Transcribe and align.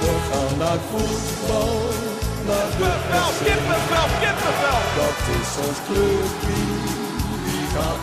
We 0.00 0.12
gaan 0.30 0.58
naar 0.58 0.80
voetbal, 0.90 1.74
naar 2.48 2.68
de 2.70 2.84
Kippenvel, 2.84 3.30
kippenvel, 3.46 4.08
kippenvel. 4.22 4.80
Dat 5.00 5.18
is 5.38 5.50
ons 5.66 5.78
clubje, 5.86 6.60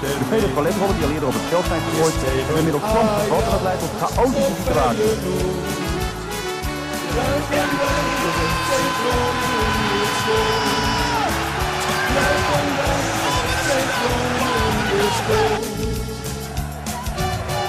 De 0.01 0.25
vele 0.29 0.47
paletrollen 0.47 0.95
die 0.95 1.05
al 1.05 1.11
eerder 1.11 1.27
op 1.27 1.33
het 1.39 1.47
veld 1.49 1.65
zijn 1.65 1.81
gegooid, 1.87 2.13
hebben 2.23 2.57
inmiddels 2.57 2.83
soms 2.93 3.11
gevat 3.19 3.43
en 3.43 3.51
dat 3.51 3.61
leidt 3.67 3.81
tot 3.83 3.93
chaotische 4.01 4.53
situaties. 4.59 5.65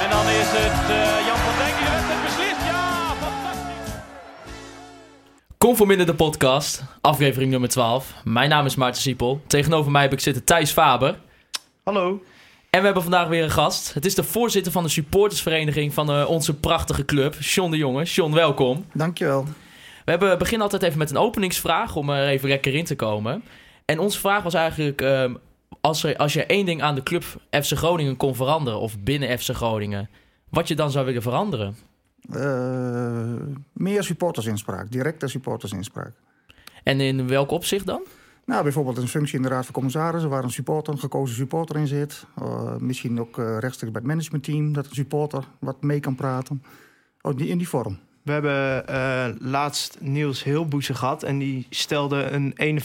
En 0.02 0.10
dan 0.10 0.26
is 0.40 0.50
het 0.60 0.90
eh, 0.90 1.26
Jan 1.26 1.38
van 1.44 1.54
Dijk 1.58 1.77
Conforminder 5.68 6.06
de 6.06 6.14
podcast, 6.14 6.82
aflevering 7.00 7.50
nummer 7.50 7.68
12. 7.68 8.14
Mijn 8.24 8.48
naam 8.48 8.66
is 8.66 8.74
Maarten 8.74 9.02
Siepel. 9.02 9.40
Tegenover 9.46 9.90
mij 9.90 10.02
heb 10.02 10.12
ik 10.12 10.20
zitten 10.20 10.44
Thijs 10.44 10.70
Faber. 10.70 11.18
Hallo. 11.82 12.22
En 12.70 12.78
we 12.78 12.84
hebben 12.84 13.02
vandaag 13.02 13.28
weer 13.28 13.42
een 13.42 13.50
gast. 13.50 13.94
Het 13.94 14.04
is 14.04 14.14
de 14.14 14.22
voorzitter 14.22 14.72
van 14.72 14.82
de 14.82 14.88
supportersvereniging 14.88 15.94
van 15.94 16.10
eh, 16.10 16.28
onze 16.28 16.54
prachtige 16.54 17.04
club, 17.04 17.36
John 17.40 17.70
de 17.70 17.76
Jonge. 17.76 18.04
John, 18.04 18.32
welkom. 18.32 18.84
Dankjewel. 18.92 19.44
We 20.04 20.10
hebben, 20.10 20.38
beginnen 20.38 20.62
altijd 20.62 20.82
even 20.82 20.98
met 20.98 21.10
een 21.10 21.16
openingsvraag 21.16 21.96
om 21.96 22.10
er 22.10 22.28
even 22.28 22.48
lekker 22.48 22.74
in 22.74 22.84
te 22.84 22.96
komen. 22.96 23.44
En 23.84 23.98
onze 23.98 24.18
vraag 24.18 24.42
was 24.42 24.54
eigenlijk, 24.54 25.00
ehm, 25.00 25.34
als, 25.80 26.04
er, 26.04 26.16
als 26.16 26.32
je 26.32 26.46
één 26.46 26.66
ding 26.66 26.82
aan 26.82 26.94
de 26.94 27.02
club 27.02 27.24
FC 27.50 27.76
Groningen 27.76 28.16
kon 28.16 28.34
veranderen, 28.34 28.80
of 28.80 28.98
binnen 28.98 29.38
FC 29.38 29.50
Groningen, 29.50 30.10
wat 30.48 30.68
je 30.68 30.74
dan 30.74 30.90
zou 30.90 31.06
willen 31.06 31.22
veranderen? 31.22 31.87
Eh, 32.30 33.32
meer 33.72 34.02
supportersinspraak, 34.02 34.90
directe 34.90 35.28
supportersinspraak. 35.28 36.12
En 36.82 37.00
in 37.00 37.28
welk 37.28 37.50
opzicht 37.50 37.86
dan? 37.86 38.02
Nou, 38.44 38.62
bijvoorbeeld 38.62 38.96
een 38.96 39.08
functie 39.08 39.36
in 39.36 39.42
de 39.42 39.48
Raad 39.48 39.64
van 39.64 39.74
Commissarissen... 39.74 40.30
waar 40.30 40.44
een 40.44 40.50
supporter, 40.50 40.92
een 40.92 40.98
gekozen 40.98 41.36
supporter 41.36 41.76
in 41.76 41.86
zit. 41.86 42.24
Eh, 42.38 42.76
misschien 42.76 43.20
ook 43.20 43.38
eh, 43.38 43.58
rechtstreeks 43.58 43.92
bij 43.92 44.02
het 44.02 44.10
managementteam... 44.10 44.72
dat 44.72 44.86
een 44.86 44.94
supporter 44.94 45.44
wat 45.58 45.82
mee 45.82 46.00
kan 46.00 46.14
praten. 46.14 46.62
Oh, 47.22 47.36
die, 47.36 47.48
in 47.48 47.58
die 47.58 47.68
vorm. 47.68 47.98
We 48.28 48.34
hebben 48.34 48.86
eh, 48.86 49.26
laatst 49.38 49.96
Niels 50.00 50.44
Hilboeze 50.44 50.94
gehad 50.94 51.22
en 51.22 51.38
die 51.38 51.66
stelde 51.70 52.22
een 52.56 52.82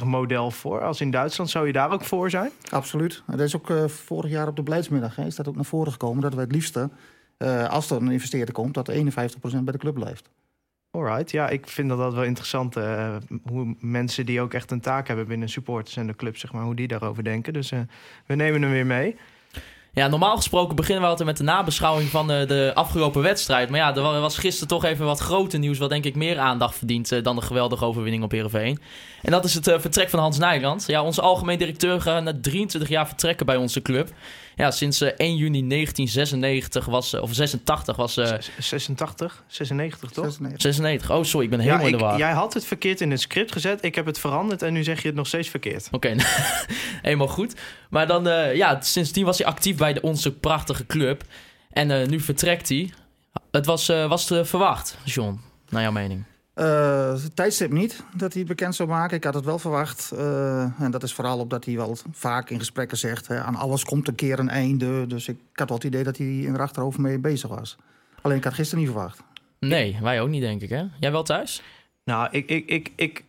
51-49 0.00 0.04
model 0.04 0.50
voor. 0.50 0.80
Als 0.80 1.00
in 1.00 1.10
Duitsland 1.10 1.50
zou 1.50 1.66
je 1.66 1.72
daar 1.72 1.92
ook 1.92 2.04
voor 2.04 2.30
zijn? 2.30 2.50
Absoluut. 2.70 3.22
Dat 3.26 3.40
is 3.40 3.56
ook 3.56 3.70
eh, 3.70 3.84
vorig 3.88 4.30
jaar 4.30 4.48
op 4.48 4.56
de 4.56 4.62
beleidsmiddag... 4.62 5.16
Hè, 5.16 5.26
is 5.26 5.34
dat 5.34 5.48
ook 5.48 5.54
naar 5.54 5.64
voren 5.64 5.92
gekomen 5.92 6.22
dat 6.22 6.34
wij 6.34 6.42
het 6.42 6.52
liefste... 6.52 6.90
eh, 7.36 7.68
als 7.68 7.90
er 7.90 7.96
een 7.96 8.10
investeerder 8.10 8.54
komt, 8.54 8.74
dat 8.74 8.90
51% 8.90 8.94
bij 9.64 9.72
de 9.72 9.78
club 9.78 9.94
blijft. 9.94 10.28
Alright, 10.90 11.30
ja, 11.30 11.48
ik 11.48 11.68
vind 11.68 11.88
dat, 11.88 11.98
dat 11.98 12.14
wel 12.14 12.24
interessant. 12.24 12.76
eh, 12.76 13.16
hoe 13.48 13.74
mensen 13.80 14.26
die 14.26 14.40
ook 14.40 14.54
echt 14.54 14.70
een 14.70 14.80
taak 14.80 15.06
hebben 15.08 15.26
binnen 15.26 15.48
supporters 15.48 15.96
en 15.96 16.06
de 16.06 16.16
club, 16.16 16.36
zeg 16.36 16.52
maar, 16.52 16.62
hoe 16.64 16.74
die 16.74 16.88
daarover 16.88 17.24
denken. 17.24 17.52
Dus 17.52 17.70
eh, 17.70 17.78
we 18.26 18.34
nemen 18.34 18.62
hem 18.62 18.70
weer 18.70 18.86
mee. 18.86 19.16
Ja, 19.92 20.08
normaal 20.08 20.36
gesproken 20.36 20.76
beginnen 20.76 21.02
we 21.02 21.08
altijd 21.08 21.28
met 21.28 21.36
de 21.36 21.42
nabeschouwing 21.44 22.08
van 22.08 22.26
de, 22.26 22.44
de 22.48 22.70
afgelopen 22.74 23.22
wedstrijd. 23.22 23.70
Maar 23.70 23.78
ja, 23.78 23.94
er 23.94 24.02
wa- 24.02 24.20
was 24.20 24.38
gisteren 24.38 24.68
toch 24.68 24.84
even 24.84 25.04
wat 25.06 25.18
groter 25.20 25.58
nieuws... 25.58 25.78
wat 25.78 25.90
denk 25.90 26.04
ik 26.04 26.14
meer 26.14 26.38
aandacht 26.38 26.76
verdient 26.76 27.24
dan 27.24 27.36
de 27.36 27.42
geweldige 27.42 27.84
overwinning 27.84 28.22
op 28.24 28.30
Heerenveen. 28.30 28.78
En 29.22 29.30
dat 29.30 29.44
is 29.44 29.54
het 29.54 29.64
vertrek 29.78 30.08
van 30.10 30.20
Hans 30.20 30.38
Nijland. 30.38 30.84
Ja, 30.86 31.02
onze 31.02 31.20
algemeen 31.20 31.58
directeur 31.58 32.00
gaat 32.00 32.22
na 32.22 32.40
23 32.40 32.88
jaar 32.88 33.06
vertrekken 33.06 33.46
bij 33.46 33.56
onze 33.56 33.82
club. 33.82 34.08
Ja, 34.58 34.70
sinds 34.70 35.00
eh, 35.00 35.08
1 35.16 35.36
juni 35.36 35.68
1996 35.68 36.84
was... 36.86 37.12
eh, 37.12 37.22
of 37.22 37.32
86 37.34 37.96
was... 37.96 38.16
eh, 38.16 38.32
86, 38.58 39.44
96 39.46 40.10
toch? 40.10 40.24
96. 40.24 40.62
96. 40.62 41.10
Oh, 41.10 41.24
sorry, 41.24 41.44
ik 41.44 41.50
ben 41.50 41.58
Ja, 41.60 41.64
helemaal 41.64 41.86
in 41.86 41.92
de 41.92 41.98
war. 41.98 42.18
jij 42.18 42.32
had 42.32 42.54
het 42.54 42.64
verkeerd 42.64 43.00
in 43.00 43.10
het 43.10 43.20
script 43.20 43.52
gezet. 43.52 43.84
Ik 43.84 43.94
heb 43.94 44.06
het 44.06 44.18
veranderd 44.18 44.62
en 44.62 44.72
nu 44.72 44.84
zeg 44.84 45.00
je 45.02 45.06
het 45.08 45.16
nog 45.16 45.26
steeds 45.26 45.48
verkeerd. 45.48 45.88
Oké, 45.90 46.14
helemaal 47.02 47.28
goed. 47.28 47.54
Maar 47.90 48.06
dan, 48.06 48.28
eh, 48.28 48.54
ja, 48.54 48.80
sindsdien 48.80 49.24
was 49.24 49.38
hij 49.38 49.46
actief 49.46 49.76
bij 49.76 49.92
de, 49.92 50.00
onze 50.00 50.32
prachtige 50.32 50.86
club. 50.86 51.24
En 51.70 51.90
eh, 51.90 52.06
nu 52.08 52.20
vertrekt 52.20 52.68
hij. 52.68 52.90
Het 53.50 53.66
was, 53.66 53.88
eh, 53.88 54.08
was 54.08 54.30
eh, 54.30 54.44
verwacht, 54.44 54.96
John, 55.04 55.40
naar 55.68 55.82
jouw 55.82 55.92
mening. 55.92 56.24
Eh, 56.56 57.12
het 57.12 57.36
tijdstip 57.36 57.72
niet 57.72 58.04
dat 58.14 58.32
hij 58.32 58.40
het 58.40 58.48
bekend 58.48 58.74
zou 58.74 58.88
maken. 58.88 59.16
Ik 59.16 59.24
had 59.24 59.34
het 59.34 59.44
wel 59.44 59.58
verwacht. 59.58 60.12
Eh, 60.12 60.80
en 60.80 60.90
dat 60.90 61.02
is 61.02 61.14
vooral 61.14 61.38
omdat 61.38 61.64
hij 61.64 61.76
wel 61.76 61.96
vaak 62.10 62.50
in 62.50 62.58
gesprekken 62.58 62.98
zegt... 62.98 63.26
Hè, 63.26 63.40
aan 63.40 63.56
alles 63.56 63.84
komt 63.84 64.08
een 64.08 64.14
keer 64.14 64.38
een 64.38 64.48
einde. 64.48 65.06
Dus 65.06 65.28
ik, 65.28 65.36
ik 65.52 65.58
had 65.58 65.68
wel 65.68 65.76
het 65.76 65.86
idee 65.86 66.02
dat 66.02 66.16
hij 66.16 66.26
in 66.26 66.52
het 66.52 66.60
achterhoofd 66.60 66.98
mee 66.98 67.18
bezig 67.18 67.50
was. 67.50 67.76
Alleen 68.22 68.36
ik 68.36 68.44
had 68.44 68.54
gisteren 68.54 68.84
niet 68.84 68.92
verwacht. 68.92 69.22
Nee, 69.58 69.98
wij 70.02 70.20
ook 70.20 70.28
niet, 70.28 70.40
denk 70.40 70.62
ik, 70.62 70.68
hè? 70.68 70.84
Jij 71.00 71.12
wel 71.12 71.22
thuis? 71.22 71.62
Nou, 72.04 72.28
ik, 72.30 72.48
ik, 72.48 72.68
ik, 72.68 72.92
ik 72.96 73.24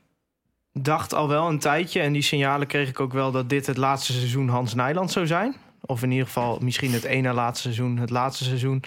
dacht 0.74 1.14
al 1.14 1.28
wel 1.28 1.48
een 1.50 1.60
tijdje, 1.60 2.00
en 2.00 2.14
die 2.14 2.22
signalen 2.22 2.68
kreeg 2.68 2.90
ik 2.90 3.00
ook 3.00 3.14
wel, 3.14 3.32
dat 3.32 3.50
dit 3.50 3.66
het 3.66 3.78
laatste 3.78 4.14
seizoen 4.14 4.50
Hans 4.50 4.74
Nijland 4.74 5.12
zou 5.12 5.28
zijn. 5.28 5.56
Of 5.82 6.04
in 6.04 6.12
ieder 6.12 6.26
geval 6.26 6.60
misschien 6.62 6.92
het 6.92 7.04
ene 7.04 7.34
laatste 7.34 7.62
seizoen, 7.62 7.98
het 7.98 8.10
laatste 8.10 8.44
seizoen. 8.44 8.84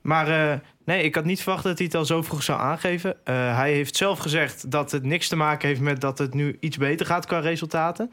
Maar 0.00 0.52
eh, 0.52 0.58
nee, 0.84 1.02
ik 1.02 1.14
had 1.14 1.24
niet 1.24 1.42
verwacht 1.42 1.64
dat 1.64 1.78
hij 1.78 1.86
het 1.86 1.96
al 1.96 2.04
zo 2.04 2.22
vroeg 2.22 2.42
zou 2.42 2.60
aangeven. 2.60 3.24
Eh, 3.24 3.56
hij 3.56 3.72
heeft 3.72 3.96
zelf 3.96 4.18
gezegd 4.18 4.70
dat 4.70 4.90
het 4.90 5.02
niks 5.02 5.28
te 5.28 5.36
maken 5.36 5.68
heeft 5.68 5.80
met 5.80 6.00
dat 6.00 6.18
het 6.18 6.34
nu 6.34 6.56
iets 6.60 6.76
beter 6.76 7.06
gaat 7.06 7.26
qua 7.26 7.38
resultaten. 7.38 8.12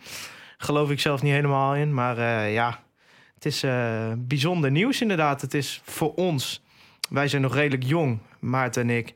Geloof 0.58 0.90
ik 0.90 1.00
zelf 1.00 1.22
niet 1.22 1.34
helemaal 1.34 1.75
in. 1.75 1.94
Maar 1.94 2.18
eh, 2.18 2.53
ja, 2.53 2.84
het 3.34 3.46
is 3.46 3.66
bijzonder 4.18 4.72
nieuws 4.72 5.02
inderdaad. 5.02 5.42
Het 5.42 5.53
is 5.53 5.81
voor 5.86 6.14
ons, 6.14 6.64
wij 7.09 7.28
zijn 7.28 7.42
nog 7.42 7.53
redelijk 7.53 7.84
jong, 7.84 8.19
Maarten 8.40 8.81
en 8.81 8.90
ik. 8.90 9.14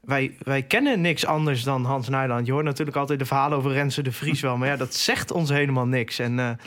Wij, 0.00 0.36
wij 0.38 0.62
kennen 0.62 1.00
niks 1.00 1.26
anders 1.26 1.62
dan 1.62 1.84
Hans 1.84 2.08
Nijland. 2.08 2.46
Je 2.46 2.52
hoort 2.52 2.64
natuurlijk 2.64 2.96
altijd 2.96 3.18
de 3.18 3.24
verhalen 3.24 3.58
over 3.58 3.72
Renze 3.72 4.02
de 4.02 4.12
Vries 4.12 4.40
wel. 4.40 4.56
Maar 4.56 4.68
ja, 4.68 4.76
dat 4.76 4.94
zegt 4.94 5.30
ons 5.30 5.48
helemaal 5.50 5.86
niks. 5.86 6.18
En 6.18 6.58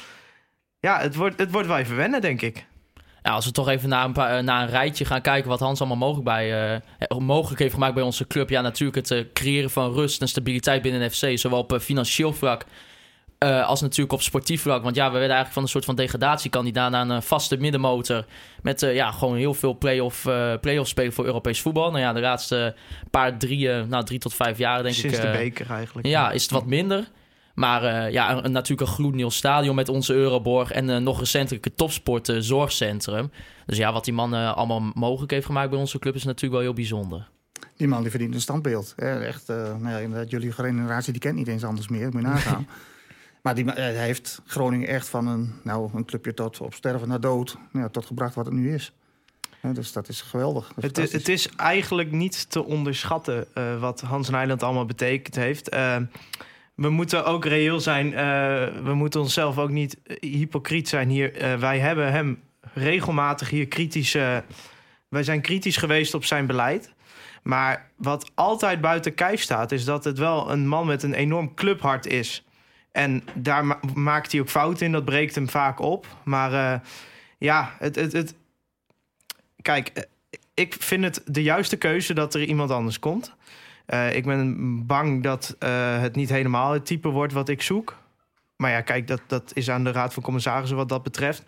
ja, 0.79 0.99
het 0.99 1.15
wordt, 1.15 1.39
het 1.39 1.51
wordt 1.51 1.67
wel 1.67 1.77
even 1.77 1.95
wennen, 1.95 2.21
denk 2.21 2.41
ik. 2.41 2.65
Ja, 3.29 3.35
als 3.35 3.45
we 3.45 3.51
toch 3.51 3.69
even 3.69 3.89
naar 3.89 4.05
een, 4.05 4.13
paar, 4.13 4.37
eh, 4.37 4.43
naar 4.43 4.61
een 4.61 4.69
rijtje 4.69 5.05
gaan 5.05 5.21
kijken 5.21 5.49
wat 5.49 5.59
Hans 5.59 5.79
allemaal 5.79 5.97
mogelijk, 5.97 6.25
bij, 6.25 6.73
eh, 6.99 7.17
mogelijk 7.17 7.59
heeft 7.59 7.73
gemaakt 7.73 7.93
bij 7.93 8.03
onze 8.03 8.27
club. 8.27 8.49
Ja, 8.49 8.61
natuurlijk 8.61 8.97
het 8.97 9.11
eh, 9.11 9.23
creëren 9.33 9.69
van 9.69 9.93
rust 9.93 10.21
en 10.21 10.27
stabiliteit 10.27 10.81
binnen 10.81 11.11
FC. 11.11 11.37
Zowel 11.37 11.59
op 11.59 11.73
eh, 11.73 11.79
financieel 11.79 12.33
vlak 12.33 12.65
eh, 13.39 13.67
als 13.67 13.81
natuurlijk 13.81 14.13
op 14.13 14.21
sportief 14.21 14.61
vlak. 14.61 14.83
Want 14.83 14.95
ja, 14.95 15.05
we 15.05 15.11
werden 15.11 15.35
eigenlijk 15.35 15.53
van 15.53 15.63
een 15.63 15.69
soort 15.69 15.85
van 15.85 15.95
degradatiekandidaat 15.95 16.91
naar 16.91 17.01
een 17.01 17.11
eh, 17.11 17.21
vaste 17.21 17.57
middenmotor. 17.57 18.25
Met 18.61 18.83
eh, 18.83 18.95
ja, 18.95 19.11
gewoon 19.11 19.35
heel 19.35 19.53
veel 19.53 19.77
play-off, 19.77 20.25
eh 20.25 20.53
play-off 20.61 20.89
spelen 20.89 21.13
voor 21.13 21.25
Europees 21.25 21.61
voetbal. 21.61 21.91
Nou 21.91 22.03
ja, 22.03 22.13
de 22.13 22.19
laatste 22.19 22.75
paar 23.11 23.37
drie, 23.37 23.71
eh, 23.71 23.83
nou, 23.83 24.05
drie 24.05 24.19
tot 24.19 24.33
vijf 24.33 24.57
jaar 24.57 24.83
denk 24.83 24.95
Sinds 24.95 25.15
ik. 25.15 25.21
de 25.21 25.27
eh, 25.27 25.37
beker 25.37 25.69
eigenlijk. 25.71 26.07
ja, 26.07 26.31
is 26.31 26.41
het 26.41 26.51
wat 26.51 26.65
minder. 26.65 27.07
Maar 27.59 27.83
eh, 27.83 28.11
ja, 28.11 28.43
een- 28.43 28.51
natuurlijk 28.51 28.89
een 28.89 28.95
gloednieuw 28.95 29.29
stadion 29.29 29.75
met 29.75 29.89
onze 29.89 30.13
Euroborg. 30.13 30.71
En 30.71 30.87
een 30.87 31.03
nog 31.03 31.19
recentelijk 31.19 31.63
het 31.63 31.77
topsport 31.77 32.29
eh, 32.29 32.35
zorgcentrum. 32.39 33.31
Dus 33.65 33.77
ja, 33.77 33.93
wat 33.93 34.05
die 34.05 34.13
man 34.13 34.33
eh, 34.35 34.55
allemaal 34.55 34.91
mogelijk 34.93 35.31
heeft 35.31 35.45
gemaakt 35.45 35.69
bij 35.69 35.79
onze 35.79 35.99
club 35.99 36.15
is 36.15 36.23
natuurlijk 36.23 36.53
wel 36.53 36.61
heel 36.61 36.73
bijzonder. 36.73 37.29
Die 37.77 37.87
man 37.87 38.01
die 38.01 38.09
verdient 38.09 38.33
een 38.33 38.41
standbeeld. 38.41 38.93
Hè. 38.95 39.19
Echt, 39.25 39.49
eh, 39.49 39.55
nou 39.55 39.89
ja, 39.89 39.97
inderdaad, 39.97 40.29
jullie 40.29 40.51
generatie 40.51 41.11
die 41.11 41.21
kent 41.21 41.35
niet 41.35 41.47
eens 41.47 41.63
anders 41.63 41.87
meer. 41.87 42.05
Moet 42.11 42.21
je 42.21 42.27
nagaan. 42.27 42.67
maar 43.41 43.55
die, 43.55 43.65
eh, 43.65 43.73
hij 43.75 43.95
heeft 44.05 44.41
Groningen 44.45 44.87
echt 44.87 45.09
van 45.09 45.27
een, 45.27 45.53
nou, 45.63 45.89
een 45.93 46.05
clubje 46.05 46.33
tot 46.33 46.59
op 46.59 46.73
sterven 46.73 47.07
naar 47.07 47.19
dood... 47.21 47.57
Ja, 47.73 47.89
tot 47.89 48.05
gebracht 48.05 48.35
wat 48.35 48.45
het 48.45 48.53
nu 48.53 48.73
is. 48.73 48.91
Hè, 49.59 49.73
dus 49.73 49.91
dat 49.91 50.09
is 50.09 50.21
geweldig. 50.21 50.71
Dat 50.75 50.97
is 50.97 51.03
Het, 51.03 51.11
het 51.11 51.27
is 51.29 51.49
eigenlijk 51.49 52.11
niet 52.11 52.49
te 52.49 52.63
onderschatten 52.63 53.45
eh, 53.53 53.79
wat 53.79 54.01
Hans 54.01 54.29
Nijland 54.29 54.63
allemaal 54.63 54.85
betekend 54.85 55.35
heeft. 55.35 55.69
We 56.79 56.89
moeten 56.89 57.25
ook 57.25 57.45
reëel 57.45 57.79
zijn. 57.79 58.13
eh, 58.13 58.83
we 58.83 58.93
moeten 58.93 59.19
onszelf 59.19 59.57
ook 59.57 59.69
niet 59.69 59.97
eh, 60.03 60.15
hypocriet 60.19 60.89
zijn 60.89 61.09
hier. 61.09 61.35
Eh, 61.35 61.55
wij 61.55 61.79
hebben 61.79 62.11
hem 62.11 62.43
regelmatig 62.73 63.49
hier 63.49 63.67
kritisch... 63.67 64.13
wij 65.09 65.23
zijn 65.23 65.41
kritisch 65.41 65.77
geweest 65.77 66.13
op 66.13 66.25
zijn 66.25 66.45
beleid. 66.45 66.93
Maar 67.43 67.89
wat 67.95 68.31
altijd 68.35 68.81
buiten 68.81 69.13
kijf 69.13 69.41
staat... 69.41 69.71
is 69.71 69.85
dat 69.85 70.03
het 70.03 70.17
wel 70.17 70.51
een 70.51 70.67
man 70.67 70.87
met 70.87 71.03
een 71.03 71.13
enorm 71.13 71.53
clubhart 71.53 72.05
is. 72.07 72.43
En 72.91 73.23
daar 73.33 73.65
ma- 73.65 73.79
maakt 73.93 74.31
hij 74.31 74.41
ook 74.41 74.49
fouten 74.49 74.85
in. 74.85 74.91
Dat 74.91 75.05
breekt 75.05 75.35
hem 75.35 75.49
vaak 75.49 75.79
op. 75.79 76.05
Maar 76.23 76.81
ja, 77.37 77.75
het... 77.79 77.95
het, 77.95 78.11
het 78.11 78.35
Kijk, 79.61 80.07
ik 80.53 80.75
vind 80.79 81.03
het 81.03 81.21
de 81.25 81.43
juiste 81.43 81.77
keuze 81.77 82.13
dat 82.13 82.33
er 82.33 82.43
iemand 82.43 82.71
anders 82.71 82.99
komt. 82.99 83.35
Eh, 83.89 84.15
ik 84.15 84.25
ben 84.25 84.85
bang 84.85 85.23
dat 85.23 85.55
eh, 85.59 86.01
het 86.01 86.15
niet 86.15 86.29
helemaal 86.29 86.71
het 86.71 86.85
type 86.85 87.09
wordt 87.09 87.33
wat 87.33 87.49
ik 87.49 87.61
zoek. 87.61 87.97
Maar 88.55 88.71
ja, 88.71 88.81
kijk, 88.81 89.07
dat, 89.07 89.21
dat 89.27 89.51
is 89.53 89.69
aan 89.69 89.83
de 89.83 89.91
Raad 89.91 90.13
van 90.13 90.23
Commissarissen 90.23 90.77
wat 90.77 90.89
dat 90.89 91.03
betreft. 91.03 91.43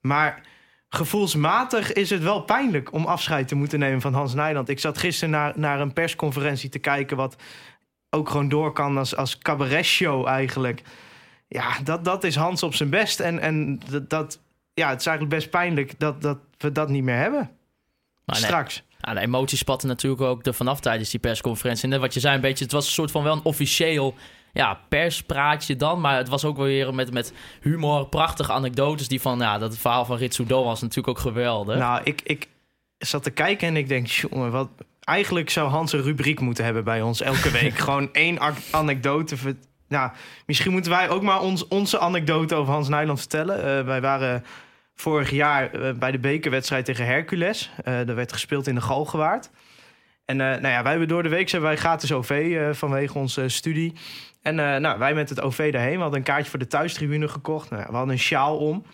Maar 0.00 0.40
gevoelsmatig 0.88 1.92
is 1.92 2.10
het 2.10 2.22
wel 2.22 2.40
pijnlijk 2.40 2.92
om 2.92 3.04
afscheid 3.04 3.48
te 3.48 3.54
moeten 3.54 3.78
nemen 3.78 4.00
van 4.00 4.14
Hans 4.14 4.34
Nijland. 4.34 4.68
Ik 4.68 4.78
zat 4.78 4.98
gisteren 4.98 5.30
naar, 5.30 5.52
naar 5.56 5.80
een 5.80 5.92
persconferentie 5.92 6.70
te 6.70 6.78
kijken... 6.78 7.16
wat 7.16 7.36
ook 8.10 8.28
gewoon 8.28 8.48
door 8.48 8.72
kan 8.72 8.98
als, 8.98 9.16
als 9.16 9.38
cabaretshow 9.38 10.26
eigenlijk. 10.26 10.82
Ja, 11.48 11.78
dat, 11.84 12.04
dat 12.04 12.24
is 12.24 12.36
Hans 12.36 12.62
op 12.62 12.74
zijn 12.74 12.90
best. 12.90 13.20
En, 13.20 13.38
en 13.38 13.80
dat, 13.90 14.10
dat, 14.10 14.40
ja, 14.74 14.88
het 14.88 15.00
is 15.00 15.06
eigenlijk 15.06 15.36
best 15.36 15.50
pijnlijk 15.50 15.98
dat, 15.98 16.22
dat 16.22 16.38
we 16.58 16.72
dat 16.72 16.88
niet 16.88 17.04
meer 17.04 17.16
hebben. 17.16 17.50
Maar 18.24 18.36
nee, 18.36 18.44
Straks. 18.44 18.84
Ja, 19.06 19.14
de 19.14 19.20
emoties 19.20 19.58
spatten 19.58 19.88
natuurlijk 19.88 20.22
ook 20.22 20.46
er 20.46 20.54
vanaf 20.54 20.80
tijdens 20.80 21.10
die 21.10 21.20
persconferentie. 21.20 21.84
En 21.84 21.90
net 21.90 22.00
wat 22.00 22.14
je 22.14 22.20
zei, 22.20 22.34
een 22.34 22.40
beetje, 22.40 22.64
het 22.64 22.72
was 22.72 22.86
een 22.86 22.92
soort 22.92 23.10
van 23.10 23.22
wel 23.22 23.32
een 23.32 23.44
officieel 23.44 24.14
ja, 24.52 24.80
perspraatje 24.88 25.76
dan. 25.76 26.00
Maar 26.00 26.16
het 26.16 26.28
was 26.28 26.44
ook 26.44 26.56
wel 26.56 26.66
weer 26.66 26.94
met, 26.94 27.12
met 27.12 27.32
humor, 27.60 28.06
prachtige 28.06 28.52
anekdotes. 28.52 29.08
Die 29.08 29.20
van, 29.20 29.38
ja, 29.38 29.58
dat 29.58 29.78
verhaal 29.78 30.04
van 30.04 30.16
Ritsudo 30.16 30.64
was 30.64 30.80
natuurlijk 30.80 31.08
ook 31.08 31.18
geweldig. 31.18 31.78
Nou, 31.78 32.00
ik, 32.04 32.20
ik 32.24 32.48
zat 32.98 33.22
te 33.22 33.30
kijken 33.30 33.68
en 33.68 33.76
ik 33.76 33.88
denk, 33.88 34.06
jongen, 34.06 34.50
wat... 34.50 34.68
Eigenlijk 35.00 35.50
zou 35.50 35.70
Hans 35.70 35.92
een 35.92 36.02
rubriek 36.02 36.40
moeten 36.40 36.64
hebben 36.64 36.84
bij 36.84 37.02
ons 37.02 37.20
elke 37.20 37.50
week. 37.50 37.78
Gewoon 37.88 38.12
één 38.12 38.38
anekdote. 38.70 39.36
Nou, 39.88 40.10
misschien 40.46 40.72
moeten 40.72 40.90
wij 40.90 41.08
ook 41.08 41.22
maar 41.22 41.40
ons, 41.40 41.68
onze 41.68 41.98
anekdote 41.98 42.54
over 42.54 42.72
Hans 42.72 42.88
Nijland 42.88 43.18
vertellen. 43.18 43.78
Eh, 43.78 43.84
wij 43.84 44.00
waren 44.00 44.44
vorig 44.96 45.30
jaar 45.30 45.72
eh, 45.72 45.92
bij 45.94 46.10
de 46.10 46.18
bekerwedstrijd 46.18 46.84
tegen 46.84 47.06
Hercules. 47.06 47.70
Eh 47.84 48.08
er 48.08 48.14
werd 48.14 48.32
gespeeld 48.32 48.66
in 48.66 48.74
de 48.74 48.80
Galgenwaard. 48.80 49.50
En 50.24 50.40
eh, 50.40 50.46
nou 50.46 50.68
ja, 50.68 50.82
wij 50.82 50.90
hebben 50.90 51.08
door 51.08 51.22
de 51.22 51.28
week 51.28 51.48
zijn 51.48 51.62
wij 51.62 51.76
gratis 51.76 52.12
OV 52.12 52.30
eh, 52.30 52.72
vanwege 52.72 53.18
onze 53.18 53.48
studie. 53.48 53.92
En 54.42 54.58
eh, 54.58 54.80
nou, 54.80 54.98
wij 54.98 55.14
met 55.14 55.28
het 55.28 55.40
OV 55.40 55.72
daarheen. 55.72 55.94
We 55.94 56.00
hadden 56.00 56.18
een 56.18 56.24
kaartje 56.24 56.50
voor 56.50 56.58
de 56.58 56.66
thuistribune 56.66 57.28
gekocht. 57.28 57.70
Nou, 57.70 57.84
we 57.88 57.96
hadden 57.96 58.14
een 58.14 58.20
sjaal 58.20 58.58
om. 58.58 58.84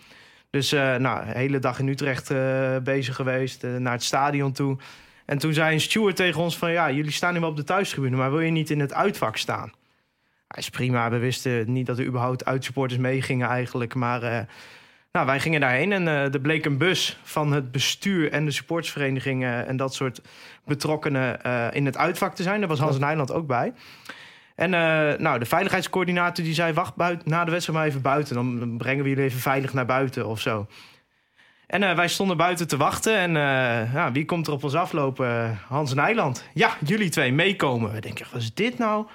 Dus 0.52 0.72
eh, 0.72 0.96
nou, 0.96 1.26
de 1.26 1.32
hele 1.32 1.58
dag 1.58 1.78
in 1.78 1.88
Utrecht 1.88 2.31
eh, 2.31 2.76
bezig 2.82 3.16
geweest, 3.16 3.64
eh, 3.64 3.76
naar 3.76 3.93
het 3.93 4.02
stadion 4.02 4.52
toe. 4.52 4.76
En 5.25 5.38
toen 5.38 5.52
zei 5.52 5.75
een 5.75 5.81
steward 5.81 6.16
tegen 6.16 6.40
ons 6.40 6.58
van... 6.58 6.72
ja, 6.72 6.90
jullie 6.90 7.10
staan 7.10 7.34
nu 7.34 7.40
wel 7.40 7.49
op 7.49 7.56
de 7.56 7.64
thuistribune... 7.64 8.16
maar 8.16 8.31
wil 8.31 8.40
je 8.40 8.50
niet 8.50 8.70
in 8.70 8.81
het 8.81 8.94
uitvak 8.94 9.37
staan? 9.37 9.72
Hij 10.49 10.62
is 10.62 10.70
prima, 10.70 11.10
we 11.10 11.19
wisten 11.19 11.72
niet 11.72 11.87
dat 11.87 11.99
er 11.99 12.04
überhaupt 12.04 12.44
uitsupporters 12.44 13.00
meegingen 13.00 13.49
eigenlijk. 13.49 13.94
Maar 13.94 14.22
eh, 14.22 14.38
nou, 15.12 15.26
wij 15.26 15.41
gingen 15.41 15.61
daarheen 15.61 15.93
en 15.93 16.09
eh, 16.09 16.35
er 16.35 16.41
bleek 16.41 16.64
een 16.64 16.79
bus 16.79 17.19
van 17.23 17.53
het 17.53 17.70
bestuur... 17.70 18.32
en 18.32 18.44
de 18.44 18.50
supportersvereniging 18.50 19.43
eh, 19.43 19.69
en 19.69 19.76
dat 19.76 19.94
soort 19.94 20.20
betrokkenen 20.64 21.43
eh, 21.43 21.67
in 21.73 21.87
het 21.87 21.97
uitvak 21.97 22.35
te 22.35 22.43
zijn. 22.43 22.61
Daar 22.61 22.69
was 22.69 22.79
Hans 22.79 22.99
Nijland 22.99 23.32
ook 23.32 23.47
bij. 23.47 23.73
En 24.55 24.70
nou, 25.23 25.38
de 25.38 25.44
veiligheidscoördinator 25.44 26.44
die 26.44 26.55
zei... 26.55 26.73
wacht 26.73 26.94
buiten, 26.94 27.29
na 27.29 27.44
de 27.44 27.50
wedstrijd 27.50 27.79
maar 27.79 27.88
even 27.88 28.03
buiten. 28.03 28.35
Dan 28.35 28.76
brengen 28.76 29.03
we 29.03 29.09
jullie 29.09 29.25
even 29.25 29.41
veilig 29.41 29.73
naar 29.73 29.87
buiten 29.87 30.26
of 30.26 30.41
zo. 30.41 30.67
En 31.67 31.97
wij 31.97 32.09
stonden 32.09 32.37
buiten 32.37 32.69
te 32.69 32.76
wachten. 32.76 33.17
En 33.17 33.32
ja, 33.93 34.12
wie 34.12 34.25
komt 34.25 34.47
er 34.47 34.53
op 34.53 34.64
ons 34.64 34.75
aflopen? 34.75 35.59
Hans 35.69 35.94
Nijland. 35.94 36.44
Ja, 36.55 36.76
jullie 36.85 37.09
twee 37.09 37.32
meekomen. 37.32 37.93
We 37.93 38.00
denken, 38.00 38.26
wat 38.32 38.41
is 38.41 38.55
dit 38.55 38.79
nou? 38.79 39.06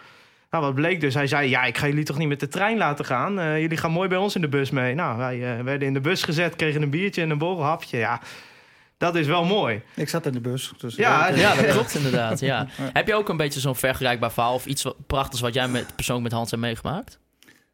Nou, 0.50 0.64
wat 0.64 0.76
bleek 0.76 1.02
dus? 1.02 1.14
Hij 1.14 1.28
zei, 1.28 1.50
ja, 1.50 1.64
ik 1.64 1.78
ga 1.78 1.88
jullie 1.88 2.04
toch 2.04 2.18
niet 2.18 2.28
met 2.28 2.40
de 2.40 2.48
trein 2.48 2.78
laten 2.78 3.06
gaan? 3.06 3.40
Eh, 3.40 3.60
jullie 3.62 3.78
gaan 3.78 3.92
mooi 3.92 4.10
bij 4.10 4.18
ons 4.18 4.36
in 4.36 4.42
de 4.42 4.48
bus 4.48 4.70
mee. 4.70 4.96
Nou, 4.96 5.18
wij 5.18 5.58
eh, 5.58 5.64
werden 5.64 5.88
in 5.88 5.94
de 5.94 6.02
bus 6.02 6.24
gezet, 6.24 6.56
kregen 6.56 6.82
een 6.82 6.90
biertje 6.90 7.22
en 7.22 7.30
een 7.30 7.38
borrelhapje. 7.38 7.98
Ja, 7.98 8.22
dat 8.98 9.16
is 9.16 9.28
wel 9.28 9.46
mooi. 9.46 9.82
Ik 9.96 10.10
zat 10.10 10.26
in 10.26 10.32
de 10.32 10.40
bus. 10.40 10.74
Dus 10.78 10.96
Ja, 10.96 11.28
Ja, 11.28 11.56
dat 11.56 11.68
klopt 11.68 11.96
inderdaad. 11.96 12.40
Ja. 12.48 12.68
Heb 12.94 13.08
je 13.08 13.16
ook 13.16 13.30
een 13.30 13.38
beetje 13.38 13.60
zo'n 13.60 13.76
vergelijkbaar 13.76 14.32
verhaal 14.32 14.54
of 14.54 14.66
iets 14.66 14.84
wat, 14.84 14.96
prachtigs 15.08 15.42
wat 15.42 15.54
jij 15.54 15.68
met, 15.68 15.96
persoonlijk 15.96 16.28
met 16.28 16.38
Hans 16.38 16.52
hebt 16.52 16.62
meegemaakt? 16.62 17.20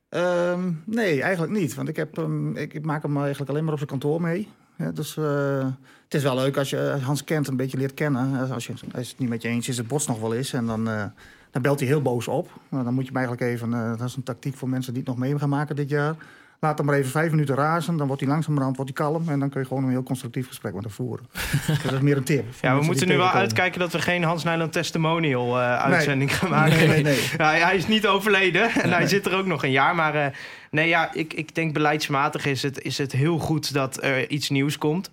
Ehm, 0.10 0.72
nee, 0.86 1.22
eigenlijk 1.22 1.54
niet. 1.54 1.74
Want 1.74 1.90
ik, 1.90 1.96
heb, 1.96 2.20
ik, 2.54 2.74
ik 2.74 2.86
maak 2.86 3.02
hem 3.04 3.18
eigenlijk 3.18 3.50
alleen 3.50 3.64
maar 3.64 3.74
op 3.74 3.80
zijn 3.80 3.90
kantoor 3.90 4.22
mee. 4.22 4.48
Ja, 4.78 4.92
dus 4.92 5.18
eh, 5.18 5.68
het 6.04 6.14
is 6.14 6.24
wel 6.24 6.36
leuk 6.36 6.58
als 6.58 6.70
je 6.70 6.98
Hans 7.02 7.24
kent, 7.24 7.48
een 7.48 7.56
beetje 7.56 7.78
leert 7.78 7.94
kennen. 7.94 8.52
Als, 8.52 8.68
je, 8.68 8.74
als 8.96 9.10
het 9.10 9.20
niet 9.20 9.30
met 9.30 9.42
je 9.42 9.48
eens 9.48 9.68
is, 9.68 9.78
het 9.78 9.88
botst 9.88 10.08
nog 10.08 10.20
wel 10.20 10.34
eens. 10.34 10.54
En 10.54 10.66
dan, 10.66 10.90
eh, 10.90 11.06
dan 11.54 11.62
belt 11.62 11.80
hij 11.80 11.88
heel 11.88 12.02
boos 12.02 12.28
op. 12.28 12.50
Nou, 12.70 12.84
dan 12.84 12.94
moet 12.94 13.04
je 13.04 13.12
hem 13.14 13.18
eigenlijk 13.18 13.54
even... 13.54 13.74
eh, 13.74 13.98
dat 13.98 14.08
is 14.08 14.16
een 14.16 14.24
tactiek 14.24 14.56
voor 14.56 14.70
mensen 14.70 14.94
die 14.94 15.02
het 15.02 15.12
nog 15.12 15.20
mee 15.20 15.40
gaan 15.40 15.50
maken 15.50 15.76
dit 15.76 15.90
jaar. 15.90 16.16
Laat 16.60 16.78
hem 16.78 16.88
maar 16.88 16.96
even 16.96 17.12
vijf 17.12 17.32
minuten 17.32 17.56
razen. 17.56 17.98
Dan 17.98 18.08
wordt 18.08 18.22
hij 18.22 18.32
langzamerhand 18.32 18.76
wordt 18.76 18.98
hij 18.98 19.06
kalm. 19.08 19.30
En 19.30 19.40
dan 19.40 19.50
kun 19.50 19.62
je 19.62 19.68
gewoon 19.68 19.84
een 19.84 19.90
heel 19.90 20.04
constructief 20.04 20.48
gesprek 20.48 20.74
met 20.74 20.84
hem 20.84 20.92
voeren. 20.94 21.26
dus 21.68 21.82
dat 21.84 21.92
is 21.92 22.00
meer 22.00 22.18
een 22.18 22.24
tip. 22.24 22.46
Ja, 22.62 22.80
we 22.80 22.86
moeten 22.86 23.08
nu 23.08 23.18
wel 23.18 23.30
uitkijken 23.30 23.80
dat 23.80 23.92
we 23.92 24.02
geen 24.02 24.24
Hans 24.24 24.44
Nijland 24.44 24.72
testimonial 24.72 25.60
eh, 25.60 25.78
uitzending 25.78 26.36
gaan 26.36 26.50
maken. 26.50 26.78
Nee, 26.78 26.88
nee, 26.88 27.04
nee. 27.04 27.30
Ja, 27.38 27.52
hij 27.52 27.76
is 27.76 27.88
niet 27.88 28.08
overleden 28.08 28.70
en 28.70 28.92
hij 28.92 29.08
zit 29.08 29.26
er 29.26 29.38
ook 29.38 29.46
nog 29.46 29.64
een 29.64 29.72
jaar. 29.72 29.96
Maar 29.96 30.16
eh, 30.16 30.26
nee, 30.72 30.88
ja, 30.88 31.14
ik, 31.14 31.34
ik 31.34 31.56
denk 31.56 31.74
beleidsmatig 31.74 32.46
is 32.46 32.62
het, 32.62 32.82
is 32.82 32.98
het 32.98 33.12
heel 33.12 33.38
goed 33.38 33.74
dat 33.74 34.04
er 34.04 34.30
iets 34.30 34.50
nieuws 34.50 34.78
komt. 34.78 35.12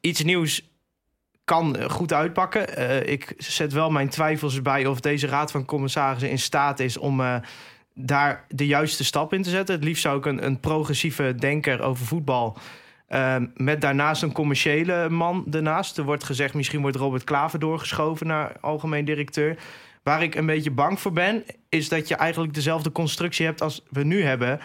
Iets 0.00 0.22
nieuws 0.22 0.71
kan 1.44 1.76
eh, 1.76 1.90
goed 1.90 2.12
uitpakken. 2.12 2.76
Eh, 2.76 3.12
ik 3.12 3.34
zet 3.36 3.72
wel 3.72 3.90
mijn 3.90 4.08
twijfels 4.08 4.62
bij 4.62 4.86
of 4.86 5.00
deze 5.00 5.26
raad 5.26 5.50
van 5.50 5.64
commissarissen 5.64 6.30
in 6.30 6.38
staat 6.38 6.80
is 6.80 6.98
om 6.98 7.20
eh, 7.20 7.34
daar 7.94 8.44
de 8.48 8.66
juiste 8.66 9.04
stap 9.04 9.32
in 9.32 9.42
te 9.42 9.50
zetten. 9.50 9.74
Het 9.74 9.84
liefst 9.84 10.02
zou 10.02 10.18
ik 10.18 10.26
een, 10.26 10.44
een 10.44 10.60
progressieve 10.60 11.34
denker 11.34 11.80
over 11.82 12.06
voetbal. 12.06 12.56
eh, 13.06 13.36
met 13.54 13.80
daarnaast 13.80 14.22
een 14.22 14.32
commerciële 14.32 15.08
man 15.08 15.46
ernaast. 15.50 15.98
Er 15.98 16.04
wordt 16.04 16.24
gezegd, 16.24 16.54
misschien 16.54 16.80
wordt 16.80 16.96
Robert 16.96 17.24
Klaver 17.24 17.58
doorgeschoven 17.58 18.26
naar 18.26 18.52
algemeen 18.60 19.04
directeur. 19.04 19.56
Waar 20.02 20.22
ik 20.22 20.34
een 20.34 20.46
beetje 20.46 20.70
bang 20.70 21.00
voor 21.00 21.12
ben, 21.12 21.44
is 21.68 21.88
dat 21.88 22.08
je 22.08 22.14
eigenlijk 22.14 22.54
dezelfde 22.54 22.92
constructie 22.92 23.46
hebt 23.46 23.60
als 23.62 23.84
we 23.90 24.04
nu 24.04 24.22
hebben. 24.22 24.60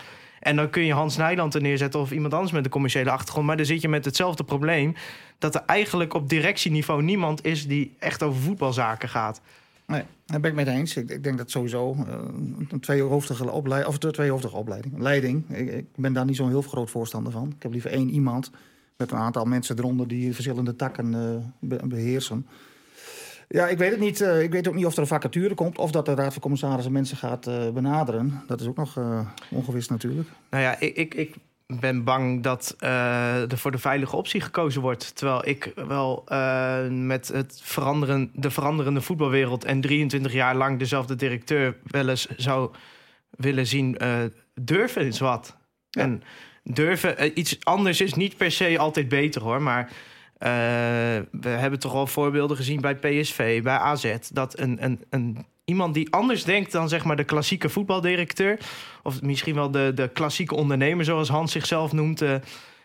En 0.47 0.55
dan 0.55 0.69
kun 0.69 0.85
je 0.85 0.93
Hans 0.93 1.17
Nijland 1.17 1.55
er 1.55 1.61
neerzetten 1.61 1.99
of 1.99 2.11
iemand 2.11 2.33
anders 2.33 2.51
met 2.51 2.65
een 2.65 2.71
commerciële 2.71 3.11
achtergrond. 3.11 3.45
Maar 3.45 3.57
dan 3.57 3.65
zit 3.65 3.81
je 3.81 3.89
met 3.89 4.05
hetzelfde 4.05 4.43
probleem. 4.43 4.93
Dat 5.37 5.55
er 5.55 5.63
eigenlijk 5.65 6.13
op 6.13 6.29
directieniveau 6.29 7.03
niemand 7.03 7.45
is 7.45 7.67
die 7.67 7.95
echt 7.99 8.23
over 8.23 8.41
voetbalzaken 8.41 9.09
gaat. 9.09 9.41
Nee, 9.87 10.03
daar 10.25 10.39
ben 10.39 10.49
ik 10.49 10.55
met 10.55 10.67
eens. 10.67 10.95
Ik, 10.95 11.09
ik 11.09 11.23
denk 11.23 11.37
dat 11.37 11.51
sowieso 11.51 11.93
eh, 11.93 12.13
een 12.69 12.79
tweehoofdige 12.79 13.51
opleiding, 13.51 13.93
of 13.93 14.11
tweehoofdige 14.11 14.55
opleiding, 14.55 14.97
leiding. 14.97 15.49
Ik, 15.49 15.85
ben 15.95 16.13
daar 16.13 16.25
niet 16.25 16.35
zo'n 16.35 16.49
heel 16.49 16.61
groot 16.61 16.89
voorstander 16.89 17.31
van. 17.31 17.53
Ik 17.55 17.63
heb 17.63 17.71
liever 17.71 17.91
één 17.91 18.09
iemand 18.09 18.51
met 18.97 19.11
een 19.11 19.17
aantal 19.17 19.45
mensen 19.45 19.77
eronder 19.77 20.07
die 20.07 20.33
verschillende 20.33 20.75
takken 20.75 21.13
eh, 21.13 21.45
be- 21.59 21.87
beheersen. 21.87 22.47
Ja, 23.47 23.67
ik 23.67 23.77
weet 23.77 23.91
het 23.91 23.99
niet. 23.99 24.21
Eh, 24.21 24.41
ik 24.41 24.51
weet 24.51 24.67
ook 24.67 24.75
niet 24.75 24.85
of 24.85 24.93
er 24.93 24.99
een 24.99 25.07
vacature 25.07 25.53
komt 25.53 25.77
of 25.77 25.91
dat 25.91 26.05
de 26.05 26.15
Raad 26.15 26.33
van 26.33 26.41
Commissarissen 26.41 26.91
mensen 26.91 27.17
gaat 27.17 27.47
eh, 27.47 27.69
benaderen. 27.69 28.43
Dat 28.47 28.61
is 28.61 28.67
ook 28.67 28.77
nog 28.77 28.97
eh, 28.97 29.19
ongewis 29.49 29.87
natuurlijk. 29.87 30.29
Nou 30.49 30.63
ja, 30.63 30.79
ik, 30.79 30.95
ik, 30.95 31.13
ik 31.13 31.35
ben 31.67 32.03
bang 32.03 32.43
dat 32.43 32.75
er 32.79 33.57
voor 33.57 33.71
de 33.71 33.77
veilige 33.77 34.15
optie 34.15 34.41
gekozen 34.41 34.81
wordt. 34.81 35.15
Terwijl 35.15 35.47
ik 35.47 35.71
wel 35.75 36.23
met 36.89 37.27
het 37.27 37.59
veranderen, 37.63 38.31
de 38.33 38.51
veranderende 38.51 39.01
voetbalwereld 39.01 39.65
en 39.65 39.81
23 39.81 40.33
jaar 40.33 40.55
lang 40.55 40.79
dezelfde 40.79 41.15
directeur 41.15 41.75
wel 41.83 42.09
eens 42.09 42.27
zou 42.35 42.71
willen 43.29 43.67
zien 43.67 43.97
durven 44.53 45.05
is 45.05 45.19
wat. 45.19 45.57
Ja. 45.89 46.01
En 46.01 46.23
durven, 46.63 47.39
iets 47.39 47.57
anders 47.63 48.01
is 48.01 48.13
niet 48.13 48.37
per 48.37 48.51
se 48.51 48.77
altijd 48.77 49.07
beter 49.07 49.41
hoor, 49.41 49.61
maar 49.61 49.91
eh, 50.37 50.49
we 51.31 51.49
hebben 51.49 51.79
toch 51.79 51.93
al 51.93 52.07
voorbeelden 52.07 52.57
gezien 52.57 52.81
bij 52.81 52.95
PSV, 52.95 53.63
bij 53.63 53.77
AZ, 53.77 54.15
dat 54.31 54.59
een, 54.59 54.83
een, 54.83 55.03
een, 55.09 55.45
iemand 55.65 55.93
die 55.93 56.13
anders 56.13 56.43
denkt 56.43 56.71
dan 56.71 56.89
zeg 56.89 57.03
maar 57.03 57.15
de 57.15 57.23
klassieke 57.23 57.69
voetbaldirecteur, 57.69 58.59
of 59.03 59.21
misschien 59.21 59.55
wel 59.55 59.71
de, 59.71 59.91
de 59.95 60.09
klassieke 60.13 60.55
ondernemer, 60.55 61.05
zoals 61.05 61.29
Hans 61.29 61.51
zichzelf 61.51 61.91
noemt, 61.91 62.21
eh, 62.21 62.35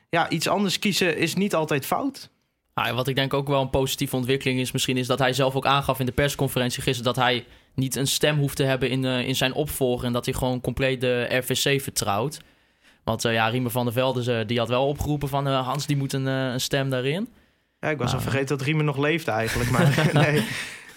ja, 0.09 0.31
iets 0.31 0.49
anders 0.49 0.79
kiezen 0.79 1.17
is 1.17 1.35
niet 1.35 1.55
altijd 1.55 1.87
fout. 1.87 2.31
Ah, 2.75 2.95
wat 2.95 3.09
ik 3.09 3.15
denk 3.15 3.35
ook 3.35 3.49
wel 3.49 3.61
een 3.61 3.71
positieve 3.71 4.17
ontwikkeling 4.17 4.61
is, 4.61 4.73
misschien 4.73 4.97
is 4.97 5.07
dat 5.07 5.19
hij 5.19 5.33
zelf 5.33 5.55
ook 5.55 5.67
aangaf 5.67 6.01
in 6.01 6.07
de 6.07 6.13
persconferentie 6.13 6.83
gisteren 6.83 7.15
dat 7.15 7.25
hij 7.25 7.45
niet 7.75 7.97
een 7.97 8.07
stem 8.07 8.39
hoeft 8.39 8.57
te 8.57 8.63
hebben 8.63 8.91
in, 8.91 9.05
eh, 9.05 9.29
in 9.29 9.37
zijn 9.37 9.53
opvolger 9.53 10.07
en 10.07 10.13
dat 10.13 10.25
hij 10.25 10.35
gewoon 10.35 10.61
compleet 10.61 11.01
de 11.01 11.27
RVC 11.31 11.81
vertrouwt. 11.81 12.41
Want 13.05 13.23
ja, 13.23 13.49
Riemer 13.49 13.71
van 13.71 13.85
der 13.85 13.93
Velde 13.93 14.45
die 14.45 14.59
had 14.59 14.69
wel 14.69 14.89
opgeroepen 14.89 15.29
van 15.29 15.47
Hans, 15.47 15.87
die 15.87 15.97
moet 15.97 16.13
een, 16.13 16.27
een 16.27 16.61
stem 16.61 16.91
daarin. 16.91 17.29
Ja, 17.83 17.91
ik 17.91 17.99
was 17.99 18.13
al 18.13 18.19
Nou. 18.19 18.31
vergeten 18.31 18.57
dat 18.57 18.67
Riemer 18.67 18.85
nog 18.85 18.99
leefde 18.99 19.31
eigenlijk. 19.31 19.71
Maar 19.71 20.09
nee. 20.25 20.45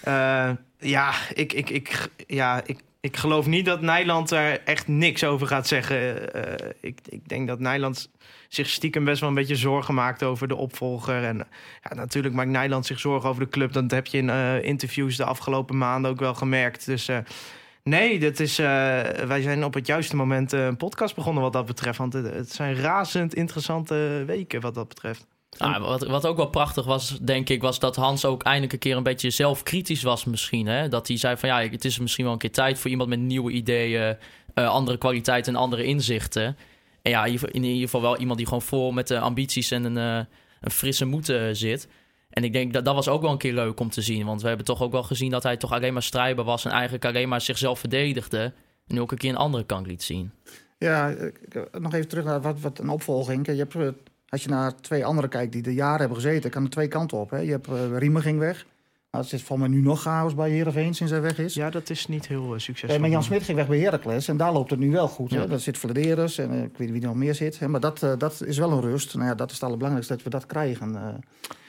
Eh, 0.02 0.50
ja, 0.78 1.12
ik, 1.34 1.52
ik, 1.52 1.70
ik, 1.70 2.08
ja 2.26 2.62
ik, 2.66 2.78
ik 3.00 3.16
geloof 3.16 3.46
niet 3.46 3.64
dat 3.64 3.80
Nijland 3.80 4.30
er 4.30 4.60
echt 4.64 4.88
niks 4.88 5.24
over 5.24 5.46
gaat 5.46 5.66
zeggen. 5.66 6.32
Eh, 6.32 6.70
ik, 6.80 6.98
ik 7.08 7.28
denk 7.28 7.48
dat 7.48 7.58
Nijland 7.58 8.10
zich 8.48 8.68
stiekem 8.68 9.04
best 9.04 9.20
wel 9.20 9.28
een 9.28 9.34
beetje 9.34 9.56
zorgen 9.56 9.94
maakt 9.94 10.22
over 10.22 10.48
de 10.48 10.54
opvolger. 10.54 11.24
En 11.24 11.36
ja, 11.82 11.94
natuurlijk 11.94 12.34
maakt 12.34 12.50
Nijland 12.50 12.86
zich 12.86 13.00
zorgen 13.00 13.28
over 13.28 13.42
de 13.42 13.50
club. 13.50 13.72
Dat 13.72 13.90
heb 13.90 14.06
je 14.06 14.18
in 14.18 14.30
eh, 14.30 14.62
interviews 14.62 15.16
de 15.16 15.24
afgelopen 15.24 15.78
maanden 15.78 16.10
ook 16.10 16.20
wel 16.20 16.34
gemerkt. 16.34 16.86
Dus 16.86 17.10
nee, 17.82 18.18
dat 18.18 18.40
is, 18.40 18.56
wij 18.56 19.42
zijn 19.42 19.64
op 19.64 19.74
het 19.74 19.86
juiste 19.86 20.16
moment 20.16 20.52
een 20.52 20.76
podcast 20.76 21.14
begonnen 21.14 21.42
wat 21.42 21.52
dat 21.52 21.66
betreft. 21.66 21.98
Want 21.98 22.12
het, 22.12 22.34
het 22.34 22.52
zijn 22.52 22.74
razend 22.74 23.34
interessante 23.34 24.22
weken 24.26 24.60
wat 24.60 24.74
dat 24.74 24.88
betreft. 24.88 25.26
Ah, 25.58 25.80
wat, 25.80 26.06
wat 26.06 26.26
ook 26.26 26.36
wel 26.36 26.48
prachtig 26.48 26.84
was, 26.84 27.18
denk 27.20 27.48
ik, 27.48 27.62
was 27.62 27.78
dat 27.78 27.96
Hans 27.96 28.24
ook 28.24 28.42
eindelijk 28.42 28.72
een 28.72 28.78
keer 28.78 28.96
een 28.96 29.02
beetje 29.02 29.30
zelfkritisch 29.30 30.02
was 30.02 30.24
misschien. 30.24 30.66
Hè? 30.66 30.88
Dat 30.88 31.08
hij 31.08 31.16
zei 31.16 31.36
van 31.36 31.48
ja, 31.48 31.60
het 31.60 31.84
is 31.84 31.98
misschien 31.98 32.24
wel 32.24 32.32
een 32.32 32.38
keer 32.38 32.52
tijd 32.52 32.78
voor 32.78 32.90
iemand 32.90 33.08
met 33.08 33.18
nieuwe 33.18 33.52
ideeën, 33.52 34.16
eh, 34.54 34.68
andere 34.68 34.98
kwaliteiten 34.98 35.54
en 35.54 35.60
andere 35.60 35.84
inzichten. 35.84 36.56
En 37.02 37.10
ja, 37.10 37.24
in 37.24 37.64
ieder, 37.64 37.80
geval 37.80 38.00
wel 38.00 38.18
iemand 38.18 38.38
die 38.38 38.46
gewoon 38.46 38.62
vol 38.62 38.92
met 38.92 39.08
de 39.08 39.18
ambities 39.18 39.70
en 39.70 39.84
een, 39.84 39.96
eh, 39.96 40.26
een 40.60 40.70
frisse 40.70 41.04
moed 41.04 41.28
eh, 41.28 41.42
zit. 41.52 41.88
En 42.30 42.44
ik 42.44 42.52
denk 42.52 42.72
dat 42.72 42.84
dat 42.84 42.94
was 42.94 43.08
ook 43.08 43.22
wel 43.22 43.30
een 43.30 43.38
keer 43.38 43.54
leuk 43.54 43.80
om 43.80 43.90
te 43.90 44.02
zien. 44.02 44.26
Want 44.26 44.42
we 44.42 44.48
hebben 44.48 44.66
toch 44.66 44.82
ook 44.82 44.92
wel 44.92 45.02
gezien 45.02 45.30
dat 45.30 45.42
hij 45.42 45.56
toch 45.56 45.72
alleen 45.72 45.92
maar 45.92 46.02
strijdbaar 46.02 46.44
was 46.44 46.64
en 46.64 46.70
eigenlijk 46.70 47.04
alleen 47.04 47.28
maar 47.28 47.40
zichzelf 47.40 47.78
verdedigde. 47.78 48.52
En 48.86 48.94
nu 48.94 49.00
ook 49.00 49.12
een 49.12 49.18
keer 49.18 49.30
een 49.30 49.36
andere 49.36 49.64
kant 49.64 49.86
liet 49.86 50.02
zien. 50.02 50.32
Ja, 50.78 51.14
nog 51.72 51.94
even 51.94 52.08
terug 52.08 52.24
naar 52.24 52.40
wat, 52.40 52.60
wat 52.60 52.78
een 52.78 52.88
opvolging. 52.88 53.46
Je 53.46 53.52
hebt, 53.52 53.74
eh, 53.74 53.88
als 54.36 54.44
je 54.44 54.50
naar 54.50 54.74
twee 54.80 55.04
anderen 55.04 55.30
kijkt 55.30 55.52
die 55.52 55.64
er 55.64 55.70
jaren 55.70 55.98
hebben 55.98 56.16
gezeten, 56.16 56.50
kan 56.50 56.64
er 56.64 56.70
twee 56.70 56.88
kanten 56.88 57.18
op. 57.18 57.30
Hè. 57.30 57.38
Je 57.38 57.50
hebt 57.50 57.68
uh, 57.68 57.98
Riemer 57.98 58.22
ging 58.22 58.38
weg. 58.38 58.66
Nou, 59.10 59.24
het 59.24 59.32
is 59.32 59.42
voor 59.42 59.58
mij 59.58 59.68
nu 59.68 59.80
nog 59.80 60.02
chaos 60.02 60.34
bij 60.34 60.50
Heerenveen 60.50 60.94
sinds 60.94 61.12
hij 61.12 61.20
weg 61.20 61.38
is. 61.38 61.54
Ja, 61.54 61.70
dat 61.70 61.90
is 61.90 62.06
niet 62.06 62.26
heel 62.26 62.54
uh, 62.54 62.58
succesvol. 62.58 62.94
Eh, 62.94 63.00
maar 63.00 63.10
Jan 63.10 63.22
Smit 63.22 63.42
ging 63.42 63.56
weg 63.56 63.68
bij 63.68 63.78
Heracles 63.78 64.28
en 64.28 64.36
daar 64.36 64.52
loopt 64.52 64.70
het 64.70 64.78
nu 64.78 64.90
wel 64.90 65.08
goed. 65.08 65.30
Ja. 65.30 65.40
Hè. 65.40 65.46
Daar 65.46 65.58
zit 65.58 65.78
Vladeres 65.78 66.38
en 66.38 66.52
uh, 66.52 66.62
ik 66.62 66.76
weet 66.76 66.78
niet 66.78 66.90
wie 66.90 67.00
er 67.00 67.06
nog 67.06 67.16
meer 67.16 67.34
zit. 67.34 67.58
Hè. 67.58 67.68
Maar 67.68 67.80
dat, 67.80 68.02
uh, 68.02 68.12
dat 68.18 68.42
is 68.44 68.58
wel 68.58 68.72
een 68.72 68.80
rust. 68.80 69.14
Nou 69.14 69.26
ja, 69.26 69.34
dat 69.34 69.48
is 69.48 69.54
het 69.54 69.64
allerbelangrijkste 69.64 70.14
dat 70.14 70.24
we 70.24 70.30
dat 70.30 70.46
krijgen. 70.46 70.96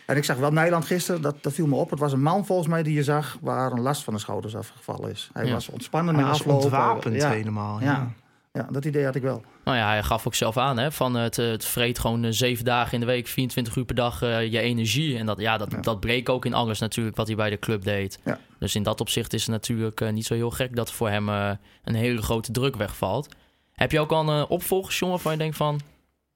En 0.06 0.18
ik 0.18 0.24
zag 0.24 0.38
wel 0.38 0.52
Nederland 0.52 0.86
gisteren, 0.86 1.22
dat, 1.22 1.36
dat 1.42 1.54
viel 1.54 1.68
me 1.68 1.76
op. 1.76 1.90
Het 1.90 2.00
was 2.00 2.14
een 2.14 2.22
man 2.22 2.46
volgens 2.46 2.68
mij 2.68 2.84
die 2.84 2.94
je 2.94 3.04
zag 3.04 3.38
waar 3.42 3.72
een 3.72 3.82
last 3.82 4.04
van 4.04 4.14
de 4.14 4.20
schouders 4.20 4.56
afgevallen 4.56 5.12
is. 5.12 5.30
Hij 5.34 5.46
ja. 5.46 5.54
was 5.54 5.70
ontspannen 5.70 6.14
Hij 6.14 6.24
na 6.24 6.30
was 6.30 6.40
afloop. 6.40 6.62
ontwapend 6.62 7.16
ja. 7.16 7.30
helemaal. 7.30 7.82
Ja. 7.82 8.12
Ja. 8.58 8.68
dat 8.72 8.86
idee 8.86 9.06
had 9.06 9.16
ik 9.16 9.22
wel. 9.22 9.44
Nou 9.64 9.78
ja, 9.78 9.88
hij 9.88 10.04
gaf 10.04 10.28
ook 10.28 10.36
zelf 10.36 10.58
aan, 10.58 10.78
hè, 10.78 10.92
van 10.92 11.14
het, 11.16 11.36
het 11.36 11.66
vreet 11.66 12.00
gewoon 12.00 12.24
uh, 12.26 12.32
zeven 12.32 12.66
dagen 12.66 12.94
in 12.94 13.00
de 13.00 13.06
week, 13.06 13.28
24 13.28 13.76
uur 13.76 13.86
per 13.86 13.96
dag 13.96 14.24
uh, 14.24 14.52
je 14.52 14.60
energie. 14.60 15.18
En 15.18 15.26
dat, 15.26 15.40
ja, 15.40 15.58
dat, 15.58 15.72
Ja. 15.72 15.82
dat 15.82 16.00
bleek 16.00 16.30
ook 16.30 16.46
in 16.46 16.54
alles 16.54 16.80
natuurlijk 16.80 17.16
wat 17.16 17.28
hij 17.28 17.36
bij 17.36 17.50
de 17.50 17.60
club 17.60 17.84
deed. 17.84 18.20
Ja. 18.26 18.40
Dus 18.60 18.76
in 18.76 18.84
dat 18.84 19.02
opzicht 19.02 19.34
is 19.34 19.42
het 19.42 19.52
natuurlijk 19.52 20.02
uh, 20.02 20.10
niet 20.10 20.26
zo 20.26 20.34
heel 20.34 20.52
gek 20.52 20.76
dat 20.76 20.92
voor 20.92 21.10
hem 21.10 21.30
uh, 21.30 21.52
een 21.84 21.96
hele 21.96 22.22
grote 22.22 22.52
druk 22.52 22.76
wegvalt. 22.76 23.36
Heb 23.74 23.92
je 23.92 24.00
ook 24.00 24.12
al 24.12 24.30
een 24.30 24.48
opvolgers, 24.48 25.00
jongen, 25.00 25.14
waarvan 25.14 25.32
je 25.32 25.38
denkt 25.38 25.58
van, 25.58 25.80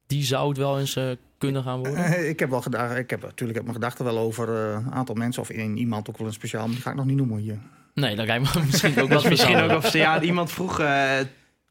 die 0.07 0.23
zou 0.23 0.49
het 0.49 0.57
wel 0.57 0.79
eens 0.79 0.95
uh, 0.95 1.03
kunnen 1.37 1.63
gaan 1.63 1.79
worden? 1.79 2.03
Eh, 2.05 2.29
ik 2.29 2.39
heb 2.39 2.49
wel 2.49 2.61
gedacht, 2.61 2.97
ik 2.97 3.09
heb 3.09 3.21
natuurlijk 3.21 3.57
heb 3.57 3.67
mijn 3.67 3.75
gedachten 3.75 4.05
wel 4.05 4.17
over 4.17 4.49
uh, 4.49 4.71
een 4.85 4.91
aantal 4.91 5.15
mensen 5.15 5.41
of 5.41 5.49
in 5.49 5.77
iemand 5.77 6.09
ook 6.09 6.17
wel 6.17 6.27
een 6.27 6.33
speciaal, 6.33 6.65
maar 6.65 6.73
die 6.73 6.81
ga 6.81 6.89
ik 6.89 6.95
nog 6.95 7.05
niet 7.05 7.17
noemen 7.17 7.37
hier. 7.37 7.57
Nee, 7.93 8.15
dat 8.15 8.25
rijdt 8.25 8.53
me 8.55 8.61
misschien 8.65 8.89
ook 8.89 8.95
Dat 8.95 9.07
wel 9.07 9.17
is 9.23 9.29
misschien 9.29 9.61
ook 9.61 9.71
of 9.71 9.93
ja, 9.93 10.21
iemand 10.21 10.51
vroeg. 10.51 10.79
Uh, 10.79 11.11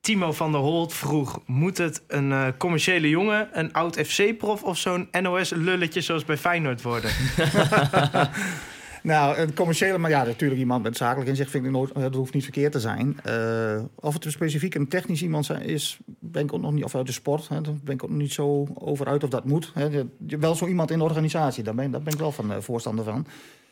Timo 0.01 0.33
van 0.33 0.53
der 0.53 0.61
Holt 0.61 0.93
vroeg: 0.93 1.41
moet 1.47 1.79
het 1.79 2.03
een 2.07 2.31
uh, 2.31 2.47
commerciële 2.59 3.09
jongen, 3.09 3.49
een 3.53 3.73
oud 3.73 3.97
FC-prof 3.97 4.63
of 4.63 4.79
zo'n 4.79 5.09
NOS-lulletje 5.21 6.01
zoals 6.01 6.25
bij 6.25 6.37
Feyenoord 6.37 6.83
worden? 6.83 7.11
nou, 9.03 9.37
een 9.37 9.55
commerciële, 9.55 9.99
maar 9.99 10.11
ja, 10.11 10.25
natuurlijk 10.25 10.61
iemand 10.61 10.83
met 10.83 10.97
zakelijk 10.97 11.29
inzicht 11.29 11.51
vind 11.51 11.65
ik 11.65 11.71
nooit, 11.71 11.95
dat 11.95 12.15
hoeft 12.15 12.35
niet 12.35 12.43
verkeerd 12.43 12.73
te 12.73 12.81
zijn. 12.81 13.21
Uh, 13.27 13.83
of 13.95 14.15
het 14.15 14.25
specifiek 14.29 14.75
een 14.75 14.89
technisch 14.89 15.23
iemand 15.23 15.51
is, 15.61 15.99
ben 16.07 16.43
ik 16.43 16.53
ook 16.53 16.61
nog 16.61 16.73
niet, 16.73 16.85
of 16.85 16.95
uit 16.95 17.07
de 17.07 17.13
sport, 17.13 17.49
hè, 17.49 17.61
daar 17.61 17.75
ben 17.85 17.95
ik 17.95 18.03
ook 18.03 18.11
nog 18.11 18.19
niet 18.19 18.33
zo 18.33 18.67
over 18.75 19.07
uit 19.07 19.25
of 19.25 19.31
dat 19.31 19.45
moet. 19.45 19.71
Hè. 19.75 20.05
Wel 20.39 20.55
zo 20.55 20.67
iemand 20.67 20.91
in 20.91 20.99
de 20.99 21.05
organisatie, 21.05 21.63
daar 21.63 21.75
ben, 21.75 21.91
daar 21.91 22.03
ben 22.03 22.13
ik 22.13 22.19
wel 22.19 22.33
van 22.33 22.63
voorstander 22.63 23.05
van. 23.05 23.27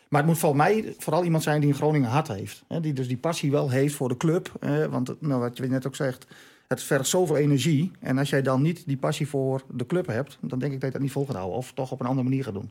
Maar 0.08 0.20
het 0.20 0.30
moet 0.30 0.38
voor 0.38 0.56
mij 0.56 0.94
vooral 0.98 1.24
iemand 1.24 1.42
zijn 1.42 1.60
die 1.60 1.68
een 1.68 1.74
Groningen 1.74 2.10
hart 2.10 2.28
heeft. 2.28 2.64
Hè, 2.68 2.80
die 2.80 2.92
dus 2.92 3.08
die 3.08 3.16
passie 3.16 3.50
wel 3.50 3.70
heeft 3.70 3.94
voor 3.94 4.08
de 4.08 4.16
club. 4.16 4.52
Want 4.90 5.20
nou, 5.20 5.40
wat 5.40 5.56
je 5.56 5.66
net 5.66 5.86
ook 5.86 5.96
zegt, 5.96 6.26
het 6.68 6.82
vergt 6.82 7.08
zoveel 7.08 7.36
energie. 7.36 7.90
En 8.00 8.18
als 8.18 8.30
jij 8.30 8.42
dan 8.42 8.62
niet 8.62 8.86
die 8.86 8.96
passie 8.96 9.28
voor 9.28 9.62
de 9.70 9.86
club 9.86 10.06
hebt... 10.06 10.38
dan 10.40 10.58
denk 10.58 10.72
ik 10.72 10.80
dat 10.80 10.88
je 10.88 10.94
dat 10.94 11.02
niet 11.02 11.12
vol 11.12 11.26
gaat 11.26 11.36
houden. 11.36 11.56
Of 11.56 11.72
toch 11.72 11.92
op 11.92 12.00
een 12.00 12.06
andere 12.06 12.28
manier 12.28 12.44
gaat 12.44 12.54
doen. 12.54 12.70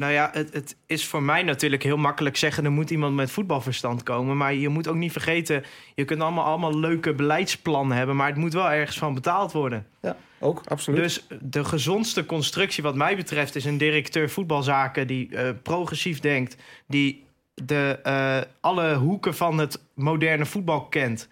Nou 0.00 0.12
ja, 0.12 0.30
het, 0.32 0.52
het, 0.52 0.76
is 0.86 1.06
voor 1.06 1.22
mij 1.22 1.42
natuurlijk 1.42 1.82
heel 1.82 1.96
makkelijk 1.96 2.36
zeggen... 2.36 2.64
er 2.64 2.70
moet 2.70 2.90
iemand 2.90 3.14
met 3.14 3.30
voetbalverstand 3.30 4.02
komen. 4.02 4.36
Maar 4.36 4.54
je 4.54 4.68
moet 4.68 4.88
ook 4.88 4.96
niet 4.96 5.12
vergeten... 5.12 5.64
je 5.94 6.04
kunt 6.04 6.20
allemaal, 6.20 6.44
allemaal 6.44 6.78
leuke 6.78 7.14
beleidsplannen 7.14 7.96
hebben... 7.96 8.16
maar 8.16 8.26
het 8.26 8.36
moet 8.36 8.52
wel 8.52 8.70
ergens 8.70 8.98
van 8.98 9.14
betaald 9.14 9.52
worden. 9.52 9.86
Ja, 10.02 10.16
ook, 10.38 10.62
absoluut. 10.66 11.00
Dus 11.00 11.26
de 11.40 11.64
gezondste 11.64 12.26
constructie 12.26 12.82
wat 12.82 12.94
mij 12.94 13.16
betreft... 13.16 13.56
is 13.56 13.64
een 13.64 13.78
directeur 13.78 14.30
voetbalzaken 14.30 15.06
die 15.06 15.28
uh, 15.30 15.48
progressief 15.62 16.20
denkt... 16.20 16.56
die 16.86 17.24
de, 17.54 18.00
uh, 18.06 18.38
alle 18.60 18.94
hoeken 18.94 19.34
van 19.34 19.58
het 19.58 19.82
moderne 19.94 20.46
voetbal 20.46 20.84
kent... 20.84 21.28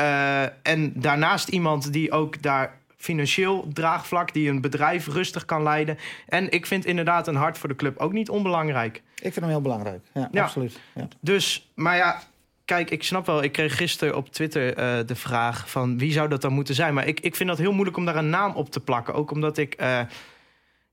Uh, 0.00 0.42
en 0.42 0.92
daarnaast 0.94 1.48
iemand 1.48 1.92
die 1.92 2.12
ook 2.12 2.42
daar 2.42 2.77
financieel 2.98 3.68
draagvlak, 3.72 4.32
die 4.32 4.48
een 4.48 4.60
bedrijf 4.60 5.06
rustig 5.06 5.44
kan 5.44 5.62
leiden. 5.62 5.98
En 6.28 6.50
ik 6.50 6.66
vind 6.66 6.84
inderdaad 6.84 7.26
een 7.28 7.34
hart 7.34 7.58
voor 7.58 7.68
de 7.68 7.76
club 7.76 7.98
ook 7.98 8.12
niet 8.12 8.28
onbelangrijk. 8.28 8.96
Ik 9.14 9.32
vind 9.32 9.34
hem 9.34 9.48
heel 9.48 9.60
belangrijk, 9.60 10.00
ja, 10.14 10.28
ja. 10.32 10.42
absoluut. 10.42 10.80
Ja. 10.94 11.08
Dus, 11.20 11.70
maar 11.74 11.96
ja, 11.96 12.20
kijk, 12.64 12.90
ik 12.90 13.02
snap 13.02 13.26
wel, 13.26 13.42
ik 13.42 13.52
kreeg 13.52 13.76
gisteren 13.76 14.16
op 14.16 14.32
Twitter 14.32 14.68
uh, 14.68 15.06
de 15.06 15.16
vraag 15.16 15.70
van 15.70 15.98
wie 15.98 16.12
zou 16.12 16.28
dat 16.28 16.42
dan 16.42 16.52
moeten 16.52 16.74
zijn. 16.74 16.94
Maar 16.94 17.06
ik, 17.06 17.20
ik 17.20 17.36
vind 17.36 17.48
dat 17.48 17.58
heel 17.58 17.72
moeilijk 17.72 17.96
om 17.96 18.04
daar 18.04 18.16
een 18.16 18.30
naam 18.30 18.52
op 18.54 18.70
te 18.70 18.80
plakken. 18.80 19.14
Ook 19.14 19.30
omdat 19.30 19.58
ik 19.58 19.80
uh, 19.80 20.00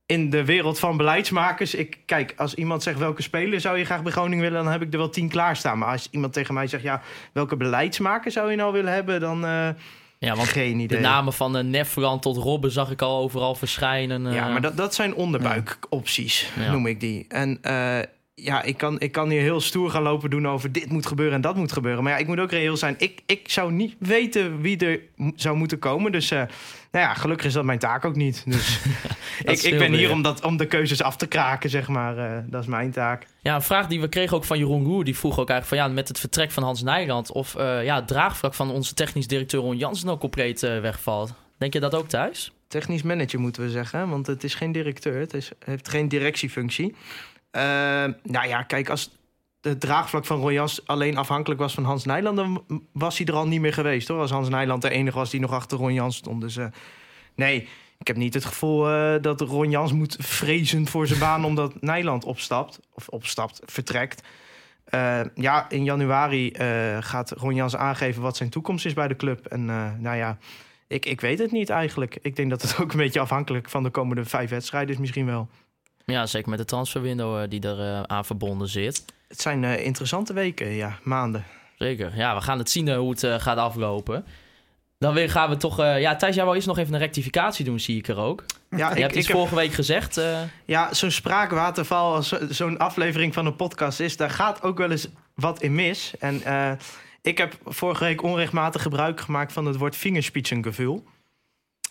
in 0.05 0.29
de 0.29 0.45
wereld 0.45 0.79
van 0.79 0.97
beleidsmakers, 0.97 1.75
ik, 1.75 1.97
kijk, 2.05 2.33
als 2.37 2.53
iemand 2.53 2.83
zegt 2.83 2.99
welke 2.99 3.21
speler 3.21 3.61
zou 3.61 3.77
je 3.77 3.85
graag 3.85 4.03
bij 4.03 4.11
Groningen 4.11 4.43
willen, 4.43 4.63
dan 4.63 4.71
heb 4.71 4.81
ik 4.81 4.93
er 4.93 4.99
wel 4.99 5.09
tien 5.09 5.29
klaarstaan. 5.29 5.77
Maar 5.77 5.91
als 5.91 6.07
iemand 6.11 6.33
tegen 6.33 6.53
mij 6.53 6.67
zegt, 6.67 6.83
ja, 6.83 7.01
welke 7.31 7.55
beleidsmaker 7.55 8.31
zou 8.31 8.49
je 8.49 8.57
nou 8.57 8.73
willen 8.73 8.93
hebben, 8.93 9.19
dan. 9.19 9.45
Uh, 9.45 9.69
ja, 10.25 10.35
want 10.35 10.47
Geen 10.47 10.79
idee. 10.79 10.97
de 10.97 11.03
namen 11.03 11.33
van 11.33 11.57
uh, 11.57 11.63
Nefran 11.63 12.19
tot 12.19 12.37
Robben 12.37 12.71
zag 12.71 12.91
ik 12.91 13.01
al 13.01 13.21
overal 13.21 13.55
verschijnen. 13.55 14.25
Uh... 14.25 14.33
Ja, 14.33 14.47
maar 14.47 14.61
dat, 14.61 14.77
dat 14.77 14.93
zijn 14.93 15.15
onderbuikopties, 15.15 16.49
ja. 16.59 16.71
noem 16.71 16.87
ik 16.87 16.99
die. 16.99 17.25
En 17.27 17.59
uh, 17.61 17.99
ja, 18.35 18.63
ik 18.63 18.77
kan, 18.77 18.99
ik 18.99 19.11
kan 19.11 19.29
hier 19.29 19.41
heel 19.41 19.61
stoer 19.61 19.89
gaan 19.89 20.01
lopen 20.01 20.29
doen 20.29 20.47
over 20.47 20.71
dit 20.71 20.89
moet 20.89 21.05
gebeuren 21.05 21.35
en 21.35 21.41
dat 21.41 21.55
moet 21.55 21.71
gebeuren. 21.71 22.03
Maar 22.03 22.11
ja, 22.13 22.17
ik 22.17 22.27
moet 22.27 22.39
ook 22.39 22.51
reëel 22.51 22.77
zijn. 22.77 22.95
Ik, 22.97 23.21
ik 23.25 23.49
zou 23.49 23.71
niet 23.71 23.95
weten 23.99 24.61
wie 24.61 24.77
er 24.77 24.99
zou 25.35 25.57
moeten 25.57 25.79
komen. 25.79 26.11
Dus 26.11 26.31
uh, 26.31 26.39
nou 26.39 27.05
ja, 27.05 27.13
gelukkig 27.13 27.45
is 27.45 27.53
dat 27.53 27.63
mijn 27.63 27.79
taak 27.79 28.05
ook 28.05 28.15
niet. 28.15 28.43
Dus 28.45 28.79
ik, 29.43 29.61
ik 29.61 29.77
ben 29.77 29.93
hier 29.93 30.11
om, 30.11 30.21
dat, 30.21 30.43
om 30.43 30.57
de 30.57 30.65
keuzes 30.65 31.01
af 31.01 31.17
te 31.17 31.27
kraken, 31.27 31.69
zeg 31.69 31.87
maar. 31.87 32.17
Uh, 32.17 32.37
dat 32.47 32.61
is 32.61 32.67
mijn 32.67 32.91
taak. 32.91 33.27
Ja, 33.41 33.55
een 33.55 33.61
vraag 33.61 33.87
die 33.87 34.01
we 34.01 34.09
kregen 34.09 34.37
ook 34.37 34.45
van 34.45 34.57
Jeroen 34.57 34.85
Roer. 34.85 35.03
Die 35.03 35.17
vroeg 35.17 35.39
ook 35.39 35.49
eigenlijk 35.49 35.81
van 35.81 35.89
ja, 35.89 35.95
met 35.95 36.07
het 36.07 36.19
vertrek 36.19 36.51
van 36.51 36.63
Hans 36.63 36.83
Nijland... 36.83 37.31
of 37.31 37.55
uh, 37.57 37.83
ja, 37.83 37.95
het 37.95 38.07
draagvlak 38.07 38.53
van 38.53 38.71
onze 38.71 38.93
technisch 38.93 39.27
directeur 39.27 39.61
Ron 39.61 39.77
Jansen 39.77 40.09
ook 40.09 40.19
compleet 40.19 40.59
wegvalt. 40.59 41.33
Denk 41.57 41.73
je 41.73 41.79
dat 41.79 41.95
ook 41.95 42.07
thuis? 42.07 42.51
Technisch 42.67 43.03
manager 43.03 43.39
moeten 43.39 43.63
we 43.63 43.69
zeggen, 43.69 44.09
want 44.09 44.27
het 44.27 44.43
is 44.43 44.55
geen 44.55 44.71
directeur. 44.71 45.19
Het 45.19 45.33
is, 45.33 45.51
heeft 45.65 45.89
geen 45.89 46.07
directiefunctie. 46.07 46.95
Uh, 47.55 47.61
nou 48.23 48.47
ja, 48.47 48.63
kijk, 48.63 48.89
als 48.89 49.11
het 49.61 49.79
draagvlak 49.79 50.25
van 50.25 50.39
Ronjas 50.39 50.87
alleen 50.87 51.17
afhankelijk 51.17 51.59
was 51.59 51.73
van 51.73 51.83
Hans 51.83 52.05
Nijland... 52.05 52.37
dan 52.37 52.63
was 52.91 53.17
hij 53.17 53.27
er 53.27 53.33
al 53.33 53.47
niet 53.47 53.61
meer 53.61 53.73
geweest, 53.73 54.07
hoor. 54.07 54.19
Als 54.19 54.31
Hans 54.31 54.49
Nijland 54.49 54.81
de 54.81 54.89
enige 54.89 55.17
was 55.17 55.29
die 55.29 55.39
nog 55.39 55.51
achter 55.51 55.77
Ron 55.77 55.93
Jans 55.93 56.15
stond. 56.15 56.41
Dus 56.41 56.57
uh, 56.57 56.65
nee, 57.35 57.67
ik 57.99 58.07
heb 58.07 58.15
niet 58.15 58.33
het 58.33 58.45
gevoel 58.45 58.91
uh, 58.91 59.21
dat 59.21 59.41
Ron 59.41 59.69
Jans 59.69 59.93
moet 59.93 60.15
vrezen 60.19 60.87
voor 60.87 61.07
zijn 61.07 61.19
baan... 61.19 61.45
omdat 61.51 61.81
Nijland 61.81 62.25
opstapt, 62.25 62.79
of 62.93 63.07
opstapt, 63.07 63.61
vertrekt. 63.65 64.27
Uh, 64.89 65.19
ja, 65.35 65.69
in 65.69 65.83
januari 65.83 66.53
gaat 66.99 67.31
Ron 67.31 67.55
Jans 67.55 67.75
aangeven 67.75 68.21
wat 68.21 68.37
zijn 68.37 68.49
toekomst 68.49 68.85
is 68.85 68.93
bij 68.93 69.07
de 69.07 69.15
club. 69.15 69.45
En 69.45 69.65
nou 70.01 70.15
ja, 70.15 70.37
ik, 70.87 71.05
ik 71.05 71.21
weet 71.21 71.39
het 71.39 71.51
niet 71.51 71.69
eigenlijk. 71.69 72.17
Ik 72.21 72.35
denk 72.35 72.49
dat 72.49 72.61
het 72.61 72.77
ook 72.81 72.91
een 72.91 72.97
beetje 72.97 73.19
afhankelijk 73.19 73.69
van 73.69 73.83
de 73.83 73.89
komende 73.89 74.25
vijf 74.25 74.49
wedstrijden 74.49 74.93
is 74.93 74.99
misschien 74.99 75.25
wel. 75.25 75.49
Ja, 76.05 76.25
zeker 76.25 76.49
met 76.49 76.59
de 76.59 76.65
transferwindow 76.65 77.41
uh, 77.41 77.49
die 77.49 77.61
er 77.61 77.79
uh, 77.79 78.01
aan 78.01 78.25
verbonden 78.25 78.67
zit. 78.67 79.05
Het 79.27 79.41
zijn 79.41 79.63
uh, 79.63 79.85
interessante 79.85 80.33
weken, 80.33 80.67
ja, 80.67 80.99
maanden. 81.03 81.45
Zeker. 81.77 82.17
Ja, 82.17 82.35
we 82.35 82.41
gaan 82.41 82.57
het 82.57 82.69
zien 82.69 82.93
hoe 82.93 83.09
het 83.09 83.41
gaat 83.41 83.57
aflopen. 83.57 84.25
Dan 84.97 85.13
weer 85.13 85.29
gaan 85.29 85.49
we 85.49 85.57
toch... 85.57 85.77
ja, 85.77 86.15
Thijs, 86.15 86.35
jij 86.35 86.43
wil 86.43 86.53
eerst 86.53 86.67
nog 86.67 86.77
even 86.77 86.93
een 86.93 86.99
rectificatie 86.99 87.65
doen, 87.65 87.79
zie 87.79 87.97
ik 87.97 88.07
er 88.07 88.17
ook. 88.17 88.43
Ja, 88.69 88.89
je 88.89 88.95
ik, 88.95 89.01
hebt 89.01 89.15
iets 89.15 89.27
ik 89.27 89.33
vorige 89.33 89.55
heb... 89.55 89.63
week 89.63 89.73
gezegd. 89.73 90.21
Ja, 90.65 90.93
zo'n 90.93 91.11
spraakwaterval 91.11 92.15
als 92.15 92.29
zo'n 92.49 92.77
aflevering 92.77 93.33
van 93.33 93.45
een 93.45 93.55
podcast 93.55 93.99
is... 93.99 94.17
daar 94.17 94.29
gaat 94.29 94.63
ook 94.63 94.77
wel 94.77 94.91
eens 94.91 95.07
wat 95.33 95.61
in 95.61 95.75
mis. 95.75 96.13
En 96.19 96.41
ik 97.21 97.37
heb 97.37 97.57
vorige 97.65 98.03
week 98.03 98.23
onrechtmatig 98.23 98.81
gebruik 98.81 99.21
gemaakt 99.21 99.53
van 99.53 99.65
het 99.65 99.77
woord 99.77 99.95
vingerspitsengevoel. 99.95 101.03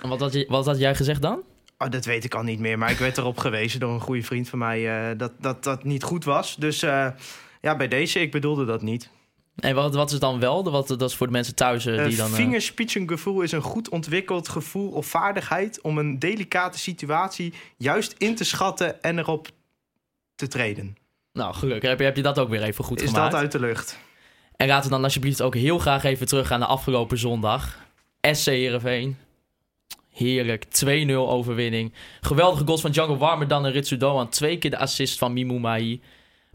En 0.01 0.09
wat 0.09 0.21
had, 0.21 0.33
je, 0.33 0.47
wat 0.49 0.67
had 0.67 0.79
jij 0.79 0.95
gezegd 0.95 1.23
dan? 1.23 1.43
Oh, 1.85 1.91
dat 1.91 2.05
weet 2.05 2.25
ik 2.25 2.35
al 2.35 2.43
niet 2.43 2.59
meer. 2.59 2.79
Maar 2.79 2.91
ik 2.91 2.99
werd 2.99 3.19
erop 3.19 3.39
gewezen 3.39 3.81
door 3.81 3.93
een 3.93 4.01
goede 4.01 4.23
vriend 4.23 4.49
van 4.49 4.59
mij 4.59 5.11
uh, 5.11 5.19
dat, 5.19 5.33
dat 5.41 5.65
dat 5.65 5.85
niet 5.85 6.03
goed 6.03 6.25
was. 6.25 6.57
Dus 6.57 6.83
uh, 6.83 7.07
ja, 7.61 7.77
bij 7.77 7.89
deze, 7.89 8.21
ik 8.21 8.31
bedoelde 8.31 8.65
dat 8.65 8.83
niet. 8.83 9.11
En 9.57 9.75
wat, 9.75 9.95
wat 9.95 10.13
is 10.13 10.19
dan 10.19 10.41
wel? 10.41 10.71
Wat, 10.71 10.89
dat 10.89 11.03
is 11.03 11.15
voor 11.15 11.27
de 11.27 11.33
mensen 11.33 11.55
thuis 11.55 11.87
uh, 11.87 12.05
die 12.05 12.17
dan... 12.17 12.31
Vingerspitsengevoel 12.31 13.41
is 13.41 13.53
een 13.53 13.63
goed 13.63 13.89
ontwikkeld 13.89 14.49
gevoel 14.49 14.91
of 14.91 15.07
vaardigheid... 15.07 15.81
om 15.81 15.99
een 15.99 16.19
delicate 16.19 16.79
situatie 16.79 17.55
juist 17.77 18.15
in 18.19 18.35
te 18.35 18.45
schatten 18.45 19.03
en 19.03 19.19
erop 19.19 19.49
te 20.35 20.47
treden. 20.47 20.97
Nou, 21.33 21.55
gelukkig 21.55 21.89
heb 21.89 21.99
je, 21.99 22.05
heb 22.05 22.17
je 22.17 22.23
dat 22.23 22.39
ook 22.39 22.49
weer 22.49 22.63
even 22.63 22.85
goed 22.85 23.01
is 23.01 23.09
gemaakt. 23.09 23.27
Is 23.27 23.33
dat 23.33 23.41
uit 23.41 23.53
de 23.53 23.61
lucht. 23.61 23.99
En 24.57 24.67
laten 24.67 24.85
we 24.85 24.95
dan 24.95 25.05
alsjeblieft 25.05 25.43
ook 25.43 25.55
heel 25.55 25.79
graag 25.79 26.05
even 26.05 26.27
terug 26.27 26.51
aan 26.51 26.61
de 26.61 26.67
afgelopen 26.67 27.19
zondag. 27.19 27.79
SC 28.21 28.47
Heerenveen. 28.47 29.17
Heerlijk. 30.15 30.65
2-0 30.65 31.13
overwinning. 31.15 31.93
Geweldige 32.21 32.65
goals 32.65 32.81
van 32.81 32.91
Django 32.91 33.17
Warmer 33.17 33.49
dan 33.49 33.67
en 33.67 33.73
Ritsu 33.73 33.97
Doan. 33.97 34.29
Twee 34.29 34.59
keer 34.59 34.71
de 34.71 34.79
assist 34.79 35.19
van 35.19 35.33
Mimou 35.33 35.61
Mahi. 35.61 36.01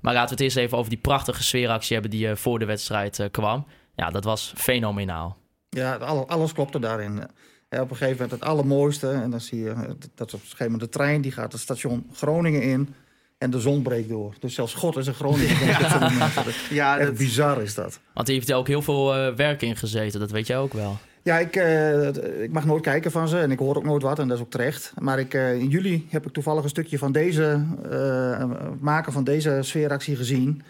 Maar 0.02 0.14
laten 0.14 0.30
we 0.30 0.36
het 0.36 0.44
eerst 0.44 0.58
even 0.58 0.78
over 0.78 0.90
die 0.90 1.00
prachtige 1.00 1.44
sfeeractie 1.44 1.94
hebben 1.94 2.12
die 2.12 2.28
uh, 2.28 2.36
voor 2.36 2.60
de 2.60 2.66
wedstrijd 2.66 3.20
uh, 3.20 3.26
kwam. 3.32 3.66
Ja, 3.96 4.10
dat 4.10 4.24
was 4.24 4.54
fenomenaal. 4.56 5.38
Ja, 5.70 5.96
alles 6.28 6.54
klopte 6.54 6.80
daarin. 6.80 7.24
Ja, 7.70 7.82
op 7.82 7.90
een 7.90 7.96
gegeven 7.96 8.22
moment 8.22 8.32
het 8.32 8.50
allermooiste. 8.50 9.10
En 9.10 9.32
dan 9.32 9.42
zie 9.42 9.60
je 9.60 9.74
dat 10.16 10.34
op 10.34 10.40
een 10.40 10.46
gegeven 10.46 10.72
moment 10.72 10.82
de 10.82 10.90
trein 10.90 11.22
die 11.22 11.32
gaat 11.32 11.52
het 11.52 11.62
station 11.62 12.10
Groningen 12.14 12.62
in. 12.62 12.94
En 13.38 13.52
de 13.52 13.60
zon 13.60 13.82
breekt 13.82 14.10
door. 14.10 14.34
Dus 14.40 14.54
zelfs 14.54 14.74
God 14.74 14.98
is 14.98 15.08
een 15.08 15.14
Groningen. 15.14 15.66
ja, 15.68 16.44
ja 16.70 16.98
dat... 16.98 17.18
bizar 17.18 17.62
is 17.62 17.76
dat. 17.76 18.00
Want 18.14 18.28
hij 18.28 18.36
heeft 18.36 18.50
er 18.50 18.56
ook 18.56 18.68
heel 18.68 18.82
veel 18.82 19.18
uh, 19.18 19.36
werk 19.36 19.62
in 19.62 19.76
gezeten. 19.76 20.20
Dat 20.20 20.32
weet 20.32 20.48
jij 20.48 20.58
ook 20.58 20.74
wel. 20.74 20.98
Ja, 21.30 21.40
ik, 21.40 21.56
eh, 21.56 22.44
ik 22.44 22.52
mag 22.52 22.66
nooit 22.66 22.82
kijken 22.82 23.12
van 23.12 23.28
ze 23.28 23.40
en 23.40 23.52
ik 23.52 23.60
hoor 23.60 23.76
ook 23.76 23.84
nooit 23.84 24.02
wat 24.02 24.20
en 24.20 24.28
dat 24.28 24.38
is 24.38 24.44
ook 24.44 24.50
terecht. 24.50 24.94
Maar 25.00 25.20
ik, 25.20 25.34
eh, 25.34 25.54
in 25.54 25.68
juli 25.68 26.08
heb 26.10 26.26
ik 26.26 26.34
toevallig 26.34 26.64
een 26.64 26.70
stukje 26.70 26.98
van 26.98 27.12
deze, 27.12 27.66
eh, 27.90 28.46
maken 28.80 29.14
van 29.14 29.24
deze 29.24 29.60
sfeeractie 29.62 30.16
gezien. 30.16 30.62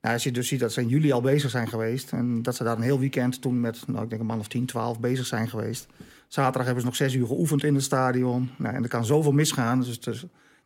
Nou, 0.00 0.14
als 0.14 0.24
je 0.24 0.32
dus 0.32 0.48
ziet 0.48 0.60
dat 0.60 0.72
ze 0.72 0.80
in 0.80 0.88
juli 0.88 1.12
al 1.12 1.20
bezig 1.20 1.50
zijn 1.50 1.68
geweest 1.68 2.12
en 2.12 2.42
dat 2.42 2.56
ze 2.56 2.64
daar 2.64 2.76
een 2.76 2.82
heel 2.82 2.98
weekend 2.98 3.40
toen 3.40 3.60
met, 3.60 3.82
nou, 3.86 4.02
ik 4.02 4.08
denk 4.08 4.20
een 4.20 4.26
man 4.26 4.38
of 4.38 4.48
10, 4.48 4.66
12 4.66 5.00
bezig 5.00 5.26
zijn 5.26 5.48
geweest. 5.48 5.86
Zaterdag 6.28 6.64
hebben 6.64 6.80
ze 6.80 6.88
nog 6.88 6.96
zes 6.96 7.14
uur 7.14 7.26
geoefend 7.26 7.64
in 7.64 7.74
het 7.74 7.84
stadion. 7.84 8.50
Nou, 8.56 8.74
en 8.74 8.82
er 8.82 8.88
kan 8.88 9.04
zoveel 9.04 9.32
misgaan. 9.32 9.80
Dus, 9.80 10.00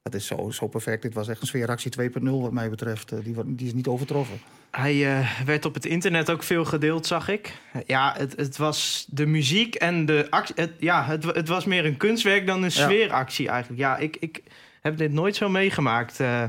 dat 0.03 0.15
is 0.15 0.27
zo, 0.27 0.51
zo 0.51 0.67
perfect. 0.69 1.03
Dit 1.03 1.15
was 1.15 1.29
echt 1.29 1.41
een 1.41 1.47
sfeeractie 1.47 1.91
2.0 1.91 2.41
wat 2.41 2.53
mij 2.53 2.71
betreft. 2.71 3.13
Die, 3.25 3.55
die 3.55 3.67
is 3.67 3.75
niet 3.75 3.87
overtroffen. 3.87 4.39
Hij 4.71 5.19
eh, 5.19 5.41
werd 5.45 5.65
op 5.65 5.75
het 5.75 5.87
internet 5.87 6.31
ook 6.31 6.43
veel 6.43 6.65
gedeeld, 6.65 7.07
zag 7.07 7.29
ik. 7.29 7.53
Ja, 7.87 8.15
het, 8.19 8.37
het 8.37 8.57
was 8.57 9.07
de 9.09 9.27
muziek 9.27 9.75
en 9.75 10.07
de 10.07 10.27
actie. 10.31 10.55
Het, 10.59 10.73
ja, 10.79 11.05
het, 11.05 11.25
het 11.25 11.49
was 11.49 11.65
meer 11.65 11.85
een 11.85 11.97
kunstwerk 11.97 12.47
dan 12.47 12.63
een 12.63 12.71
sfeeractie 12.71 13.49
eigenlijk. 13.49 13.81
Ja, 13.81 13.97
ik, 13.97 14.17
ik 14.21 14.43
heb 14.81 14.97
dit 14.97 15.13
nooit 15.13 15.37
zo 15.37 15.49
meegemaakt. 15.49 16.21
Eh, 16.21 16.43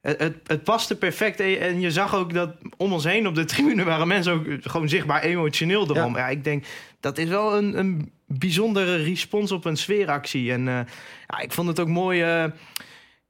het, 0.00 0.20
het, 0.20 0.36
het 0.46 0.64
paste 0.64 0.96
perfect. 0.96 1.40
En 1.40 1.80
je 1.80 1.90
zag 1.90 2.14
ook 2.14 2.34
dat 2.34 2.50
om 2.76 2.92
ons 2.92 3.04
heen 3.04 3.26
op 3.26 3.34
de 3.34 3.44
tribune 3.44 3.84
waren 3.84 4.08
mensen 4.08 4.32
ook 4.32 4.46
gewoon 4.60 4.88
zichtbaar 4.88 5.22
emotioneel 5.22 5.96
erom. 5.96 6.16
Ja, 6.16 6.28
ik 6.28 6.44
denk 6.44 6.64
dat 7.00 7.18
is 7.18 7.28
wel 7.28 7.56
een, 7.56 7.78
een 7.78 8.12
bijzondere 8.26 8.96
respons 8.96 9.52
op 9.52 9.64
een 9.64 9.76
sfeeractie. 9.76 10.52
En 10.52 10.68
eh, 10.68 10.80
ja, 11.26 11.38
ik 11.38 11.52
vond 11.52 11.68
het 11.68 11.80
ook 11.80 11.88
mooi. 11.88 12.50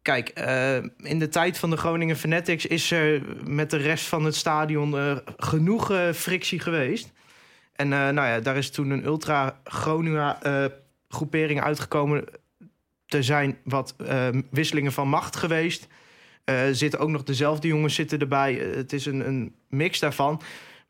Kijk, 0.07 0.29
eh, 0.29 0.77
in 0.97 1.19
de 1.19 1.29
tijd 1.29 1.59
van 1.59 1.71
de 1.71 1.77
Groningen 1.77 2.17
Fanatics 2.17 2.67
is 2.67 2.91
er 2.91 3.23
met 3.45 3.71
de 3.71 3.77
rest 3.77 4.07
van 4.07 4.25
het 4.25 4.35
stadion 4.35 4.99
eh, 4.99 5.17
genoeg 5.37 5.91
eh, 5.91 6.13
frictie 6.13 6.61
geweest. 6.61 7.13
En 7.73 7.89
nou 7.89 8.15
ja, 8.15 8.41
daar 8.41 8.57
is 8.57 8.71
toen 8.71 8.91
een 8.91 9.05
ultra 9.05 9.61
Groningen 9.65 10.43
eh, 10.43 10.65
groepering 11.09 11.63
uitgekomen 11.63 12.25
te 13.07 13.23
zijn 13.23 13.59
wat 13.65 13.95
eh, 13.97 14.29
wisselingen 14.51 14.93
van 14.93 15.09
macht 15.09 15.37
geweest. 15.37 15.87
Zitten 16.73 17.01
ook 17.01 17.09
nog 17.09 17.23
dezelfde 17.23 17.69
jongens 17.69 17.95
zitten 17.95 18.19
erbij. 18.19 18.55
Het 18.55 18.93
is 18.93 19.07
een, 19.07 19.29
een 19.29 19.55
mix 19.69 19.99
daarvan. 19.99 20.41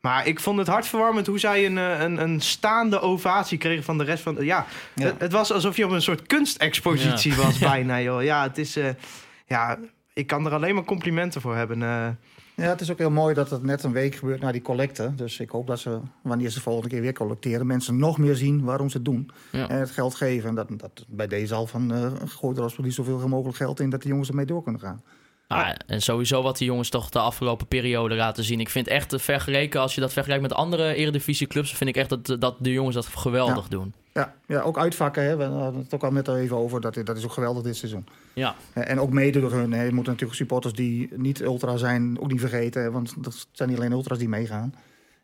Maar 0.07 0.27
ik 0.27 0.39
vond 0.39 0.57
het 0.57 0.67
hartverwarmend 0.67 1.27
hoe 1.27 1.39
zij 1.39 1.65
een, 1.65 1.77
eh, 1.77 1.99
een, 1.99 2.21
een 2.21 2.41
staande 2.41 2.99
ovatie 2.99 3.57
kregen 3.57 3.83
van 3.83 3.97
de 3.97 4.03
rest 4.03 4.23
van... 4.23 4.35
Ja, 4.39 4.65
Ja. 4.95 5.05
Het, 5.05 5.15
het 5.19 5.31
was 5.31 5.51
alsof 5.51 5.77
je 5.77 5.85
op 5.85 5.91
een 5.91 6.01
soort 6.01 6.27
kunstexpositie 6.27 7.35
was 7.35 7.57
bijna, 7.71 8.01
joh. 8.01 8.23
Ja, 8.23 8.43
het 8.43 8.57
is... 8.57 8.75
eh, 8.75 8.89
ja, 9.45 9.77
ik 10.13 10.27
kan 10.27 10.45
er 10.45 10.53
alleen 10.53 10.75
maar 10.75 10.83
complimenten 10.83 11.41
voor 11.41 11.55
hebben. 11.55 11.81
eh. 11.83 12.07
Ja, 12.55 12.63
het 12.69 12.81
is 12.81 12.91
ook 12.91 12.97
heel 12.97 13.11
mooi 13.11 13.33
dat 13.33 13.49
het 13.49 13.63
net 13.63 13.83
een 13.83 13.91
week 13.91 14.15
gebeurt 14.15 14.41
na 14.41 14.51
die 14.51 14.61
collecte. 14.61 15.15
Dus 15.15 15.39
ik 15.39 15.49
hoop 15.49 15.67
dat 15.67 15.79
ze, 15.79 15.99
wanneer 16.23 16.49
ze 16.49 16.55
de 16.55 16.61
volgende 16.61 16.89
keer 16.89 17.01
weer 17.01 17.13
collecteren... 17.13 17.67
mensen 17.67 17.97
nog 17.97 18.17
meer 18.17 18.35
zien 18.35 18.63
waarom 18.63 18.89
ze 18.89 18.97
het 18.97 19.05
doen. 19.05 19.31
Ja. 19.51 19.69
En 19.69 19.79
het 19.79 19.91
geld 19.91 20.15
geven. 20.15 20.49
En 20.49 20.55
dat, 20.55 20.67
dat 20.77 21.05
bij 21.07 21.27
deze 21.27 21.53
al 21.55 21.67
van... 21.67 21.93
eh 21.93 22.11
gooi 22.25 22.55
er 22.57 22.63
alsjeblieft 22.63 22.95
zoveel 22.95 23.27
mogelijk 23.27 23.57
geld 23.57 23.79
in... 23.79 23.89
dat 23.89 24.01
de 24.01 24.07
jongens 24.07 24.29
ermee 24.29 24.45
door 24.45 24.63
kunnen 24.63 24.81
gaan. 24.81 25.01
Ah, 25.47 25.69
en 25.87 26.01
sowieso 26.01 26.41
wat 26.41 26.57
die 26.57 26.67
jongens 26.67 26.89
toch 26.89 27.09
de 27.09 27.19
afgelopen 27.19 27.67
periode 27.67 28.15
laten 28.15 28.43
zien. 28.43 28.59
Ik 28.59 28.69
vind 28.69 28.87
echt, 28.87 29.13
eh, 29.13 29.19
vergeleken, 29.19 29.81
als 29.81 29.95
je 29.95 30.01
dat 30.01 30.13
vergelijkt 30.13 30.43
met 30.43 30.53
andere 30.53 30.93
eredivisieclubs... 30.93 31.73
vind 31.75 31.89
ik 31.89 31.95
echt 31.97 32.09
dat, 32.09 32.35
dat 32.41 32.55
de 32.59 32.71
jongens 32.71 32.95
dat 32.95 33.05
geweldig 33.05 33.67
doen. 33.67 33.93
Ja, 34.13 34.33
ja 34.47 34.61
ook 34.61 34.77
uitvakken. 34.77 35.23
Hè. 35.23 35.35
We 35.37 35.43
hadden 35.43 35.81
het 35.81 35.93
ook 35.93 36.03
al 36.03 36.11
net 36.11 36.27
al 36.27 36.37
even 36.37 36.57
over. 36.57 36.81
Dat, 36.81 36.93
dat 37.03 37.17
is 37.17 37.23
ook 37.23 37.31
geweldig 37.31 37.63
dit 37.63 37.75
seizoen. 37.75 38.05
Ja, 38.33 38.55
Eh, 38.73 38.89
En 38.89 38.99
ook 38.99 39.09
mede 39.11 39.39
door 39.39 39.51
hun. 39.51 39.71
hè. 39.73 39.83
Je 39.83 39.93
moet 39.93 40.05
natuurlijk 40.05 40.33
supporters 40.37 40.73
die 40.73 41.09
niet 41.15 41.41
ultra 41.41 41.77
zijn 41.77 42.19
ook 42.19 42.31
niet 42.31 42.39
vergeten. 42.39 42.91
Want 42.91 43.23
dat 43.23 43.47
zijn 43.51 43.69
niet 43.69 43.77
alleen 43.77 43.91
ultras 43.91 44.17
die 44.17 44.29
meegaan. 44.29 44.73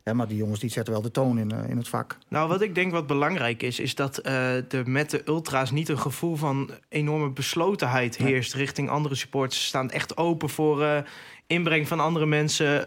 Ja, 0.03 0.13
maar 0.13 0.27
die 0.27 0.37
jongens 0.37 0.59
die 0.59 0.69
zetten 0.69 0.93
wel 0.93 1.01
de 1.01 1.11
toon 1.11 1.37
in, 1.37 1.51
eh, 1.51 1.69
in 1.69 1.77
het 1.77 1.87
vak. 1.87 2.17
Nou, 2.27 2.47
wat 2.47 2.61
ik 2.61 2.75
denk 2.75 2.91
wat 2.91 3.07
belangrijk 3.07 3.63
is, 3.63 3.79
is 3.79 3.95
dat 3.95 4.17
eh 4.17 4.73
er 4.73 4.89
met 4.89 5.09
de 5.09 5.21
ultra's 5.27 5.71
niet 5.71 5.89
een 5.89 5.99
gevoel 5.99 6.35
van 6.35 6.69
enorme 6.89 7.29
beslotenheid 7.29 8.19
Nee. 8.19 8.31
heerst 8.31 8.53
richting 8.53 8.89
andere 8.89 9.15
supporters. 9.15 9.61
Ze 9.61 9.67
staan 9.67 9.89
echt 9.89 10.17
open 10.17 10.49
voor 10.49 10.83
eh, 10.83 10.97
inbreng 11.47 11.87
van 11.87 11.99
andere 11.99 12.25
mensen. 12.25 12.85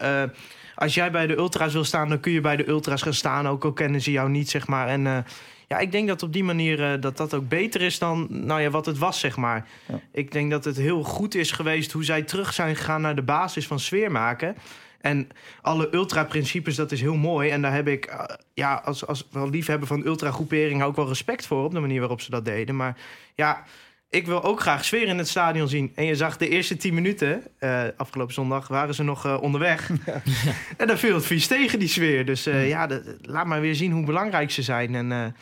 Als 0.75 0.95
jij 0.95 1.11
bij 1.11 1.27
de 1.27 1.37
ultra's 1.37 1.73
wil 1.73 1.85
staan, 1.85 2.09
dan 2.09 2.21
kun 2.21 2.33
je 2.33 2.41
bij 2.41 2.57
de 2.57 2.69
ultra's 2.69 3.03
gaan 3.03 3.15
staan, 3.15 3.49
ook 3.49 3.65
al 3.65 3.73
kennen 3.73 4.01
ze 4.01 4.11
jou 4.11 4.29
niet, 4.31 4.51
zeg 4.51 4.67
maar. 4.67 4.89
En 4.89 5.25
ja, 5.69 5.79
ik 5.79 5.93
denk 5.93 6.09
dat 6.09 6.23
op 6.23 6.33
die 6.33 6.45
manier 6.45 7.01
dat 7.01 7.17
dat 7.17 7.35
ook 7.35 7.49
beter 7.49 7.81
is 7.83 7.99
dan 7.99 8.27
nou 8.31 8.61
ja, 8.61 8.71
wat 8.71 8.87
het 8.87 8.99
was, 8.99 9.21
zeg 9.21 9.37
maar. 9.37 9.69
Ja. 9.89 10.01
Ik 10.13 10.33
denk 10.33 10.51
dat 10.51 10.65
het 10.65 10.77
heel 10.77 11.03
goed 11.03 11.35
is 11.35 11.51
geweest 11.51 11.93
hoe 11.93 12.05
zij 12.05 12.23
terug 12.23 12.53
zijn 12.53 12.77
gegaan 12.77 13.01
naar 13.01 13.15
de 13.15 13.23
basis 13.23 13.67
van 13.67 13.81
sfeer 13.81 14.11
maken. 14.11 14.57
En 15.01 15.29
alle 15.63 15.95
ultra-principes, 15.95 16.75
dat 16.75 16.93
is 16.93 17.01
heel 17.01 17.17
mooi. 17.17 17.51
En 17.51 17.63
daar 17.63 17.75
heb 17.75 17.89
ik, 17.89 18.05
eh, 18.05 18.25
ja, 18.55 18.83
als, 18.85 19.07
als 19.07 19.29
wel 19.31 19.51
liefhebber 19.51 19.89
van 19.89 20.07
ultra-groeperingen 20.07 20.87
ook 20.87 20.97
wel 20.97 21.09
respect 21.09 21.47
voor 21.47 21.65
op 21.65 21.73
de 21.73 21.81
manier 21.81 22.01
waarop 22.01 22.21
ze 22.21 22.31
dat 22.31 22.45
deden. 22.45 22.77
Maar 22.77 22.97
ja, 23.35 23.65
ik 24.11 24.27
wil 24.27 24.43
ook 24.43 24.61
graag 24.61 24.85
sfeer 24.85 25.07
in 25.09 25.19
het 25.19 25.29
stadion 25.29 25.69
zien. 25.69 25.93
En 25.95 26.05
je 26.05 26.17
zag 26.17 26.37
de 26.37 26.49
eerste 26.49 26.77
tien 26.77 26.95
minuten, 26.95 27.43
eh, 27.59 27.85
afgelopen 27.97 28.35
zondag, 28.35 28.69
waren 28.69 28.95
ze 28.95 29.03
nog 29.03 29.25
eh, 29.27 29.43
onderweg. 29.43 29.91
en 30.77 30.87
dan 30.87 30.99
viel 30.99 31.15
het 31.15 31.27
vies 31.27 31.47
tegen 31.47 31.79
die 31.79 31.89
sfeer. 31.89 32.25
Dus 32.25 32.45
ja, 32.45 32.87
de- 32.87 33.19
laat 33.23 33.47
maar 33.47 33.61
weer 33.61 33.75
zien 33.75 33.93
hoe 33.93 34.05
belangrijk 34.05 34.51
ze 34.51 34.63
zijn. 34.63 34.95
En 34.95 35.35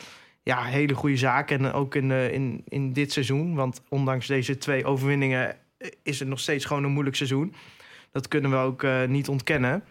ja, 0.43 0.63
hele 0.63 0.93
goede 0.93 1.17
zaak. 1.17 1.51
En 1.51 1.73
ook 1.73 1.95
in, 1.95 2.11
in, 2.11 2.61
in 2.67 2.93
dit 2.93 3.11
seizoen. 3.11 3.55
Want 3.55 3.81
ondanks 3.89 4.27
deze 4.27 4.57
twee 4.57 4.85
overwinningen 4.85 5.55
is 6.03 6.19
het 6.19 6.27
nog 6.27 6.39
steeds 6.39 6.65
gewoon 6.65 6.83
een 6.83 6.91
moeilijk 6.91 7.15
seizoen. 7.15 7.53
Dat 8.15 8.27
kunnen 8.27 8.51
we 8.51 8.57
ook 8.57 8.83
eh, 8.83 9.03
niet 9.07 9.27
ontkennen. 9.27 9.83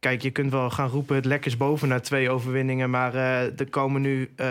Kijk, 0.00 0.22
je 0.22 0.30
kunt 0.30 0.50
wel 0.52 0.70
gaan 0.70 0.88
roepen 0.88 1.16
het 1.16 1.24
lekkers 1.24 1.56
boven 1.56 1.88
na 1.88 2.00
twee 2.00 2.30
overwinningen. 2.30 2.90
Maar 2.90 3.14
eh, 3.14 3.60
er 3.60 3.70
komen 3.70 4.00
nu 4.00 4.30
eh, 4.36 4.46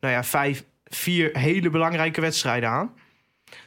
nou 0.00 0.14
ja, 0.14 0.24
vijf, 0.24 0.64
vier 0.84 1.30
hele 1.38 1.70
belangrijke 1.70 2.20
wedstrijden 2.20 2.68
aan. 2.68 2.92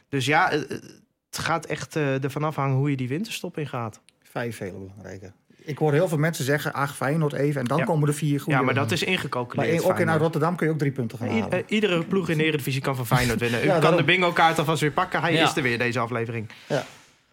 Dus 0.10 0.25
ja, 0.25 0.49
het 0.49 1.38
gaat 1.38 1.65
echt 1.65 1.95
eh, 1.95 2.23
ervan 2.23 2.43
afhangen 2.43 2.75
hoe 2.77 2.89
je 2.89 2.95
die 2.97 3.08
winterstop 3.08 3.58
ingaat. 3.58 4.01
Vijf 4.23 4.58
hele 4.58 4.77
belangrijke. 4.77 5.32
Ik 5.63 5.77
hoor 5.77 5.93
heel 5.93 6.08
veel 6.08 6.17
mensen 6.17 6.45
zeggen, 6.45 6.73
ach 6.73 6.95
Feyenoord 6.95 7.34
even. 7.34 7.62
En 7.62 7.67
dan 7.67 7.77
Ja. 7.77 7.84
komen 7.84 8.08
er 8.08 8.13
vier 8.13 8.39
goede. 8.39 8.60
Ja, 8.60 8.65
maar 8.65 8.73
dat 8.73 8.91
is 8.91 8.99
Maar 9.06 9.13
ingecalculeerd. 9.13 9.84
ook 9.84 9.99
in. 9.99 10.10
Rotterdam 10.17 10.56
kun 10.56 10.67
je 10.67 10.73
ook 10.73 10.80
drie 10.80 10.91
punten 10.91 11.17
gaan 11.17 11.36
I- 11.36 11.41
halen. 11.41 11.63
iedere 11.67 12.04
ploeg 12.04 12.30
in 12.30 12.38
de 12.38 12.43
Eredivisie 12.43 12.82
kan 12.82 12.95
van 12.95 13.06
Feyenoord 13.08 13.39
winnen. 13.39 13.60
U 13.63 13.65
Ja, 13.65 13.71
kan 13.71 13.82
daarom. 13.82 13.99
de 13.99 14.06
bingo-kaart 14.06 14.60
alvast 14.60 14.82
weer 14.82 14.91
pakken. 14.91 15.21
Hij 15.21 15.34
Ja. 15.34 15.43
is 15.43 15.56
er 15.56 15.63
weer, 15.63 15.77
deze 15.77 15.99
aflevering. 15.99 16.49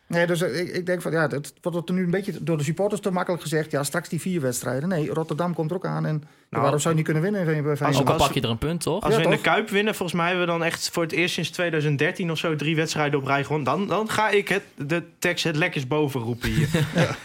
Nee, 0.09 0.27
dus 0.27 0.41
eh, 0.43 0.61
ik, 0.61 0.69
ik 0.69 0.87
denk 0.87 1.03
van 1.03 1.13
ja, 1.13 1.27
het 1.29 1.53
wordt 1.63 1.89
er 1.89 1.95
nu 1.95 2.05
een 2.05 2.11
beetje 2.11 2.33
door 2.41 2.57
de 2.59 2.65
supporters 2.65 3.01
te 3.01 3.11
makkelijk 3.11 3.43
gezegd. 3.43 3.71
Ja, 3.71 3.83
straks 3.85 4.09
die 4.09 4.21
vier 4.21 4.41
wedstrijden. 4.41 4.89
Nee, 4.89 5.11
Rotterdam 5.13 5.55
komt 5.55 5.71
er 5.71 5.77
ook 5.77 5.87
aan. 5.87 6.07
En 6.07 6.23
Nou, 6.51 6.63
waarom 6.63 6.81
zou 6.81 6.89
je 6.95 7.01
niet 7.01 7.05
kunnen 7.13 7.23
winnen 7.33 7.45
bij 7.63 7.71
Als- 7.71 7.79
Feyenoord? 7.79 8.03
ook 8.03 8.09
al 8.09 8.15
als- 8.15 8.23
pak 8.27 8.35
je 8.35 8.41
er 8.41 8.51
een 8.51 8.59
punt, 8.59 8.81
toch? 8.81 9.03
Als 9.03 9.13
Ja, 9.15 9.19
we 9.19 9.25
in 9.25 9.31
de? 9.31 9.41
Kuip 9.41 9.69
winnen, 9.69 9.95
volgens 9.95 10.19
mij 10.19 10.29
hebben 10.29 10.47
we 10.47 10.53
dan 10.53 10.65
echt 10.65 10.91
voor 10.91 11.03
het 11.03 11.13
eerst 11.13 11.35
sinds 11.35 11.51
2013 11.51 12.31
of 12.31 12.39
zo 12.39 12.57
drie 12.57 12.77
wedstrijden 12.77 13.19
op 13.21 13.27
rij 13.27 13.43
gewonnen. 13.45 13.65
Dan, 13.65 13.87
dan 13.87 14.11
ga 14.11 14.29
ik 14.31 14.49
het, 14.49 14.63
de 14.77 15.03
tekst 15.19 15.45
het 15.45 15.57
lekkers 15.57 15.87
boven 15.87 16.21
roepen 16.21 16.49
hier. 16.51 16.69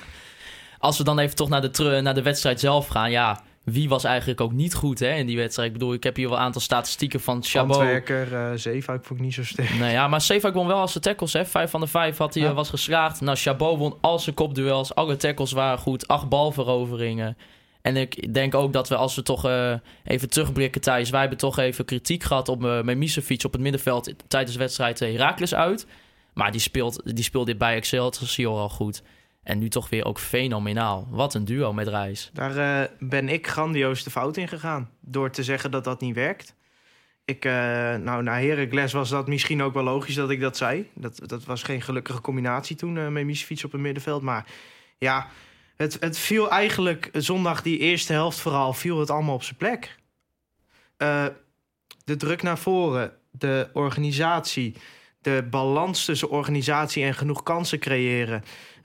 Als 0.80 0.98
we 0.98 1.04
dan 1.04 1.20
even 1.20 1.36
toch 1.36 1.50
naar 1.50 1.62
de, 1.72 2.00
naar 2.02 2.14
de 2.14 2.22
wedstrijd 2.22 2.60
zelf 2.60 2.88
gaan. 2.88 3.12
Ja, 3.12 3.42
wie 3.64 3.90
was 3.90 4.04
eigenlijk 4.04 4.42
ook 4.42 4.52
niet 4.52 4.74
goed 4.74 5.00
hè, 5.00 5.14
in 5.16 5.26
die 5.26 5.38
wedstrijd? 5.38 5.68
Ik 5.68 5.74
bedoel, 5.78 5.94
ik 5.94 6.04
heb 6.04 6.16
hier 6.16 6.30
wel 6.30 6.38
een 6.38 6.44
aantal 6.44 6.62
statistieken 6.62 7.20
van 7.20 7.44
Chabot. 7.44 7.76
Handwerker, 7.76 8.34
eh 8.36 8.52
Zeefuik 8.56 9.06
vond 9.06 9.20
ik 9.20 9.26
niet 9.26 9.34
zo 9.34 9.44
sterk. 9.44 9.74
Nou 9.80 9.92
ja, 9.92 10.08
maar 10.08 10.22
Zeefuik 10.22 10.54
won 10.54 10.68
wel 10.68 10.80
als 10.80 10.94
de 10.94 11.00
tackles. 11.00 11.34
Hè. 11.34 11.46
Vijf 11.46 11.70
van 11.70 11.80
de 11.80 11.88
vijf 11.88 12.18
had 12.18 12.34
hij, 12.34 12.44
Ja. 12.44 12.50
eh, 12.50 12.56
was 12.56 12.70
geslaagd. 12.70 13.22
Nou, 13.22 13.38
Chabot 13.38 13.78
won 13.78 13.98
al 14.02 14.20
zijn 14.20 14.36
kopduels. 14.36 14.96
Alle 14.96 15.16
tackles 15.18 15.52
waren 15.52 15.78
goed. 15.78 16.08
Acht 16.08 16.30
balveroveringen. 16.30 17.38
En 17.82 17.98
ik 17.98 18.34
denk 18.34 18.56
ook 18.56 18.74
dat 18.74 18.90
we, 18.90 18.96
als 18.96 19.16
we 19.16 19.24
toch 19.24 19.46
eh, 19.46 19.74
even 20.04 20.30
terugblikken, 20.30 20.82
Thijs... 20.82 21.10
wij 21.10 21.20
hebben 21.20 21.38
toch 21.38 21.58
even 21.58 21.86
kritiek 21.86 22.24
gehad 22.24 22.50
op 22.50 22.64
uh, 22.64 22.82
Memisevic 22.82 23.44
op 23.46 23.52
het 23.52 23.62
middenveld... 23.62 24.14
tijdens 24.28 24.54
de 24.54 24.60
wedstrijd 24.60 25.02
eh, 25.02 25.12
Heracles 25.12 25.56
uit. 25.56 25.88
Maar 26.34 26.52
die 26.52 26.62
speelt, 26.62 27.02
die 27.16 27.24
speelt 27.24 27.46
dit 27.46 27.58
bij 27.58 27.76
Excelsior 27.76 28.60
al 28.60 28.70
goed. 28.70 29.02
En 29.44 29.60
nu 29.60 29.70
toch 29.70 29.90
weer 29.90 30.06
ook 30.06 30.20
fenomenaal. 30.20 31.08
Wat 31.10 31.34
een 31.34 31.46
duo 31.46 31.74
met 31.74 31.88
Reis. 31.88 32.30
Daar 32.34 32.58
eh, 32.58 32.90
ben 33.00 33.30
ik 33.30 33.48
grandioos 33.48 34.04
de 34.04 34.10
fout 34.10 34.38
in 34.38 34.48
gegaan. 34.48 34.90
Door 35.00 35.30
te 35.30 35.44
zeggen 35.44 35.72
dat 35.72 35.84
dat 35.84 36.02
niet 36.02 36.16
werkt. 36.16 36.56
Ik, 37.26 37.46
eh, 37.46 37.52
nou, 37.96 38.24
na 38.24 38.40
Heracles 38.40 38.94
was 38.94 39.10
dat 39.10 39.28
misschien 39.28 39.62
ook 39.62 39.74
wel 39.74 39.84
logisch 39.84 40.16
dat 40.16 40.30
ik 40.30 40.40
dat 40.40 40.58
zei. 40.58 40.90
Dat, 40.94 41.20
dat 41.26 41.44
was 41.44 41.64
geen 41.64 41.82
gelukkige 41.82 42.22
combinatie 42.22 42.76
toen 42.76 42.98
eh 42.98 43.08
met 43.08 43.26
Misefiets 43.26 43.64
op 43.64 43.72
het 43.72 43.82
middenveld. 43.82 44.22
Maar 44.22 44.46
ja, 44.98 45.28
het, 45.76 45.98
het 46.00 46.18
viel 46.18 46.50
eigenlijk 46.50 47.10
zondag 47.14 47.62
die 47.62 47.78
eerste 47.78 48.14
helft 48.14 48.40
vooral... 48.40 48.74
viel 48.74 49.00
het 49.00 49.10
allemaal 49.10 49.36
op 49.36 49.44
zijn 49.44 49.58
plek. 49.58 49.96
De 52.06 52.16
druk 52.16 52.42
naar 52.42 52.58
voren, 52.58 53.12
de 53.32 53.70
organisatie... 53.74 54.76
de 55.22 55.48
balans 55.50 56.06
tussen 56.06 56.30
organisatie 56.30 57.04
en 57.04 57.14
genoeg 57.14 57.44
kansen 57.44 57.80
creëren... 57.80 58.44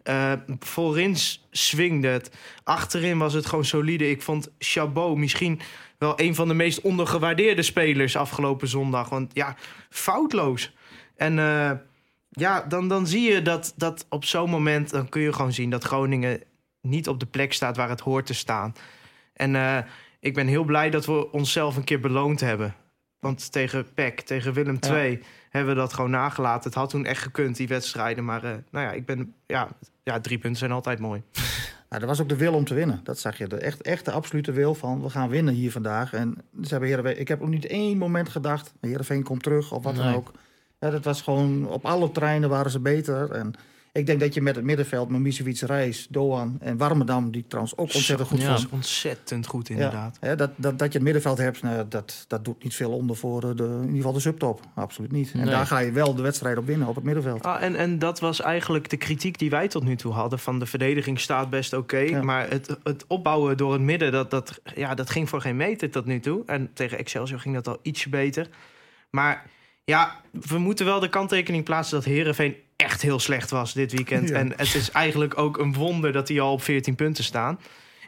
Eh, 0.09 0.33
voorin 0.59 1.17
swingde 1.51 2.09
het. 2.09 2.31
Achterin 2.65 3.19
was 3.19 3.33
het 3.33 3.47
gewoon 3.47 3.65
solide. 3.65 4.11
Ik 4.11 4.23
vond 4.23 4.51
Chabot 4.59 5.17
misschien 5.17 5.61
wel 5.99 6.21
een 6.21 6.35
van 6.35 6.49
de 6.49 6.55
meest 6.55 6.81
ondergewaardeerde 6.81 7.63
spelers 7.63 8.17
afgelopen 8.17 8.69
zondag. 8.69 9.09
Want 9.09 9.31
ja, 9.35 9.57
foutloos. 9.91 10.73
En 11.17 11.39
eh, 11.39 11.71
ja, 12.31 12.63
dan, 12.69 12.89
dan 12.89 13.07
zie 13.07 13.33
je 13.33 13.43
dat, 13.43 13.73
dat 13.77 14.07
op 14.09 14.25
zo'n 14.25 14.51
moment... 14.51 14.91
dan 14.91 15.09
kun 15.09 15.23
je 15.23 15.33
gewoon 15.33 15.53
zien 15.53 15.71
dat 15.71 15.85
Groningen 15.85 16.43
niet 16.81 17.09
op 17.09 17.21
de 17.21 17.27
plek 17.27 17.53
staat 17.53 17.77
waar 17.77 17.89
het 17.89 18.01
hoort 18.01 18.27
te 18.27 18.35
staan. 18.35 18.75
En 19.33 19.57
eh, 19.57 19.79
ik 20.21 20.35
ben 20.35 20.47
heel 20.47 20.65
blij 20.65 20.91
dat 20.91 21.07
we 21.07 21.33
onszelf 21.33 21.77
een 21.77 21.85
keer 21.85 22.01
beloond 22.01 22.41
hebben. 22.41 22.75
Want 23.21 23.53
tegen 23.53 23.87
PEC, 23.95 24.21
tegen 24.21 24.53
Willem 24.53 24.77
Ja. 24.81 24.95
II, 24.95 25.23
hebben 25.51 25.75
we 25.75 25.81
dat 25.81 25.93
gewoon 25.93 26.11
nagelaten. 26.11 26.71
Het 26.71 26.79
had 26.79 26.91
toen 26.91 27.05
echt 27.05 27.23
gekund, 27.23 27.57
die 27.57 27.69
wedstrijden. 27.69 28.25
Maar 28.25 28.45
eh, 28.45 28.51
nou 28.71 28.87
ja, 28.87 28.93
ik 28.93 29.07
ben, 29.07 29.35
ja, 29.47 29.69
ja, 30.03 30.21
drie 30.21 30.39
punten 30.39 30.59
zijn 30.59 30.73
altijd 30.73 30.99
mooi. 30.99 31.23
Nou, 31.89 32.03
er 32.03 32.09
was 32.09 32.21
ook 32.21 32.29
de 32.29 32.37
wil 32.37 32.55
om 32.55 32.65
te 32.65 32.75
winnen. 32.75 33.01
Dat 33.03 33.19
zag 33.19 33.39
je. 33.39 33.47
De 33.47 33.57
echt, 33.57 33.83
echt 33.83 34.05
de 34.05 34.11
absolute 34.11 34.53
wil 34.53 34.75
van 34.75 35.03
we 35.03 35.11
gaan 35.11 35.29
winnen 35.29 35.55
hier 35.55 35.73
vandaag. 35.73 36.13
En 36.13 36.35
ze 36.63 36.69
hebben 36.69 36.89
Heerenveen, 36.89 37.21
ik 37.21 37.29
heb 37.29 37.43
ook 37.43 37.49
niet 37.49 37.67
één 37.67 37.99
moment 37.99 38.29
gedacht, 38.29 38.75
Heerenveen 38.81 39.23
komt 39.23 39.43
terug 39.43 39.73
of 39.73 39.83
wat 39.83 39.97
dan 39.97 40.15
ook. 40.15 40.33
Ja, 40.81 40.91
dat 40.91 41.05
was 41.05 41.23
gewoon, 41.23 41.69
op 41.69 41.85
alle 41.85 42.11
treinen 42.11 42.49
waren 42.49 42.71
ze 42.71 42.81
beter. 42.81 43.31
En 43.31 43.55
ik 43.93 44.07
denk 44.07 44.21
dat 44.21 44.35
je 44.35 44.41
met 44.43 44.57
het 44.57 44.65
middenveld, 44.65 45.09
met 45.09 45.21
Misevic, 45.21 45.59
Reis, 45.61 46.07
Doan 46.11 46.57
en 46.61 46.77
Warmerdam, 46.77 47.31
die 47.31 47.45
trouwens 47.49 47.77
ook 47.77 47.95
ontzettend 47.95 48.29
goed 48.29 48.41
Ja. 48.41 48.51
Was. 48.51 48.67
ontzettend 48.71 49.47
goed, 49.47 49.69
Ja, 49.69 49.75
inderdaad. 49.75 50.17
hè, 50.21 50.37
dat, 50.37 50.51
dat, 50.57 50.79
dat 50.79 50.87
je 50.89 50.95
het 50.95 51.03
middenveld 51.03 51.39
hebt, 51.39 51.63
nou, 51.63 51.89
dat, 51.89 52.25
dat 52.29 52.45
doet 52.45 52.63
niet 52.63 52.75
veel 52.75 52.91
onder 52.93 53.17
voor 53.17 53.43
eh, 53.43 53.57
de, 53.57 53.63
in 53.65 53.81
ieder 53.81 53.97
geval 53.97 54.13
de 54.13 54.21
subtop. 54.21 54.61
Absoluut 54.75 55.13
niet. 55.13 55.33
En 55.33 55.39
Nee. 55.41 55.51
daar 55.51 55.67
ga 55.67 55.79
je 55.79 55.93
wel 55.93 56.15
de 56.15 56.23
wedstrijd 56.23 56.59
op 56.59 56.67
winnen, 56.67 56.89
op 56.89 56.95
het 56.95 57.05
middenveld. 57.05 57.43
Ah, 57.43 57.63
en, 57.63 57.77
en 57.77 57.99
dat 57.99 58.21
was 58.21 58.41
eigenlijk 58.41 58.89
de 58.91 58.97
kritiek 58.97 59.39
die 59.39 59.51
wij 59.51 59.69
tot 59.69 59.85
nu 59.85 59.97
toe 59.97 60.13
hadden. 60.13 60.39
Van 60.39 60.59
de 60.59 60.67
verdediging 60.67 61.21
staat 61.21 61.51
best 61.51 61.73
oké. 61.73 61.99
Ja. 61.99 62.23
Maar 62.23 62.49
het, 62.51 62.77
het 62.83 63.05
opbouwen 63.07 63.57
door 63.57 63.73
het 63.73 63.83
midden, 63.83 64.13
dat, 64.13 64.31
dat, 64.31 64.61
ja, 64.75 64.95
dat 64.95 65.11
ging 65.11 65.29
voor 65.29 65.41
geen 65.41 65.57
meter 65.57 65.91
tot 65.91 66.05
nu 66.05 66.21
toe. 66.21 66.43
En 66.47 66.71
tegen 66.75 66.99
Excelsior 66.99 67.41
ging 67.41 67.55
dat 67.55 67.69
al 67.69 67.79
ietsje 67.83 68.09
beter. 68.09 68.49
Maar 69.11 69.47
ja, 69.85 70.21
we 70.49 70.59
moeten 70.59 70.87
wel 70.87 71.01
de 71.01 71.09
kanttekening 71.09 71.65
plaatsen 71.65 71.97
dat 71.97 72.05
Herenveen 72.05 72.55
echt 72.87 73.03
heel 73.03 73.19
slecht 73.19 73.51
was 73.51 73.73
dit 73.73 73.93
weekend. 73.93 74.29
Ja. 74.29 74.35
En 74.35 74.53
het 74.57 74.75
is 74.75 74.91
eigenlijk 74.91 75.39
ook 75.39 75.59
een 75.59 75.75
wonder 75.75 76.13
dat 76.13 76.27
die 76.27 76.41
al 76.41 76.53
op 76.53 76.63
14 76.63 76.95
punten 76.95 77.25
staan. 77.25 77.61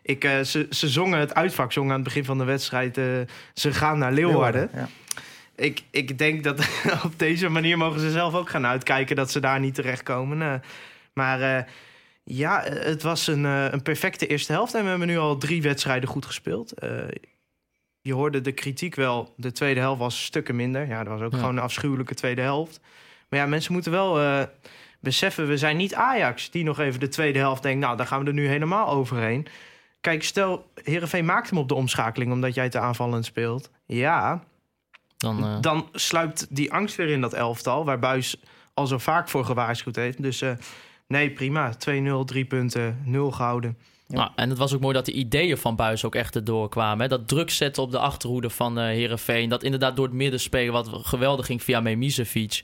Ik, 0.02 0.24
eh, 0.24 0.40
ze, 0.40 0.66
ze 0.70 0.88
zongen 0.88 1.18
het 1.18 1.34
uitvak, 1.34 1.72
zongen 1.72 1.90
aan 1.90 1.94
het 2.00 2.04
begin 2.04 2.24
van 2.24 2.38
de 2.38 2.44
wedstrijd. 2.44 2.98
eh, 2.98 3.04
ze 3.54 3.72
gaan 3.72 3.98
naar 3.98 4.12
Leeuwarden. 4.12 4.70
Ja. 4.74 4.88
Ik, 5.56 5.82
ik 5.90 6.18
denk 6.18 6.44
dat 6.44 6.68
op 7.04 7.12
deze 7.18 7.48
manier 7.48 7.78
mogen 7.78 8.00
ze 8.00 8.10
zelf 8.10 8.34
ook 8.34 8.50
gaan 8.50 8.66
uitkijken 8.66 9.16
dat 9.16 9.30
ze 9.30 9.40
daar 9.40 9.60
niet 9.60 9.74
terechtkomen. 9.74 10.42
Eh, 10.42 10.54
maar 11.14 11.68
ja, 12.24 12.62
het 12.64 13.02
was 13.02 13.26
een, 13.26 13.44
een 13.44 13.82
perfecte 13.82 14.26
eerste 14.26 14.52
helft. 14.52 14.74
En 14.74 14.82
we 14.82 14.88
hebben 14.88 15.08
nu 15.08 15.18
al 15.18 15.36
drie 15.38 15.62
wedstrijden 15.62 16.08
goed 16.08 16.26
gespeeld. 16.26 16.72
Je 18.00 18.14
hoorde 18.14 18.40
de 18.40 18.52
kritiek 18.52 18.94
wel. 18.94 19.34
De 19.36 19.52
tweede 19.52 19.80
helft 19.80 20.00
was 20.00 20.24
stukken 20.24 20.56
minder. 20.56 20.86
Ja, 20.86 21.04
dat 21.04 21.12
was 21.12 21.22
ook 21.22 21.32
Ja. 21.32 21.38
gewoon 21.38 21.56
een 21.56 21.62
afschuwelijke 21.62 22.14
tweede 22.14 22.40
helft. 22.40 22.80
Maar 23.30 23.40
ja, 23.40 23.46
mensen 23.46 23.72
moeten 23.72 23.92
wel 23.92 24.20
eh, 24.20 24.42
beseffen, 25.00 25.48
we 25.48 25.56
zijn 25.56 25.76
niet 25.76 25.94
Ajax 25.94 26.50
die 26.50 26.64
nog 26.64 26.78
even 26.78 27.00
de 27.00 27.08
tweede 27.08 27.38
helft 27.38 27.62
denkt, 27.62 27.84
nou, 27.84 27.96
daar 27.96 28.06
gaan 28.06 28.20
we 28.20 28.26
er 28.26 28.32
nu 28.32 28.46
helemaal 28.48 28.88
overheen. 28.88 29.46
Kijk, 30.00 30.24
stel, 30.24 30.70
Herenveen 30.82 31.24
maakt 31.24 31.50
hem 31.50 31.58
op 31.58 31.68
de 31.68 31.74
omschakeling 31.74 32.32
omdat 32.32 32.54
jij 32.54 32.68
te 32.68 32.78
aanvallend 32.78 33.24
speelt. 33.24 33.70
Ja, 33.86 34.42
Dan, 35.16 35.44
eh, 35.44 35.56
dan 35.60 35.88
sluipt 35.92 36.46
die 36.50 36.72
angst 36.72 36.96
weer 36.96 37.08
in 37.08 37.20
dat 37.20 37.32
elftal, 37.32 37.84
waar 37.84 37.98
Buis 37.98 38.36
al 38.74 38.86
zo 38.86 38.98
vaak 38.98 39.28
voor 39.28 39.44
gewaarschuwd 39.44 39.96
heeft. 39.96 40.22
Dus 40.22 40.42
eh, 40.42 40.52
nee, 41.06 41.30
prima. 41.30 41.74
2-0, 41.74 42.24
drie 42.24 42.44
punten, 42.44 43.02
nul 43.04 43.30
gehouden. 43.30 43.78
Nou, 44.06 44.30
en 44.36 44.48
het 44.48 44.58
was 44.58 44.74
ook 44.74 44.80
mooi 44.80 44.94
dat 44.94 45.04
de 45.04 45.12
ideeën 45.12 45.56
van 45.56 45.76
Buis 45.76 46.04
ook 46.04 46.14
echt 46.14 46.34
erdoor 46.34 46.68
kwamen. 46.68 47.00
Hè? 47.00 47.08
Dat 47.08 47.28
druk 47.28 47.50
zetten 47.50 47.82
op 47.82 47.90
de 47.90 47.98
achterhoede 47.98 48.50
van 48.50 48.78
eh 48.78 48.84
Herenveen. 48.84 49.48
Dat 49.48 49.62
inderdaad 49.62 49.96
door 49.96 50.04
het 50.04 50.14
midden 50.14 50.40
spelen, 50.40 50.72
wat 50.72 50.88
geweldig 50.92 51.46
ging 51.46 51.62
via 51.62 51.80
Memisevic. 51.80 52.62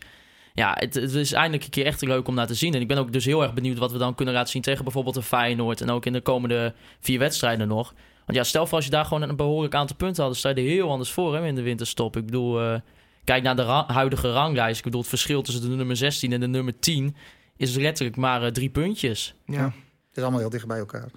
Ja, 0.57 0.77
het, 0.79 0.95
het 0.95 1.15
is 1.15 1.33
eindelijk 1.33 1.65
een 1.65 1.71
keer 1.71 1.87
echt 1.87 2.03
leuk 2.03 2.29
om 2.29 2.35
naar 2.35 2.47
te 2.47 2.55
zien. 2.55 2.75
En 2.75 2.81
ik 2.81 2.89
ben 2.89 2.99
ook 2.99 3.13
dus 3.13 3.25
heel 3.25 3.43
erg 3.43 3.55
benieuwd 3.55 3.79
wat 3.79 3.93
we 3.93 3.99
dan 3.99 4.15
kunnen 4.15 4.35
laten 4.35 4.51
zien 4.51 4.63
tegen 4.63 4.85
bijvoorbeeld 4.85 5.15
de 5.15 5.23
Feyenoord. 5.23 5.81
En 5.81 5.91
ook 5.91 6.07
in 6.07 6.13
de 6.13 6.21
komende 6.21 6.75
vier 7.01 7.19
wedstrijden 7.19 7.69
nog. 7.69 7.95
Want 8.27 8.39
ja, 8.39 8.45
stel 8.45 8.67
voor 8.67 8.77
als 8.77 8.85
je 8.85 8.91
daar 8.91 9.05
gewoon 9.05 9.23
een 9.23 9.37
behoorlijk 9.37 9.75
aantal 9.75 9.97
punten 9.97 10.23
had, 10.23 10.33
dan 10.33 10.41
sta 10.41 10.49
je 10.49 10.55
er 10.55 10.63
heel 10.63 10.91
anders 10.91 11.11
voor 11.11 11.37
hè, 11.37 11.47
in 11.47 11.55
de 11.55 11.63
winterstop. 11.63 12.17
Ik 12.17 12.25
bedoel, 12.25 12.61
eh, 12.61 12.81
kijk 13.25 13.43
naar 13.43 13.57
de 13.57 13.63
ra- 13.65 13.85
huidige 13.87 14.33
ranglijst. 14.33 14.79
Ik 14.79 14.85
bedoel, 14.85 15.01
het 15.01 15.09
verschil 15.09 15.43
tussen 15.43 15.71
de 15.71 15.77
nummer 15.77 15.97
16 15.97 16.33
en 16.33 16.41
de 16.41 16.47
nummer 16.49 16.79
10 16.79 17.17
is 17.57 17.75
letterlijk 17.77 18.17
maar 18.17 18.43
eh, 18.43 18.51
drie 18.51 18.71
puntjes. 18.71 19.35
Ja. 19.47 19.65
Het 19.65 20.17
is 20.17 20.23
allemaal 20.23 20.41
heel 20.41 20.51
dicht 20.51 20.67
bij 20.67 20.79
elkaar. 20.79 21.09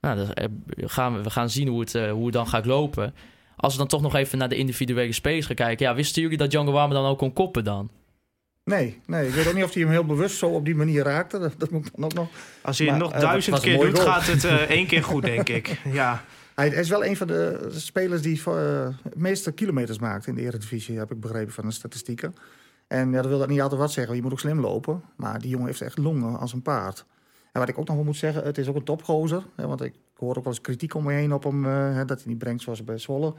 Nou, 0.00 0.20
eh, 0.34 0.44
gaan 0.76 1.16
we, 1.16 1.22
we 1.22 1.30
gaan 1.30 1.50
zien 1.50 1.68
hoe 1.68 1.80
het, 1.80 1.92
hoe 1.92 2.24
het 2.24 2.32
dan 2.32 2.48
gaat 2.48 2.66
lopen. 2.66 3.14
Als 3.56 3.72
we 3.72 3.78
dan 3.78 3.88
toch 3.88 4.02
nog 4.02 4.14
even 4.14 4.38
naar 4.38 4.48
de 4.48 4.56
individuele 4.56 5.12
spelers 5.12 5.46
gaan 5.46 5.54
kijken. 5.56 5.86
Ja, 5.86 5.94
wisten 5.94 6.22
jullie 6.22 6.36
dat 6.38 6.50
Django 6.50 6.72
Warme 6.72 6.94
dan 6.94 7.04
ook 7.06 7.18
kon 7.18 7.32
koppen 7.32 7.64
dan? 7.64 7.90
Nee, 8.70 9.00
nee, 9.06 9.28
ik 9.28 9.34
weet 9.34 9.46
ook 9.46 9.54
niet 9.54 9.64
of 9.64 9.72
hij 9.72 9.82
hem 9.82 9.90
heel 9.90 10.04
bewust 10.04 10.38
zo 10.38 10.48
op 10.48 10.64
die 10.64 10.74
manier 10.74 11.02
raakte. 11.02 11.38
Dat, 11.38 11.54
dat 11.58 11.70
moet 11.70 11.90
dan 11.94 12.04
ook 12.04 12.14
nog. 12.14 12.28
Als 12.62 12.78
hij 12.78 12.86
het 12.86 12.96
nog 12.96 13.12
dat 13.12 13.20
duizend 13.20 13.60
keer 13.60 13.78
doet, 13.78 13.98
gaat 13.98 14.26
het 14.26 14.44
eh, 14.44 14.54
één 14.78 14.86
keer 14.86 15.04
goed, 15.04 15.22
denk 15.22 15.48
ik. 15.48 15.80
Ja, 15.84 16.24
Hij 16.54 16.68
is 16.68 16.88
wel 16.88 17.04
een 17.04 17.16
van 17.16 17.26
de 17.26 17.68
spelers 17.70 18.22
die 18.22 18.42
het 19.02 19.16
meeste 19.16 19.52
kilometers 19.52 19.98
maakt 19.98 20.26
in 20.26 20.34
de 20.34 20.40
Eredivisie, 20.40 20.98
heb 20.98 21.10
ik 21.10 21.20
begrepen 21.20 21.52
van 21.52 21.64
de 21.64 21.72
statistieken. 21.72 22.34
En 22.86 23.10
ja, 23.10 23.16
dat 23.16 23.26
wil 23.26 23.38
dat 23.38 23.48
niet 23.48 23.60
altijd 23.60 23.80
wat 23.80 23.92
zeggen, 23.92 24.16
je 24.16 24.22
moet 24.22 24.32
ook 24.32 24.40
slim 24.40 24.60
lopen. 24.60 25.02
Maar 25.16 25.40
die 25.40 25.50
jongen 25.50 25.66
heeft 25.66 25.80
echt 25.80 25.98
longen 25.98 26.38
als 26.38 26.52
een 26.52 26.62
paard. 26.62 27.04
En 27.52 27.60
wat 27.60 27.68
ik 27.68 27.78
ook 27.78 27.86
nog 27.86 27.96
wel 27.96 28.04
moet 28.04 28.16
zeggen, 28.16 28.42
het 28.42 28.58
is 28.58 28.68
ook 28.68 28.76
een 28.76 28.84
topgozer. 28.84 29.42
Hè, 29.56 29.66
want 29.66 29.82
ik 29.82 29.94
hoor 30.16 30.36
ook 30.36 30.44
wel 30.44 30.52
eens 30.52 30.60
kritiek 30.60 30.94
om 30.94 31.04
me 31.04 31.12
heen 31.12 31.32
op 31.32 31.44
hem, 31.44 31.64
hè, 31.64 32.04
dat 32.04 32.18
hij 32.18 32.26
niet 32.28 32.38
brengt 32.38 32.62
zoals 32.62 32.84
bij 32.84 32.98
Zwolle. 32.98 33.34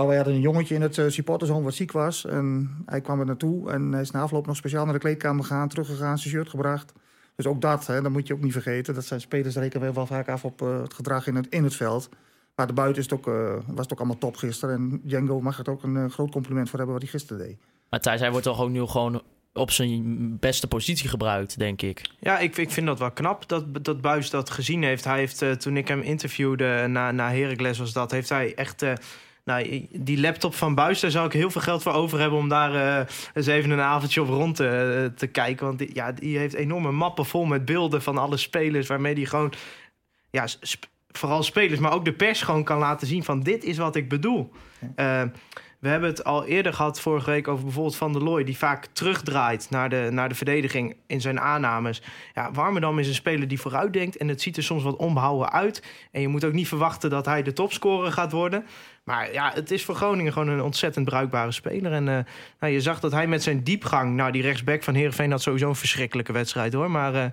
Maar 0.00 0.08
wij 0.08 0.18
hadden 0.18 0.34
een 0.34 0.40
jongetje 0.40 0.74
in 0.74 0.82
het 0.82 0.96
uh, 0.96 1.08
supportershome 1.08 1.64
wat 1.64 1.74
ziek 1.74 1.92
was. 1.92 2.24
En 2.24 2.70
hij 2.86 3.00
kwam 3.00 3.20
er 3.20 3.26
naartoe 3.26 3.70
en 3.70 3.92
hij 3.92 4.00
is 4.00 4.10
na 4.10 4.20
afloop 4.20 4.46
nog 4.46 4.56
speciaal 4.56 4.84
naar 4.84 4.94
de 4.94 5.00
kleedkamer 5.00 5.44
gegaan, 5.44 5.68
teruggegaan, 5.68 6.18
zijn 6.18 6.34
shirt 6.34 6.48
gebracht. 6.48 6.92
Dus 7.36 7.46
ook 7.46 7.60
dat, 7.60 7.86
hè, 7.86 8.02
dat 8.02 8.12
moet 8.12 8.26
je 8.26 8.34
ook 8.34 8.42
niet 8.42 8.52
vergeten. 8.52 8.94
Dat 8.94 9.04
zijn 9.04 9.20
spelers 9.20 9.56
rekenen 9.56 9.94
wel 9.94 10.06
vaak 10.06 10.28
af 10.28 10.44
op 10.44 10.62
eh, 10.62 10.80
het 10.82 10.94
gedrag 10.94 11.26
in 11.26 11.34
het, 11.34 11.46
in 11.48 11.64
het 11.64 11.76
veld. 11.76 12.08
Maar 12.54 12.66
de 12.66 12.72
buiten 12.72 13.02
is 13.02 13.10
het 13.10 13.18
ook, 13.18 13.26
eh, 13.26 13.54
was 13.66 13.84
het 13.84 13.92
ook 13.92 13.98
allemaal 13.98 14.18
top 14.18 14.36
gisteren. 14.36 14.74
En 14.74 15.00
Django 15.04 15.40
mag 15.40 15.58
er 15.58 15.70
ook 15.70 15.82
een 15.82 16.10
groot 16.10 16.30
compliment 16.30 16.68
voor 16.68 16.78
hebben 16.78 16.96
wat 16.96 17.04
hij 17.04 17.12
gisteren 17.12 17.46
deed. 17.46 17.58
Maar 17.90 18.00
Thijs, 18.00 18.20
hij 18.20 18.30
wordt 18.30 18.46
toch 18.46 18.60
ook 18.60 18.70
nu 18.70 18.86
gewoon 18.86 19.22
op 19.52 19.70
zijn 19.70 20.36
beste 20.38 20.66
positie 20.66 21.08
gebruikt, 21.08 21.58
denk 21.58 21.82
ik. 21.82 22.10
ja 22.20 22.38
ik, 22.38 22.56
ik 22.56 22.70
vind 22.70 22.86
dat 22.86 22.98
wel 22.98 23.10
knap 23.10 23.48
dat, 23.48 23.84
dat 23.84 24.00
Buis 24.00 24.30
dat 24.30 24.50
gezien 24.50 24.82
heeft. 24.82 25.04
Hij 25.04 25.18
heeft, 25.18 25.42
eh, 25.42 25.50
toen 25.50 25.76
ik 25.76 25.88
hem 25.88 26.00
interviewde 26.00 26.86
na, 26.88 27.10
na 27.10 27.32
Heracles 27.32 27.78
was 27.78 27.92
dat, 27.92 28.10
heeft 28.10 28.28
hij 28.28 28.54
echt... 28.54 28.82
eh, 28.82 28.92
nou, 29.44 29.88
die 29.90 30.20
laptop 30.20 30.54
van 30.54 30.74
Buis, 30.74 31.00
daar 31.00 31.10
zou 31.10 31.26
ik 31.26 31.32
heel 31.32 31.50
veel 31.50 31.60
geld 31.60 31.82
voor 31.82 31.92
over 31.92 32.20
hebben... 32.20 32.38
om 32.38 32.48
daar 32.48 32.74
eh, 32.74 33.06
eens 33.34 33.46
even 33.46 33.70
een 33.70 33.80
avondje 33.80 34.22
op 34.22 34.28
rond 34.28 34.56
te, 34.56 35.12
te 35.16 35.26
kijken. 35.26 35.66
Want 35.66 35.78
die, 35.78 35.90
ja, 35.92 36.12
die 36.12 36.38
heeft 36.38 36.54
enorme 36.54 36.92
mappen 36.92 37.26
vol 37.26 37.44
met 37.44 37.64
beelden 37.64 38.02
van 38.02 38.18
alle 38.18 38.36
spelers... 38.36 38.86
waarmee 38.86 39.14
die 39.14 39.26
gewoon, 39.26 39.52
ja, 40.30 40.46
sp- 40.46 40.88
vooral 41.08 41.42
spelers, 41.42 41.80
maar 41.80 41.92
ook 41.92 42.04
de 42.04 42.12
pers 42.12 42.42
gewoon 42.42 42.64
kan 42.64 42.78
laten 42.78 43.06
zien... 43.06 43.24
van 43.24 43.40
dit 43.40 43.64
is 43.64 43.78
wat 43.78 43.96
ik 43.96 44.08
bedoel. 44.08 44.52
Eh, 44.94 45.22
we 45.80 45.88
hebben 45.88 46.08
het 46.08 46.24
al 46.24 46.44
eerder 46.44 46.72
gehad 46.74 47.00
vorige 47.00 47.30
week 47.30 47.48
over 47.48 47.64
bijvoorbeeld 47.64 47.96
Van 47.96 48.12
der 48.12 48.22
Looy... 48.22 48.44
die 48.44 48.56
vaak 48.56 48.86
terugdraait 48.92 49.66
naar 49.70 49.88
de, 49.88 50.08
naar 50.10 50.28
de 50.28 50.34
verdediging 50.34 50.96
in 51.06 51.20
zijn 51.20 51.40
aannames. 51.40 52.02
Ja, 52.34 52.52
Warmerdam 52.52 52.98
is 52.98 53.08
een 53.08 53.14
speler 53.14 53.48
die 53.48 53.60
vooruitdenkt... 53.60 54.16
en 54.16 54.28
het 54.28 54.42
ziet 54.42 54.56
er 54.56 54.62
soms 54.62 54.82
wat 54.82 54.96
onbehouden 54.96 55.52
uit. 55.52 55.82
En 56.12 56.20
je 56.20 56.28
moet 56.28 56.44
ook 56.44 56.52
niet 56.52 56.68
verwachten 56.68 57.10
dat 57.10 57.26
hij 57.26 57.42
de 57.42 57.52
topscorer 57.52 58.12
gaat 58.12 58.32
worden... 58.32 58.66
Maar 59.04 59.32
ja, 59.32 59.50
het 59.54 59.70
is 59.70 59.84
voor 59.84 59.94
Groningen 59.94 60.32
gewoon 60.32 60.48
een 60.48 60.62
ontzettend 60.62 61.04
bruikbare 61.04 61.52
speler. 61.52 61.92
En 61.92 62.08
eh, 62.08 62.18
nou, 62.60 62.72
je 62.72 62.80
zag 62.80 63.00
dat 63.00 63.12
hij 63.12 63.26
met 63.26 63.42
zijn 63.42 63.62
diepgang... 63.64 64.14
Nou, 64.14 64.32
die 64.32 64.42
rechtsback 64.42 64.82
van 64.82 64.94
Heerenveen 64.94 65.30
had 65.30 65.42
sowieso 65.42 65.68
een 65.68 65.74
verschrikkelijke 65.74 66.32
wedstrijd, 66.32 66.72
hoor. 66.72 66.90
Maar 66.90 67.14
eh, 67.14 67.24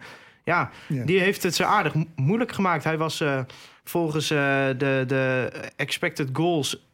ja, 0.44 0.70
Ja. 0.88 1.06
die 1.06 1.20
heeft 1.20 1.44
het 1.44 1.56
ze 1.56 1.66
aardig 1.66 1.94
mo- 1.94 2.06
moeilijk 2.16 2.52
gemaakt. 2.52 2.84
Hij 2.84 2.98
was 2.98 3.22
eh, 3.22 3.40
volgens 3.84 4.28
de, 4.28 5.04
de 5.08 5.52
expected 5.76 6.30
goals... 6.34 6.86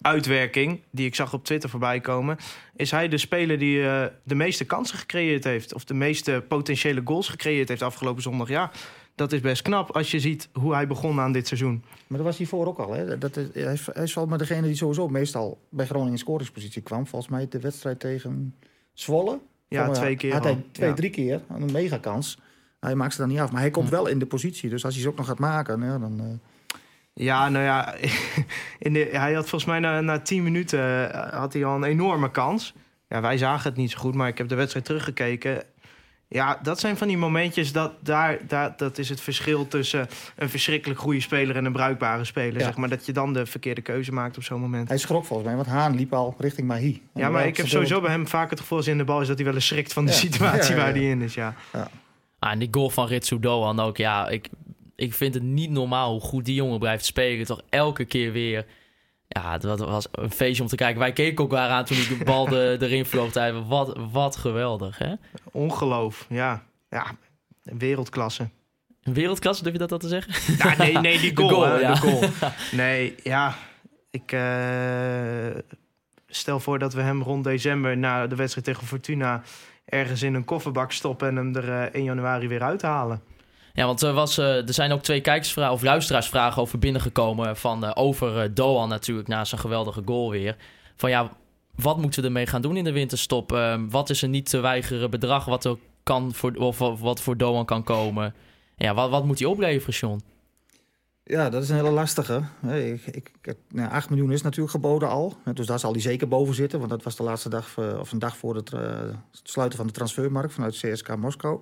uitwerking, 0.00 0.80
die 0.90 1.06
ik 1.06 1.14
zag 1.14 1.32
op 1.32 1.44
Twitter 1.44 1.70
voorbij 1.70 2.00
komen... 2.00 2.36
is 2.76 2.90
hij 2.90 3.08
de 3.08 3.18
speler 3.18 3.58
die 3.58 3.82
eh, 3.86 4.04
de 4.22 4.34
meeste 4.34 4.64
kansen 4.64 4.98
gecreëerd 4.98 5.44
heeft... 5.44 5.74
of 5.74 5.84
de 5.84 5.94
meeste 5.94 6.44
potentiële 6.48 7.00
goals 7.04 7.28
gecreëerd 7.28 7.68
heeft 7.68 7.82
afgelopen 7.82 8.22
zondag. 8.22 8.48
Ja, 8.48 8.70
dat 9.14 9.32
is 9.32 9.40
best 9.40 9.62
knap 9.62 9.90
als 9.96 10.10
je 10.10 10.20
ziet 10.20 10.48
hoe 10.52 10.74
hij 10.74 10.86
begon 10.86 11.20
aan 11.20 11.32
dit 11.32 11.46
seizoen. 11.46 11.84
Maar 12.06 12.18
dat 12.18 12.26
was 12.26 12.36
hiervoor 12.38 12.66
ook 12.66 12.78
al. 12.78 12.92
Hè. 12.92 13.18
Dat 13.18 13.36
is, 13.36 13.46
hij, 13.52 13.72
is- 13.72 13.88
hij 13.92 14.02
is 14.02 14.14
wel 14.14 14.26
maar 14.26 14.38
degene 14.38 14.66
die 14.66 14.76
sowieso 14.76 15.08
meestal 15.08 15.58
bij 15.70 15.86
Groningen 15.86 16.12
in 16.12 16.18
scoringspositie 16.18 16.82
kwam. 16.82 17.06
Volgens 17.06 17.30
mij 17.30 17.48
de 17.48 17.60
wedstrijd 17.60 18.00
tegen 18.00 18.54
Zwolle. 18.92 19.38
Ja, 19.68 19.78
Volgens 19.78 19.98
twee 19.98 20.16
keer 20.16 20.32
Had 20.32 20.44
hij 20.44 20.64
twee, 20.72 20.88
Ja. 20.88 20.94
drie 20.94 21.10
keer 21.10 21.40
een 21.48 21.72
megakans. 21.72 22.38
Hij 22.80 22.94
maakt 22.94 23.12
ze 23.12 23.18
dan 23.20 23.28
niet 23.28 23.38
af. 23.38 23.52
Maar 23.52 23.60
hij 23.60 23.70
komt 23.70 23.88
wel 23.88 24.06
in 24.06 24.18
de 24.18 24.26
positie. 24.26 24.70
Dus 24.70 24.84
als 24.84 24.94
hij 24.94 25.02
ze 25.02 25.08
ook 25.08 25.16
nog 25.16 25.26
gaat 25.26 25.38
maken, 25.38 25.82
ja, 25.82 25.98
dan... 25.98 26.20
eh, 26.20 26.26
Ja, 27.14 27.48
nou 27.48 27.64
ja, 27.64 27.94
in 28.78 28.92
de, 28.92 29.08
hij 29.12 29.32
had 29.32 29.48
volgens 29.48 29.70
mij 29.70 29.78
na, 29.78 30.00
na 30.00 30.18
10 30.18 30.42
minuten 30.42 31.12
eh, 31.12 31.38
had 31.40 31.52
hij 31.52 31.64
al 31.64 31.74
een 31.76 31.84
enorme 31.84 32.30
kans. 32.30 32.74
Ja, 33.08 33.20
wij 33.20 33.38
zagen 33.38 33.68
het 33.70 33.78
niet 33.78 33.90
zo 33.90 33.98
goed, 33.98 34.14
maar 34.14 34.28
ik 34.28 34.38
heb 34.38 34.48
de 34.48 34.54
wedstrijd 34.54 34.84
teruggekeken. 34.84 35.62
Ja, 36.28 36.58
dat 36.62 36.80
zijn 36.80 36.96
van 36.96 37.08
die 37.08 37.16
momentjes 37.18 37.72
dat 37.72 37.92
daar, 38.00 38.38
daar 38.46 38.74
dat 38.76 38.98
is 38.98 39.08
het 39.08 39.20
verschil 39.20 39.68
tussen 39.68 40.08
een 40.36 40.48
verschrikkelijk 40.50 41.00
goede 41.00 41.20
speler 41.20 41.56
en 41.56 41.64
een 41.64 41.72
bruikbare 41.72 42.24
speler. 42.24 42.58
Ja. 42.58 42.64
Zeg 42.64 42.76
maar 42.76 42.88
dat 42.88 43.06
je 43.06 43.12
dan 43.12 43.32
de 43.32 43.46
verkeerde 43.46 43.80
keuze 43.80 44.12
maakt 44.12 44.36
op 44.36 44.42
zo'n 44.42 44.60
moment. 44.60 44.88
hij 44.88 44.98
schrok 44.98 45.24
volgens 45.24 45.48
mij, 45.48 45.56
want 45.56 45.68
Haan 45.68 45.94
liep 45.94 46.12
al 46.12 46.34
richting 46.38 46.66
Mahi. 46.66 47.02
En 47.14 47.20
Ja, 47.20 47.28
maar 47.28 47.46
ik 47.46 47.56
heb 47.56 47.68
sowieso 47.68 48.00
bij 48.00 48.10
hem 48.10 48.26
vaak 48.28 48.50
het 48.50 48.60
gevoel 48.60 48.76
als 48.78 48.86
hij 48.86 48.96
in 48.96 49.00
de 49.00 49.06
bal 49.06 49.20
is 49.20 49.26
dat 49.26 49.36
hij 49.36 49.44
wel 49.46 49.54
eens 49.54 49.66
schrikt 49.66 49.92
van 49.92 50.04
de 50.04 50.10
Ja. 50.12 50.16
situatie 50.16 50.70
Ja, 50.74 50.78
ja, 50.78 50.84
waar 50.84 50.92
hij 50.92 51.10
in 51.10 51.22
is. 51.22 51.34
Ja. 51.34 51.54
Ah, 52.38 52.50
en 52.52 52.58
die 52.58 52.68
goal 52.70 52.90
van 52.90 53.06
Ritsu 53.06 53.40
Doan 53.40 53.80
ook, 53.80 53.96
ja, 53.96 54.28
ik, 54.28 54.48
ik 55.00 55.14
vind 55.14 55.34
het 55.34 55.42
niet 55.42 55.70
normaal 55.70 56.12
hoe 56.12 56.20
goed 56.20 56.44
die 56.44 56.54
jongen 56.54 56.78
blijft 56.78 57.04
spelen. 57.04 57.46
Toch 57.46 57.62
elke 57.68 58.04
keer 58.04 58.32
weer. 58.32 58.66
Ja, 59.28 59.58
dat 59.58 59.78
was 59.78 60.08
een 60.12 60.30
feestje 60.30 60.62
om 60.62 60.68
te 60.68 60.76
kijken. 60.76 60.98
Wij 60.98 61.12
keken 61.12 61.44
ook 61.44 61.54
aan 61.54 61.84
toen 61.84 61.96
die 61.96 62.24
bal 62.24 62.48
de, 62.48 62.76
erin 62.80 63.04
vloog. 63.06 63.32
Wat, 63.66 63.96
wat 64.12 64.36
geweldig, 64.36 64.98
hè? 64.98 65.14
Ongeloof, 65.52 66.26
ja. 66.28 66.62
Ja, 66.88 67.06
wereldklasse. 67.62 68.48
Een 69.02 69.14
wereldklasse, 69.14 69.62
durf 69.62 69.74
je 69.74 69.80
dat 69.80 69.92
al 69.92 69.98
te 69.98 70.08
zeggen? 70.08 70.56
Ja, 70.56 70.76
nee, 70.76 70.98
nee, 70.98 71.18
die 71.18 71.36
goal. 71.36 71.48
De 71.48 71.54
goal, 71.54 71.68
hè, 71.68 71.78
ja. 71.78 71.94
de 71.94 72.00
goal. 72.00 72.30
Nee, 72.82 73.14
ja. 73.22 73.56
Ik 74.10 74.32
eh, 74.32 75.62
stel 76.26 76.60
voor 76.60 76.78
dat 76.78 76.94
we 76.94 77.00
hem 77.00 77.22
rond 77.22 77.44
december 77.44 77.96
na 77.96 78.26
de 78.26 78.36
wedstrijd 78.36 78.66
tegen 78.66 78.86
Fortuna 78.86 79.42
ergens 79.84 80.22
in 80.22 80.34
een 80.34 80.44
kofferbak 80.44 80.92
stoppen 80.92 81.28
en 81.28 81.36
hem 81.36 81.56
er 81.56 81.68
eh, 81.68 81.94
1 81.94 82.04
januari 82.04 82.48
weer 82.48 82.62
uithalen. 82.62 83.22
Ja, 83.80 83.86
want 83.86 84.02
er, 84.02 84.12
was, 84.12 84.38
eh, 84.38 84.66
er 84.68 84.74
zijn 84.74 84.92
ook 84.92 85.02
twee 85.02 85.20
kijkersvragen 85.20 85.72
of 85.74 85.82
luisteraarsvragen 85.82 86.62
over 86.62 86.78
binnengekomen. 86.78 87.56
Van, 87.56 87.84
eh, 87.84 87.90
over 87.94 88.40
eh, 88.42 88.48
Doan 88.54 88.88
natuurlijk, 88.88 89.28
na 89.28 89.44
zijn 89.44 89.60
geweldige 89.60 90.02
goal 90.04 90.30
weer. 90.30 90.56
Van 90.96 91.10
ja, 91.10 91.32
wat 91.74 91.98
moeten 91.98 92.20
we 92.20 92.26
ermee 92.26 92.46
gaan 92.46 92.62
doen 92.62 92.76
in 92.76 92.84
de 92.84 92.92
winterstop? 92.92 93.52
Eh, 93.52 93.80
wat 93.88 94.10
is 94.10 94.22
er 94.22 94.28
niet 94.28 94.48
te 94.50 94.60
weigeren 94.60 95.10
bedrag 95.10 95.44
wat 95.44 95.64
er 95.64 95.76
kan 96.02 96.34
voor, 96.34 96.52
of, 96.52 96.78
wat 96.78 97.20
voor 97.20 97.36
Doan 97.36 97.64
kan 97.64 97.82
komen? 97.84 98.34
Ja, 98.76 98.94
wat, 98.94 99.10
wat 99.10 99.24
moet 99.24 99.38
hij 99.38 99.48
opleveren, 99.48 99.94
John? 99.94 100.22
Ja, 101.24 101.50
dat 101.50 101.62
is 101.62 101.68
een 101.68 101.76
hele 101.76 101.90
lastige. 101.90 102.42
Ik, 102.68 103.06
ik, 103.06 103.30
ik- 103.42 103.56
nou, 103.68 103.90
8 103.90 104.10
miljoen 104.10 104.32
is 104.32 104.42
natuurlijk 104.42 104.70
geboden 104.70 105.08
al. 105.08 105.36
Dus 105.54 105.66
daar 105.66 105.78
zal 105.78 105.92
hij 105.92 106.00
zeker 106.00 106.28
boven 106.28 106.54
zitten. 106.54 106.78
Want 106.78 106.90
dat 106.90 107.02
was 107.02 107.16
de 107.16 107.22
laatste 107.22 107.48
dag, 107.48 107.74
eh, 107.78 107.98
of 107.98 108.12
een 108.12 108.18
dag 108.18 108.36
voor 108.36 108.54
het, 108.54 108.72
eh, 108.72 108.80
het 109.30 109.40
sluiten 109.42 109.78
van 109.78 109.86
de 109.86 109.92
transfermarkt 109.92 110.52
vanuit 110.52 110.76
CSK 110.76 111.16
Moskou. 111.16 111.60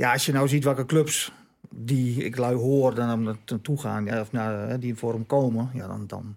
Ja, 0.00 0.12
als 0.12 0.26
je 0.26 0.32
nou 0.32 0.48
ziet 0.48 0.64
welke 0.64 0.86
clubs 0.86 1.32
die 1.70 2.24
ik 2.24 2.36
lui 2.36 2.54
hoor 2.56 2.94
dan 2.94 3.06
naar 3.24 3.36
naartoe 3.46 3.80
gaan, 3.80 4.04
ja, 4.04 4.20
of 4.20 4.32
naar, 4.32 4.68
hè, 4.68 4.78
die 4.78 4.94
voor 4.94 5.12
hem 5.12 5.26
komen, 5.26 5.70
ja, 5.74 5.86
dan, 5.86 6.06
dan 6.06 6.36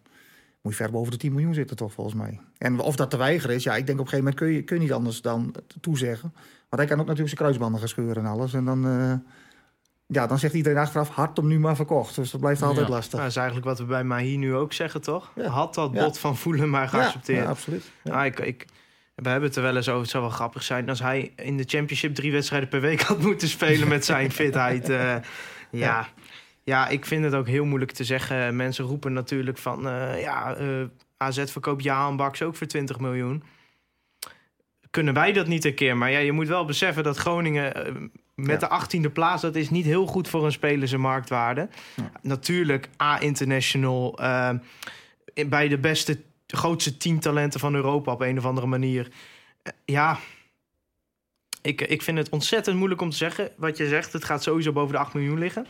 moet 0.61 0.71
je 0.71 0.83
ver 0.83 0.91
boven 0.91 1.11
de 1.11 1.17
10 1.17 1.31
miljoen 1.33 1.53
zitten, 1.53 1.75
toch 1.75 1.93
volgens 1.93 2.15
mij. 2.15 2.39
En 2.57 2.79
of 2.79 2.95
dat 2.95 3.09
te 3.09 3.17
weigeren 3.17 3.55
is, 3.55 3.63
ja, 3.63 3.75
ik 3.75 3.85
denk 3.85 3.99
op 3.99 4.05
een 4.05 4.11
gegeven 4.11 4.17
moment 4.33 4.35
kun 4.35 4.47
je, 4.51 4.63
kun 4.63 4.75
je 4.75 4.81
niet 4.81 4.91
anders 4.93 5.21
dan 5.21 5.55
toezeggen. 5.81 6.33
Want 6.69 6.81
hij 6.81 6.85
kan 6.85 6.99
ook 6.99 7.07
natuurlijk 7.07 7.27
zijn 7.27 7.39
kruisbanden 7.41 7.79
gaan 7.79 7.89
scheuren 7.89 8.23
en 8.23 8.29
alles. 8.31 8.53
En 8.53 8.65
dan, 8.65 8.87
eh, 8.87 9.13
ja, 10.05 10.27
dan 10.27 10.39
zegt 10.39 10.53
iedereen 10.53 10.77
achteraf, 10.77 11.09
hard 11.09 11.39
om 11.39 11.47
nu 11.47 11.59
maar 11.59 11.75
verkocht. 11.75 12.15
Dus 12.15 12.31
dat 12.31 12.39
blijft 12.41 12.61
altijd 12.61 12.87
Ja. 12.87 12.93
lastig. 12.93 13.19
Dat 13.19 13.29
is 13.29 13.35
eigenlijk 13.35 13.67
wat 13.67 13.77
we 13.79 13.85
bij 13.85 14.03
Mahi 14.03 14.37
nu 14.37 14.55
ook 14.55 14.73
zeggen, 14.73 15.01
toch? 15.01 15.31
Ja. 15.35 15.47
Had 15.47 15.73
dat 15.73 15.91
bot 15.91 16.17
van 16.17 16.37
voelen 16.37 16.69
maar 16.69 16.87
geaccepteerd. 16.87 17.37
Ja, 17.37 17.43
ja, 17.43 17.49
absoluut. 17.49 17.91
Ja. 18.03 18.13
Ah, 18.19 18.25
ik, 18.25 18.39
ik, 18.39 18.65
we 19.15 19.29
hebben 19.29 19.47
het 19.49 19.57
er 19.57 19.63
wel 19.63 19.75
eens 19.75 19.89
over. 19.89 20.01
Het 20.01 20.09
zou 20.09 20.23
wel 20.23 20.31
grappig 20.31 20.63
zijn 20.63 20.89
als 20.89 20.99
hij 20.99 21.31
in 21.35 21.57
de 21.57 21.63
Championship 21.67 22.15
drie 22.15 22.31
wedstrijden 22.31 22.69
per 22.69 22.81
week 22.81 23.01
had 23.09 23.19
moeten 23.19 23.47
spelen 23.47 23.87
met 23.87 24.05
zijn 24.05 24.31
fitheid. 24.41 24.89
eh, 24.89 25.15
ja. 25.71 26.07
ja, 26.63 26.87
ik 26.87 27.05
vind 27.05 27.23
het 27.23 27.33
ook 27.33 27.47
heel 27.47 27.65
moeilijk 27.65 27.91
te 27.91 28.03
zeggen. 28.03 28.55
Mensen 28.55 28.85
roepen 28.85 29.13
natuurlijk 29.13 29.57
van 29.57 29.87
eh, 29.87 30.21
ja, 30.21 30.55
eh, 30.55 30.67
AZ 31.17 31.43
verkoopt 31.51 31.83
Jaan 31.83 32.15
Baks 32.17 32.41
ook 32.41 32.55
voor 32.55 32.67
20 32.67 32.99
miljoen. 32.99 33.43
Kunnen 34.89 35.13
wij 35.13 35.31
dat 35.33 35.47
niet 35.47 35.65
een 35.65 35.73
keer? 35.75 35.97
Maar 35.97 36.11
ja, 36.11 36.19
je 36.19 36.31
moet 36.31 36.47
wel 36.47 36.65
beseffen 36.65 37.03
dat 37.03 37.17
Groningen 37.17 37.71
met 38.35 38.61
Ja. 38.61 38.67
de 38.67 39.07
18e 39.07 39.11
plaats, 39.13 39.41
dat 39.41 39.55
is 39.55 39.69
niet 39.69 39.85
heel 39.85 40.05
goed 40.05 40.27
voor 40.27 40.45
een 40.45 40.51
speler 40.51 40.87
zijn 40.87 41.01
marktwaarde. 41.01 41.69
Ja. 41.95 42.11
Natuurlijk 42.21 42.89
A-international. 43.01 44.19
in- 45.33 45.49
bij 45.49 45.67
de 45.67 45.77
beste, 45.77 46.21
de 46.53 46.59
grootste 46.59 46.97
tien 46.97 47.19
talenten 47.19 47.59
van 47.59 47.75
Europa 47.75 48.11
op 48.11 48.21
een 48.21 48.37
of 48.37 48.45
andere 48.45 48.67
manier. 48.67 49.07
Eh, 49.63 49.73
ja, 49.85 50.17
ik, 51.61 51.81
ik 51.81 52.01
vind 52.01 52.17
het 52.17 52.29
ontzettend 52.29 52.77
moeilijk 52.77 53.01
om 53.01 53.09
te 53.09 53.15
zeggen. 53.15 53.49
Wat 53.57 53.77
je 53.77 53.87
zegt, 53.87 54.13
het 54.13 54.23
gaat 54.23 54.43
sowieso 54.43 54.71
boven 54.71 54.91
de 54.93 54.99
8 54.99 55.13
miljoen 55.13 55.39
liggen. 55.39 55.65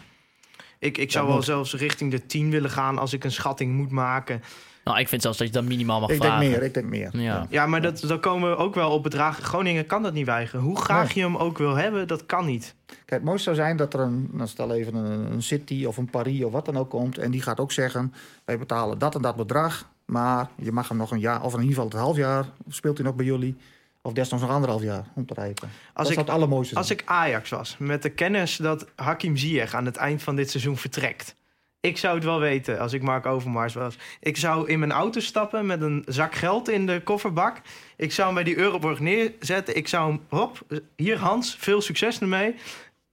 Ik, 0.80 0.98
ik 0.98 1.12
zou 1.12 1.28
wel 1.28 1.41
zelfs 1.41 1.74
richting 1.74 2.12
de 2.12 2.26
10 2.26 2.50
willen 2.50 2.69
gaan 2.69 2.98
als 2.98 3.13
ik 3.13 3.24
een 3.24 3.32
schatting 3.32 3.74
moet 3.74 3.89
maken. 3.91 4.41
Nou, 4.84 5.00
ik 5.00 5.08
vind 5.08 5.22
zelfs 5.22 5.38
dat 5.38 5.48
je 5.48 5.54
dat 5.54 5.63
minimaal 5.63 6.00
mag 6.00 6.10
Ik 6.10 6.22
denk 6.22 6.34
vragen. 6.34 6.50
meer, 6.50 6.63
ik 6.63 6.74
denk 6.74 6.86
meer. 6.86 7.10
Ja. 7.17 7.48
Ja, 7.50 7.65
maar 7.65 7.82
dat, 7.82 8.00
dan 8.08 8.19
komen 8.19 8.50
we 8.50 8.56
ook 8.56 8.76
wel 8.76 8.91
op 8.91 9.04
bedragen. 9.04 9.43
Groningen 9.43 9.86
kan 9.86 10.04
dat 10.04 10.13
niet 10.13 10.26
weigeren. 10.26 10.65
Hoe 10.65 10.80
graag 10.82 11.06
Nee. 11.06 11.15
je 11.15 11.22
hem 11.32 11.38
ook 11.38 11.58
wil 11.58 11.76
hebben, 11.76 12.08
dat 12.08 12.26
kan 12.26 12.46
niet. 12.46 12.76
Kijk, 12.86 13.10
het 13.10 13.24
mooiste 13.24 13.43
zou 13.43 13.56
zijn 13.56 13.78
dat 13.78 13.93
er 13.93 14.00
een, 14.00 14.30
nou, 14.32 14.48
stel 14.50 14.74
even 14.74 14.96
een, 14.96 15.32
een 15.32 15.41
City 15.43 15.86
of 15.86 15.98
een 15.98 16.10
Paris 16.10 16.43
of 16.43 16.52
wat 16.52 16.65
dan 16.65 16.78
ook 16.78 16.89
komt. 16.89 17.17
En 17.17 17.32
die 17.32 17.41
gaat 17.41 17.60
ook 17.60 17.72
zeggen, 17.72 18.13
wij 18.46 18.58
betalen 18.60 18.98
dat 19.00 19.15
en 19.15 19.22
dat 19.22 19.36
bedrag. 19.36 19.91
Maar 20.06 20.50
je 20.56 20.72
mag 20.72 20.88
hem 20.88 20.98
nog 20.98 21.12
een 21.12 21.20
jaar, 21.20 21.44
of 21.44 21.54
in 21.54 21.60
ieder 21.60 21.74
geval 21.74 21.89
het 21.89 22.00
half 22.00 22.18
jaar, 22.18 22.46
speelt 22.68 22.98
hij 22.98 23.06
nog 23.06 23.16
bij 23.16 23.26
jullie. 23.26 23.58
Of 24.02 24.13
desnoods 24.13 24.44
nog 24.44 24.52
anderhalf 24.52 24.82
jaar 24.82 25.06
om 25.16 25.26
te 25.26 25.34
rijpen. 25.34 25.70
Als 25.70 25.94
dat 25.94 26.08
ik, 26.08 26.13
zou 26.13 26.26
het 26.26 26.36
allermooiste 26.36 26.76
als 26.76 26.88
zijn. 26.88 27.00
ik 27.00 27.06
Ajax 27.08 27.50
was, 27.50 27.76
met 27.80 28.02
de 28.02 28.10
kennis 28.10 28.56
dat 28.56 28.88
Hakim 28.96 29.38
Ziyech 29.38 29.74
aan 29.74 29.86
het 29.86 29.96
eind 29.96 30.24
van 30.24 30.36
dit 30.36 30.50
seizoen 30.50 30.78
vertrekt. 30.78 31.36
Ik 31.80 31.98
zou 31.98 32.16
het 32.16 32.24
wel 32.24 32.39
weten 32.39 32.80
als 32.80 32.94
ik 32.94 33.02
Mark 33.02 33.26
Overmars 33.26 33.74
was. 33.74 33.98
Ik 34.20 34.38
zou 34.38 34.70
in 34.70 34.80
mijn 34.80 34.92
auto 34.92 35.20
stappen 35.20 35.66
met 35.66 35.82
een 35.82 36.04
zak 36.08 36.36
geld 36.36 36.70
in 36.70 36.86
de 36.86 37.02
kofferbak. 37.04 37.62
Ik 37.98 38.12
zou 38.12 38.26
hem 38.26 38.36
bij 38.36 38.44
die 38.44 38.58
Euroborg 38.58 39.00
neerzetten. 39.00 39.76
Ik 39.76 39.88
zou 39.88 40.12
hem, 40.12 40.22
hop, 40.30 40.82
hier 40.96 41.18
Hans, 41.18 41.56
veel 41.60 41.82
succes 41.82 42.20
ermee. 42.20 42.56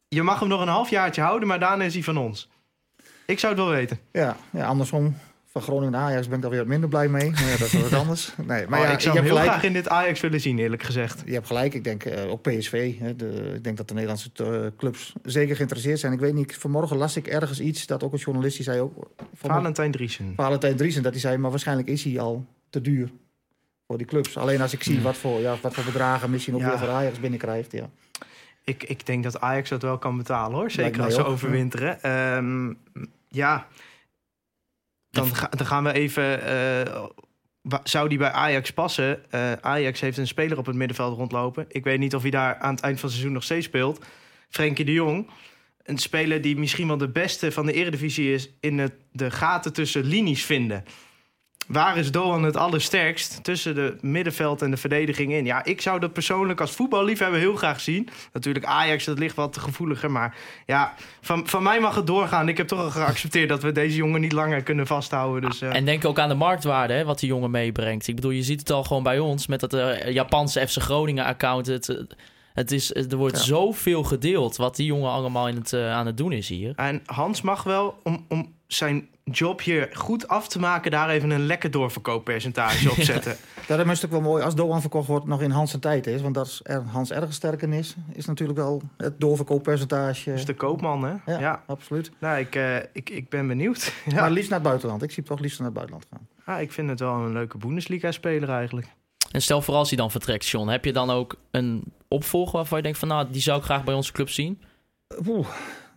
Je 0.09 0.23
mag 0.23 0.41
hem 0.41 0.49
nog 0.49 0.61
een 0.61 0.69
halfjaartje 0.69 1.23
houden, 1.23 1.49
maar 1.49 1.61
daarna 1.61 1.85
is 1.85 1.95
hij 1.95 2.03
van 2.03 2.17
ons. 2.17 2.49
Ik 3.27 3.39
zou 3.39 3.55
het 3.55 3.63
wel 3.63 3.73
weten. 3.73 3.99
Ja, 4.13 4.37
ja, 4.51 4.67
andersom. 4.67 5.17
Van 5.53 5.63
Groningen 5.63 5.91
naar 5.93 6.01
Ajax 6.03 6.27
ben 6.27 6.37
ik 6.37 6.41
daar 6.43 6.51
weer 6.51 6.61
wat 6.61 6.69
minder 6.69 6.89
blij 6.89 7.09
mee. 7.09 7.31
Maar 7.31 7.45
ja, 7.49 7.57
dat 7.57 7.73
is 7.73 7.81
wat 7.81 7.93
anders. 8.03 8.33
Nee, 8.37 8.47
maar 8.47 8.69
Maar 8.69 8.81
ja, 8.81 8.91
ik 8.93 9.01
zou 9.01 9.15
hem 9.15 9.25
heel 9.25 9.35
gelijk. 9.35 9.51
graag 9.53 9.65
in 9.65 9.73
dit 9.73 9.89
Ajax 9.89 10.21
willen 10.21 10.41
zien, 10.41 10.59
eerlijk 10.59 10.83
gezegd. 10.83 11.23
Je 11.27 11.33
hebt 11.33 11.47
gelijk. 11.47 11.75
Ik 11.75 11.85
denk 11.85 12.05
eh, 12.05 12.31
ook 12.31 12.43
PSV. 12.43 12.99
Hè, 12.99 13.17
de, 13.17 13.53
ik 13.55 13.65
denk 13.65 13.77
dat 13.77 13.89
de 13.89 13.95
Nederlandse 13.95 14.31
eh, 14.35 14.67
clubs 14.79 15.13
zeker 15.23 15.57
geïnteresseerd 15.57 15.99
zijn. 15.99 16.13
Ik 16.13 16.19
weet 16.21 16.35
niet, 16.35 16.57
vanmorgen 16.57 16.97
las 16.97 17.17
ik 17.17 17.27
ergens 17.27 17.61
iets 17.61 17.87
dat 17.87 18.03
ook 18.03 18.13
een 18.13 18.19
journalist 18.19 18.57
die 18.57 18.65
zei 18.65 18.81
ook... 18.81 19.11
Valentijn 19.35 19.91
Driesen. 19.91 20.33
Valentijn 20.37 20.77
Driesen, 20.77 21.03
dat 21.03 21.13
hij 21.13 21.21
zei, 21.21 21.37
maar 21.37 21.51
waarschijnlijk 21.51 21.89
is 21.89 22.05
hij 22.05 22.21
al 22.21 22.47
te 22.71 22.81
duur 22.81 23.11
voor 23.87 23.99
die 23.99 24.07
clubs. 24.07 24.37
Alleen 24.37 24.61
als 24.61 24.73
ik 24.73 24.83
zie 24.83 25.01
wat 25.01 25.17
voor, 25.17 25.41
ja, 25.41 25.57
wat 25.63 25.75
voor 25.75 25.85
bedragen 25.85 26.31
misschien 26.31 26.55
ook 26.55 26.61
Ja. 26.61 26.69
weer 26.69 26.79
voor 26.79 26.89
Ajax 26.89 27.21
binnenkrijgt. 27.21 27.73
Ja. 27.73 27.91
Ik, 28.65 28.83
ik 28.85 29.07
denk 29.07 29.23
dat 29.25 29.41
Ajax 29.41 29.69
dat 29.69 29.83
wel 29.83 29.99
kan 29.99 30.17
betalen 30.17 30.59
hoor. 30.59 30.71
Zeker 30.71 31.03
als 31.03 31.15
ze 31.15 31.25
overwinteren. 31.25 32.03
Ehm, 32.03 32.73
ja, 33.29 33.67
dan, 35.11 35.35
ga- 35.35 35.49
dan 35.57 35.67
gaan 35.67 35.85
we 35.85 35.93
even. 35.93 36.43
eh, 36.87 37.05
zou 37.85 38.09
die 38.09 38.19
bij 38.19 38.31
Ajax 38.31 38.71
passen? 38.71 39.31
Eh, 39.31 39.53
Ajax 39.53 40.01
heeft 40.01 40.19
een 40.19 40.27
speler 40.27 40.59
op 40.59 40.67
het 40.67 40.77
middenveld 40.77 41.17
rondlopen. 41.17 41.65
Ik 41.69 41.85
weet 41.85 41.99
niet 41.99 42.15
of 42.15 42.23
hij 42.23 42.31
daar 42.31 42.57
aan 42.59 42.75
het 42.75 42.81
eind 42.85 42.95
van 43.01 43.05
het 43.09 43.13
seizoen 43.19 43.33
nog 43.35 43.45
steeds 43.45 43.67
speelt. 43.67 44.05
Frenkie 44.49 44.85
de 44.85 44.93
Jong. 44.93 45.31
Een 45.83 45.99
speler 45.99 46.41
die 46.41 46.57
misschien 46.59 46.87
wel 46.87 46.97
de 46.97 47.09
beste 47.09 47.53
van 47.53 47.67
de 47.67 47.73
Eredivisie 47.73 48.33
is 48.35 48.51
in 48.61 48.79
het, 48.79 48.93
de 49.13 49.31
gaten 49.31 49.73
tussen 49.73 50.05
linies 50.05 50.45
vinden. 50.45 50.85
Waar 51.71 51.97
is 51.97 52.11
Doan 52.11 52.43
het 52.43 52.57
allersterkst 52.57 53.45
tussen 53.45 53.75
de 53.75 53.97
middenveld 54.01 54.63
en 54.63 54.71
de 54.71 54.77
verdediging 54.77 55.33
in? 55.33 55.45
Ja, 55.45 55.65
ik 55.65 55.81
zou 55.81 56.01
dat 56.01 56.13
persoonlijk 56.13 56.61
als 56.61 56.71
voetballiefhebber 56.71 57.39
heel 57.39 57.57
graag 57.57 57.81
zien. 57.81 58.09
Natuurlijk 58.33 58.65
Ajax, 58.65 59.05
dat 59.05 59.19
ligt 59.19 59.37
wat 59.37 59.59
gevoeliger. 59.59 60.11
Maar 60.11 60.37
ja, 60.67 60.95
van, 61.21 61.49
van 61.49 61.63
mij 61.63 61.81
mag 61.81 61.95
het 61.95 62.07
doorgaan. 62.07 62.49
Ik 62.49 62.57
heb 62.57 62.69
toch 62.69 62.79
al 62.81 62.91
geaccepteerd 62.91 63.49
dat 63.49 63.63
we 63.63 63.73
deze 63.73 63.97
jongen 63.97 64.21
niet 64.21 64.33
langer 64.33 64.63
kunnen 64.63 64.87
vasthouden. 64.87 65.51
Dus, 65.51 65.61
eh, 65.61 65.75
En 65.75 65.85
denk 65.85 66.05
ook 66.05 66.19
aan 66.19 66.29
de 66.29 66.35
marktwaarde, 66.35 66.93
hè, 66.95 67.05
wat 67.05 67.19
die 67.19 67.29
jongen 67.29 67.51
meebrengt. 67.51 68.09
Ik 68.09 68.15
bedoel, 68.15 68.31
je 68.31 68.43
ziet 68.43 68.61
het 68.61 68.71
al 68.71 68.85
gewoon 68.85 69.03
bij 69.03 69.19
ons 69.19 69.47
met 69.47 69.61
dat 69.61 69.75
eh, 69.75 70.13
Japanse 70.13 70.69
FC 70.69 70.77
Groningen 70.83 71.25
account. 71.25 71.67
Het, 71.67 71.89
eh, 71.89 71.97
het 72.55 72.73
is, 72.73 72.95
er 72.95 73.17
wordt 73.17 73.37
Ja. 73.37 73.43
zoveel 73.45 74.03
gedeeld 74.03 74.57
wat 74.57 74.77
die 74.77 74.87
jongen 74.87 75.11
allemaal 75.11 75.49
in 75.49 75.57
het, 75.57 75.75
aan 75.75 76.07
het 76.07 76.17
doen 76.17 76.33
is 76.33 76.49
hier. 76.49 76.73
En 76.77 77.03
Hans 77.07 77.41
mag 77.41 77.63
wel, 77.63 78.01
om, 78.03 78.25
om 78.29 78.59
zijn 78.73 79.09
job 79.25 79.61
hier 79.63 79.89
goed 79.93 80.29
af 80.29 80.49
te 80.49 80.59
maken... 80.59 80.91
daar 80.91 81.09
even 81.09 81.31
een 81.31 81.47
lekker 81.47 81.71
doorverkooppercentage 81.71 82.91
op 82.91 82.97
zetten. 83.13 83.37
Ja, 83.69 83.77
dat 83.77 83.87
is 83.87 84.05
ook 84.05 84.11
wel 84.11 84.21
mooi 84.21 84.43
als 84.43 84.55
Doan 84.55 84.81
verkocht 84.81 85.07
wordt 85.07 85.27
nog 85.27 85.43
in 85.43 85.51
Hans 85.51 85.71
zijn 85.71 85.83
tijd 85.83 86.07
is. 86.07 86.21
Want 86.23 86.35
dat 86.35 86.47
is 86.47 86.61
er, 86.63 86.83
Hans 86.83 87.11
erg 87.11 87.33
sterk 87.33 87.63
in 87.63 87.73
is. 87.73 87.95
Is 88.13 88.27
natuurlijk 88.27 88.59
wel 88.59 88.83
het 88.97 89.21
doorverkooppercentage. 89.21 90.31
Dus 90.33 90.45
de 90.45 90.55
koopman, 90.55 91.05
hè? 91.05 91.33
ja, 91.33 91.41
Ja. 91.41 91.63
absoluut. 91.67 92.11
Nou, 92.19 92.39
ik, 92.39 92.55
eh, 92.55 92.77
ik, 92.93 93.11
ik 93.11 93.29
ben 93.29 93.47
benieuwd. 93.47 93.93
Ja. 94.07 94.21
Maar 94.21 94.31
liefst 94.31 94.51
naar 94.51 94.59
het 94.59 94.69
buitenland. 94.69 95.03
Ik 95.03 95.11
zie 95.11 95.23
toch 95.23 95.39
liefst 95.41 95.59
naar 95.59 95.67
het 95.67 95.77
buitenland 95.77 96.07
gaan. 96.11 96.55
Ah, 96.55 96.61
ik 96.63 96.73
vind 96.73 96.89
het 96.89 97.01
wel 97.01 97.15
een 97.15 97.33
leuke 97.33 97.59
Bundesliga-speler 97.59 98.49
eigenlijk. 98.49 98.87
En 99.31 99.43
stel 99.43 99.63
voor 99.63 99.75
als 99.75 99.89
hij 99.89 99.99
dan 99.99 100.11
vertrekt, 100.11 100.47
John, 100.47 100.69
heb 100.69 100.85
je 100.85 100.93
dan 100.93 101.11
ook 101.11 101.35
een 101.51 101.83
opvolger 102.09 102.53
waarvan 102.53 102.77
je 102.77 102.83
denkt 102.85 102.99
van 102.99 103.09
nou, 103.09 103.27
die 103.31 103.41
zou 103.41 103.59
ik 103.59 103.65
graag 103.65 103.85
bij 103.85 103.95
onze 103.95 104.13
club 104.13 104.29
zien? 104.29 104.63
Oeh, 105.27 105.49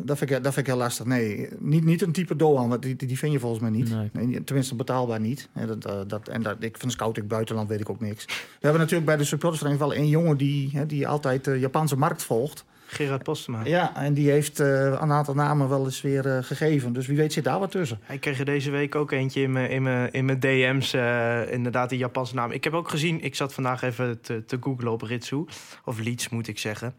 dat 0.06 0.18
vind, 0.18 0.32
ik, 0.32 0.44
dat 0.44 0.54
vind 0.54 0.68
ik 0.68 0.74
heel 0.74 0.82
lastig. 0.82 1.06
Nee, 1.06 1.48
niet, 1.60 1.84
niet 1.84 2.02
een 2.02 2.12
type 2.12 2.36
Doan, 2.36 2.70
want 2.70 2.82
die, 2.82 2.96
die 2.96 3.18
vind 3.18 3.32
je 3.34 3.40
volgens 3.40 3.62
mij 3.62 3.70
niet. 3.70 3.90
Nee. 3.90 4.10
Nee, 4.26 4.44
tenminste, 4.44 4.76
betaalbaar 4.76 5.20
niet. 5.20 5.50
En, 5.54 5.68
dat, 5.68 5.86
eh, 5.86 6.00
dat, 6.08 6.28
en 6.28 6.42
dat, 6.42 6.56
ik 6.60 6.78
van 6.78 6.88
de 6.88 6.94
scouting 6.94 7.28
buitenland 7.28 7.70
weet 7.70 7.80
ik 7.80 7.90
ook 7.90 8.00
niks. 8.00 8.26
We 8.26 8.34
hebben 8.60 8.82
natuurlijk 8.82 9.06
bij 9.06 9.18
de 9.18 9.24
supportersvereniging 9.24 9.90
wel 9.90 10.00
één 10.02 10.10
jongen 10.10 10.38
die, 10.38 10.70
hè, 10.74 10.86
die 10.86 11.08
altijd 11.08 11.44
de 11.44 11.60
Japanse 11.60 11.98
markt 11.98 12.24
volgt. 12.24 12.66
Gerard 12.94 13.24
Postema. 13.24 13.62
Ja, 13.64 13.96
en 13.96 14.14
die 14.14 14.30
heeft 14.30 14.60
eh, 14.60 14.84
een 14.84 15.12
aantal 15.12 15.34
namen 15.34 15.70
wel 15.70 15.86
eens 15.86 16.02
weer 16.02 16.28
eh, 16.28 16.44
gegeven. 16.44 16.94
Dus 16.94 17.08
wie 17.08 17.18
weet 17.18 17.34
zit 17.34 17.44
daar 17.44 17.60
wat 17.60 17.72
tussen. 17.72 18.00
Hij 18.04 18.18
kreeg 18.18 18.40
er 18.40 18.46
deze 18.46 18.72
week 18.72 18.96
ook 18.96 19.12
eentje 19.12 19.42
in 19.42 19.52
mijn, 19.52 19.70
in 19.70 19.84
mijn, 19.84 20.12
in 20.12 20.26
mijn 20.26 20.40
DM's. 20.40 20.94
eh, 20.94 21.52
inderdaad, 21.52 21.90
die 21.90 21.98
Japanse 21.98 22.36
naam. 22.36 22.52
Ik 22.52 22.64
heb 22.64 22.74
ook 22.74 22.90
gezien, 22.90 23.22
ik 23.22 23.36
zat 23.36 23.54
vandaag 23.54 23.82
even 23.82 24.22
te, 24.22 24.46
te 24.46 24.58
googlen 24.60 24.92
op 24.92 25.02
Ritsu. 25.02 25.46
Of 25.86 26.00
Leeds 26.00 26.30
moet 26.30 26.48
ik 26.48 26.60
zeggen. 26.60 26.94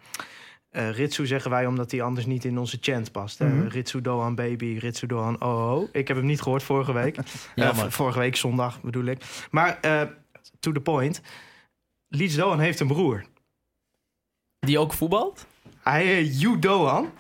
Eh, 0.75 0.91
Ritsu 0.91 1.27
zeggen 1.27 1.51
wij 1.51 1.67
omdat 1.67 1.91
hij 1.91 2.03
anders 2.03 2.27
niet 2.27 2.45
in 2.45 2.59
onze 2.59 2.79
chant 2.81 3.13
past. 3.13 3.41
Mhm. 3.41 3.67
Ritsu 3.67 4.01
Dohan 4.01 4.35
baby, 4.35 4.77
Ritsu 4.79 5.07
Dohan 5.07 5.43
oh, 5.43 5.73
oh. 5.73 5.89
Ik 5.93 6.09
heb 6.09 6.17
hem 6.17 6.27
niet 6.27 6.41
gehoord 6.41 6.63
vorige 6.63 6.93
week. 6.93 7.17
Eh, 7.55 7.79
vorige 7.89 8.19
week 8.19 8.37
zondag 8.37 8.81
bedoel 8.81 9.05
ik. 9.05 9.25
Maar 9.51 9.79
eh, 9.81 10.03
to 10.61 10.73
the 10.73 10.81
point. 10.81 11.21
Leeds 12.09 12.35
Dohan 12.35 12.61
heeft 12.61 12.81
een 12.81 12.87
broer. 12.87 13.25
Die 14.59 14.79
ook 14.79 14.93
voetbalt? 14.93 15.47
Hij 15.83 16.07
heet 16.07 16.41
Yu 16.41 16.59
Dohan. 16.59 17.13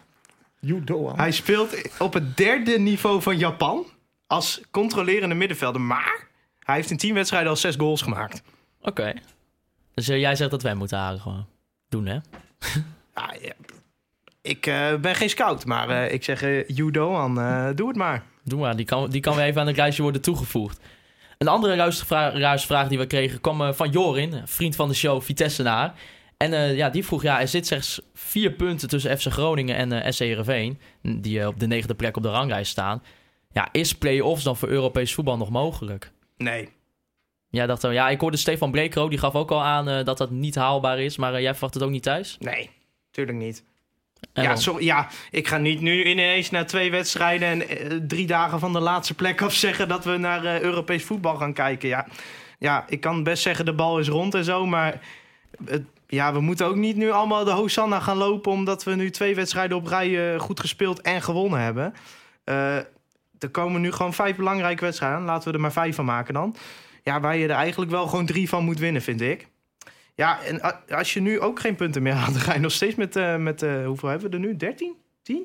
Judo. 0.60 1.16
Hij 1.16 1.32
speelt 1.32 1.98
op 1.98 2.12
het 2.12 2.36
derde 2.36 2.78
niveau 2.78 3.22
van 3.22 3.38
Japan 3.38 3.86
als 4.26 4.60
controlerende 4.70 5.34
middenvelder. 5.34 5.80
Maar 5.80 6.28
hij 6.58 6.74
heeft 6.74 6.90
in 6.90 6.96
tien 6.96 7.14
wedstrijden 7.14 7.50
al 7.50 7.56
zes 7.56 7.76
goals 7.76 8.02
gemaakt. 8.02 8.42
Oké. 8.80 9.12
Dus 9.94 10.06
jij 10.06 10.36
zegt 10.36 10.50
dat 10.50 10.62
wij 10.62 10.74
moeten 10.74 10.98
halen 10.98 11.20
gewoon. 11.20 11.46
Doen, 11.88 12.06
hè? 12.06 12.18
Ja, 13.14 13.34
ja. 13.40 13.52
Ik 14.42 14.66
eh, 14.66 14.94
ben 14.94 15.14
geen 15.14 15.30
scout, 15.30 15.66
maar 15.66 15.88
eh, 15.88 16.12
ik 16.12 16.24
zeg 16.24 16.42
eh 16.42 16.68
Yu 16.68 16.90
Dohan, 16.90 17.40
eh, 17.40 17.68
doe 17.74 17.88
het 17.88 17.96
maar. 17.96 18.24
Doe 18.44 18.60
maar, 18.60 18.76
die 18.76 18.86
kan, 18.86 19.10
die 19.10 19.20
kan 19.20 19.36
weer 19.36 19.44
even 19.44 19.60
aan 19.60 19.66
het 19.66 19.76
lijstje 19.76 20.02
worden 20.02 20.20
toegevoegd. 20.20 20.80
Een 21.38 21.48
andere 21.48 21.76
luistervraag 22.34 22.88
die 22.88 22.98
we 22.98 23.06
kregen 23.06 23.40
kwam 23.40 23.62
eh, 23.62 23.72
van 23.72 23.90
Jorin, 23.90 24.42
vriend 24.44 24.76
van 24.76 24.88
de 24.88 24.94
show, 24.94 25.22
Vitessenaar. 25.22 25.94
En 26.36 26.52
eh, 26.52 26.76
ja, 26.76 26.90
die 26.90 27.04
vroeg, 27.04 27.22
ja, 27.22 27.40
er 27.40 27.48
zit 27.48 27.66
slechts 27.66 28.00
vier 28.14 28.50
punten 28.52 28.88
tussen 28.88 29.18
FC 29.18 29.26
Groningen 29.26 29.76
en 29.76 29.92
eh 29.92 30.12
SC 30.12 30.18
Heerenveen, 30.18 30.78
die 31.02 31.40
eh, 31.40 31.46
op 31.46 31.60
de 31.60 31.66
negende 31.66 31.94
plek 31.94 32.16
op 32.16 32.22
de 32.22 32.30
ranglijst 32.30 32.70
staan. 32.70 33.02
Ja, 33.52 33.68
is 33.72 33.94
play-offs 33.94 34.44
dan 34.44 34.56
voor 34.56 34.68
Europees 34.68 35.14
voetbal 35.14 35.36
nog 35.36 35.50
mogelijk? 35.50 36.12
Nee. 36.36 36.68
Ja, 37.50 37.66
dacht, 37.66 37.82
ja, 37.82 38.08
ik 38.08 38.20
hoorde 38.20 38.36
Stefan 38.36 38.70
Brekero, 38.70 39.08
die 39.08 39.18
gaf 39.18 39.34
ook 39.34 39.50
al 39.50 39.62
aan 39.62 39.88
eh, 39.88 40.04
dat 40.04 40.18
dat 40.18 40.30
niet 40.30 40.54
haalbaar 40.54 40.98
is, 40.98 41.16
maar 41.16 41.34
eh, 41.34 41.40
jij 41.40 41.52
verwacht 41.52 41.74
het 41.74 41.82
ook 41.82 41.90
niet 41.90 42.02
thuis? 42.02 42.36
Nee, 42.38 42.70
tuurlijk 43.14 43.38
niet. 43.38 43.64
En 44.32 44.42
ja, 44.42 44.56
sorry, 44.56 44.84
ja, 44.84 45.08
ik 45.30 45.48
ga 45.48 45.56
niet 45.56 45.80
nu 45.80 46.04
ineens 46.04 46.50
na 46.50 46.64
twee 46.64 46.90
wedstrijden 46.90 47.48
en 47.48 47.68
eh, 47.68 47.96
drie 48.06 48.26
dagen 48.26 48.60
van 48.60 48.72
de 48.72 48.80
laatste 48.80 49.14
plek 49.14 49.42
af 49.42 49.54
zeggen 49.54 49.88
dat 49.88 50.04
we 50.04 50.16
naar 50.16 50.44
eh, 50.44 50.60
Europees 50.60 51.04
voetbal 51.04 51.36
gaan 51.36 51.52
kijken. 51.52 51.88
Ja, 51.88 52.06
ja, 52.58 52.84
ik 52.88 53.00
kan 53.00 53.22
best 53.22 53.42
zeggen 53.42 53.64
de 53.64 53.72
bal 53.72 53.98
is 53.98 54.08
rond 54.08 54.34
en 54.34 54.44
zo, 54.44 54.66
maar 54.66 55.00
het, 55.64 55.82
ja, 56.06 56.32
we 56.32 56.40
moeten 56.40 56.66
ook 56.66 56.76
niet 56.76 56.96
nu 56.96 57.10
allemaal 57.10 57.44
de 57.44 57.50
Hosanna 57.50 58.00
gaan 58.00 58.16
lopen 58.16 58.52
omdat 58.52 58.84
we 58.84 58.94
nu 58.94 59.10
twee 59.10 59.34
wedstrijden 59.34 59.76
op 59.76 59.86
rij 59.86 60.34
eh, 60.34 60.40
goed 60.40 60.60
gespeeld 60.60 61.00
en 61.00 61.22
gewonnen 61.22 61.60
hebben. 61.60 61.94
Er 63.38 63.50
komen 63.50 63.80
nu 63.80 63.92
gewoon 63.92 64.14
vijf 64.14 64.36
belangrijke 64.36 64.84
wedstrijden. 64.84 65.24
Laten 65.24 65.48
we 65.48 65.54
er 65.54 65.60
maar 65.60 65.72
vijf 65.72 65.94
van 65.94 66.04
maken 66.04 66.34
dan. 66.34 66.56
Ja, 67.02 67.20
waar 67.20 67.36
je 67.36 67.44
er 67.44 67.50
eigenlijk 67.50 67.90
wel 67.90 68.06
gewoon 68.06 68.26
drie 68.26 68.48
van 68.48 68.64
moet 68.64 68.78
winnen, 68.78 69.02
vind 69.02 69.20
ik. 69.20 69.48
Ja, 70.14 70.42
en 70.42 70.86
als 70.88 71.14
je 71.14 71.20
nu 71.20 71.40
ook 71.40 71.60
geen 71.60 71.74
punten 71.74 72.02
meer 72.02 72.12
haalt, 72.12 72.32
dan 72.34 72.42
ga 72.42 72.54
je 72.54 72.60
nog 72.60 72.72
steeds 72.72 72.94
met, 72.94 73.16
eh, 73.16 73.36
met 73.36 73.62
eh, 73.62 73.86
hoeveel 73.86 74.08
hebben 74.08 74.30
we 74.30 74.36
er 74.36 74.42
nu? 74.42 74.56
13? 74.56 74.94
10? 75.22 75.44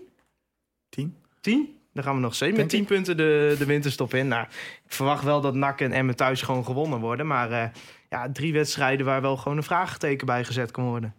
Tien. 0.89 1.15
10? 1.41 1.77
Dan 1.93 2.03
gaan 2.03 2.15
we 2.15 2.21
nog 2.21 2.35
steeds 2.35 2.57
met 2.57 2.69
Denk 2.69 2.87
10 2.87 2.95
punten 2.95 3.17
de, 3.17 3.55
de 3.57 3.65
winterstop 3.65 4.13
in. 4.13 4.27
Nou, 4.27 4.43
ik 4.85 4.93
verwacht 4.93 5.23
wel 5.23 5.41
dat 5.41 5.53
NAC 5.53 5.81
en 5.81 5.91
Emmen 5.91 6.15
thuis 6.15 6.41
gewoon 6.41 6.65
gewonnen 6.65 6.99
worden. 6.99 7.27
Maar 7.27 7.51
eh, 7.51 7.69
ja, 8.09 8.29
drie 8.31 8.53
wedstrijden 8.53 9.05
waar 9.05 9.21
wel 9.21 9.37
gewoon 9.37 9.57
een 9.57 9.63
vraagteken 9.63 10.25
bij 10.25 10.43
gezet 10.45 10.71
kan 10.71 10.83
worden. 10.83 11.13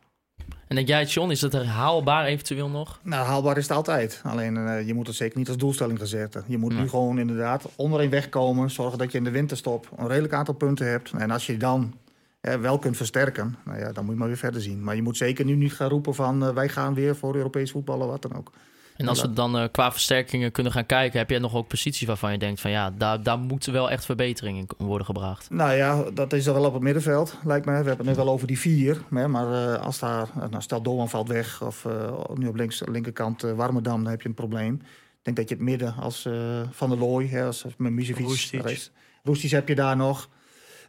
En 0.66 0.76
denk 0.76 0.88
jij, 0.88 1.04
John, 1.04 1.30
is 1.30 1.40
dat 1.40 1.54
er 1.54 1.66
haalbaar 1.66 2.24
eventueel 2.24 2.68
nog? 2.68 3.00
Nou, 3.02 3.26
haalbaar 3.26 3.56
is 3.56 3.68
het 3.68 3.76
altijd. 3.76 4.20
Alleen 4.24 4.56
eh, 4.56 4.86
je 4.86 4.94
moet 4.94 5.06
het 5.06 5.16
zeker 5.16 5.38
niet 5.38 5.48
als 5.48 5.56
doelstelling 5.56 5.98
gaan 5.98 6.06
zetten. 6.06 6.44
Je 6.46 6.58
moet 6.58 6.78
nu 6.78 6.88
gewoon 6.88 7.18
inderdaad 7.18 7.68
onderin 7.76 8.10
wegkomen. 8.10 8.70
Zorgen 8.70 8.98
dat 8.98 9.12
je 9.12 9.18
in 9.18 9.24
de 9.24 9.30
winterstop 9.30 9.88
een 9.96 10.08
redelijk 10.08 10.32
aantal 10.32 10.54
punten 10.54 10.86
hebt. 10.86 11.12
En 11.18 11.30
als 11.30 11.46
je 11.46 11.56
dan 11.56 11.94
wel 12.40 12.78
kunt 12.78 12.96
versterken, 12.96 13.56
nou 13.64 13.78
ja, 13.78 13.92
dan 13.92 14.04
moet 14.04 14.12
je 14.12 14.18
maar 14.18 14.28
weer 14.28 14.36
verder 14.36 14.60
zien. 14.60 14.84
Maar 14.84 14.96
je 14.96 15.02
moet 15.02 15.16
zeker 15.16 15.44
nu 15.44 15.54
niet 15.54 15.72
gaan 15.72 15.88
roepen 15.88 16.14
van 16.14 16.44
eh, 16.44 16.54
wij 16.54 16.68
gaan 16.68 16.94
weer 16.94 17.16
voor 17.16 17.34
Europees 17.36 17.70
voetballen, 17.70 18.06
wat 18.06 18.22
dan 18.22 18.34
ook. 18.36 18.50
En 18.96 19.08
als 19.08 19.20
we 19.20 19.32
dan 19.32 19.58
eh, 19.58 19.64
qua 19.72 19.92
versterkingen 19.92 20.52
kunnen 20.52 20.72
gaan 20.72 20.86
kijken, 20.86 21.18
heb 21.18 21.30
jij 21.30 21.38
nog 21.38 21.54
ook 21.54 21.68
posities 21.68 22.06
waarvan 22.06 22.32
je 22.32 22.38
denkt 22.38 22.60
van 22.60 22.70
ja, 22.70 22.90
daar, 22.90 23.22
daar 23.22 23.38
moeten 23.38 23.72
wel 23.72 23.90
echt 23.90 24.04
verbeteringen 24.04 24.66
in 24.78 24.86
worden 24.86 25.06
gebracht. 25.06 25.50
Nou 25.50 25.72
ja, 25.72 26.04
dat 26.14 26.32
is 26.32 26.46
er 26.46 26.52
wel 26.54 26.64
op 26.64 26.72
het 26.72 26.82
middenveld, 26.82 27.36
lijkt 27.44 27.66
me. 27.66 27.70
We 27.70 27.76
hebben 27.76 27.96
het 28.06 28.16
nu 28.16 28.24
wel 28.24 28.32
over 28.32 28.46
die 28.46 28.58
vier. 28.58 29.02
hè, 29.14 29.28
Maar 29.28 29.74
eh, 29.74 29.82
als 29.82 29.98
daar, 29.98 30.28
nou, 30.50 30.62
stel 30.62 30.82
Doan 30.82 31.08
valt 31.08 31.28
weg 31.28 31.62
of 31.62 31.84
eh, 31.84 32.12
nu 32.34 32.46
op 32.46 32.54
links, 32.56 32.82
linkerkant 32.90 33.42
eh, 33.42 33.52
Warmerdam, 33.52 34.02
dan 34.02 34.10
heb 34.10 34.22
je 34.22 34.28
een 34.28 34.34
probleem. 34.34 34.74
Ik 34.74 35.26
denk 35.26 35.36
dat 35.36 35.48
je 35.48 35.54
het 35.54 35.64
midden 35.64 35.94
als 35.94 36.24
eh, 36.26 36.32
Van 36.70 36.88
der 36.88 36.98
Looy, 36.98 37.26
hè, 37.26 37.44
als 37.44 37.64
met 37.76 38.08
Roestic. 38.18 38.62
Reis- 38.62 38.90
Roestic 39.22 39.50
heb 39.50 39.68
je 39.68 39.74
daar 39.74 39.96
nog. 39.96 40.28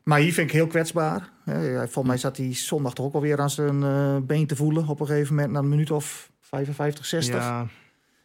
Maar 0.03 0.19
hier 0.19 0.33
vind 0.33 0.47
ik 0.47 0.53
heel 0.53 0.67
kwetsbaar. 0.67 1.29
Volgens 1.75 2.07
mij 2.07 2.17
zat 2.17 2.37
hij 2.37 2.53
zondag 2.53 2.93
toch 2.93 3.05
ook 3.05 3.13
alweer 3.13 3.39
aan 3.39 3.49
zijn 3.49 3.83
eh, 3.83 4.17
been 4.17 4.47
te 4.47 4.55
voelen 4.55 4.87
op 4.87 4.99
een 4.99 5.05
gegeven 5.05 5.35
moment, 5.35 5.53
na 5.53 5.59
een 5.59 5.69
minuut 5.69 5.91
of 5.91 6.31
55, 6.39 7.05
60. 7.05 7.35
Ja, 7.35 7.67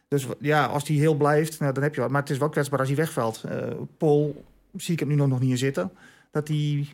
Dus 0.07 0.27
ja, 0.39 0.65
als 0.65 0.83
die 0.83 0.99
heel 0.99 1.15
blijft, 1.15 1.59
nou, 1.59 1.73
dan 1.73 1.83
heb 1.83 1.95
je 1.95 2.01
wat. 2.01 2.09
Maar 2.09 2.21
het 2.21 2.29
is 2.29 2.37
wel 2.37 2.49
kwetsbaar 2.49 2.79
als 2.79 2.87
hij 2.87 2.97
wegvalt. 2.97 3.43
Eh 3.43 3.67
Paul 3.97 4.45
zie 4.75 4.93
ik 4.93 4.99
het 4.99 5.09
nu 5.09 5.15
nog 5.15 5.39
niet 5.39 5.49
in 5.49 5.57
zitten. 5.57 5.91
Dat 6.31 6.47
hij 6.47 6.87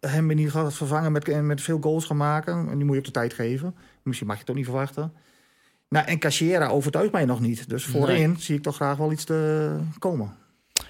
hem 0.00 0.30
in 0.30 0.36
ieder 0.36 0.52
geval 0.52 0.66
gaat 0.66 0.76
vervangen 0.76 1.12
met, 1.12 1.42
met 1.42 1.60
veel 1.60 1.78
goals 1.80 2.04
gaan 2.04 2.16
maken. 2.16 2.68
En 2.70 2.76
die 2.76 2.84
moet 2.84 2.94
je 2.94 2.98
ook 2.98 3.06
de 3.06 3.10
tijd 3.10 3.32
geven. 3.32 3.74
Misschien 4.02 4.26
mag 4.26 4.36
je 4.36 4.42
het 4.42 4.50
ook 4.50 4.56
niet 4.56 4.66
verwachten. 4.66 5.12
Nou, 5.88 6.06
en 6.06 6.18
Cachera 6.18 6.68
overtuigt 6.68 7.12
mij 7.12 7.24
nog 7.24 7.40
niet. 7.40 7.68
Dus 7.68 7.84
voorin 7.84 8.36
zie 8.36 8.56
ik 8.56 8.62
toch 8.62 8.74
graag 8.74 8.96
wel 8.96 9.12
iets 9.12 9.24
te 9.24 9.78
komen. 9.98 10.36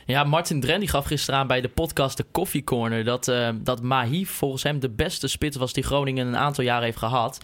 Ja, 0.08 0.24
Martin 0.24 0.60
Dren 0.60 0.80
die 0.80 0.88
gaf 0.88 1.04
gisteren 1.06 1.40
aan 1.40 1.46
bij 1.46 1.60
de 1.60 1.68
podcast 1.68 2.16
De 2.16 2.24
Coffee 2.32 2.64
Corner 2.64 3.04
dat, 3.04 3.28
eh, 3.28 3.48
dat 3.54 3.82
Mahi 3.82 4.24
volgens 4.26 4.62
hem 4.62 4.80
de 4.80 4.88
beste 4.90 5.28
spits 5.28 5.56
was 5.56 5.72
die 5.72 5.84
Groningen 5.84 6.26
een 6.26 6.36
aantal 6.36 6.64
jaren 6.64 6.84
heeft 6.84 6.98
gehad. 6.98 7.38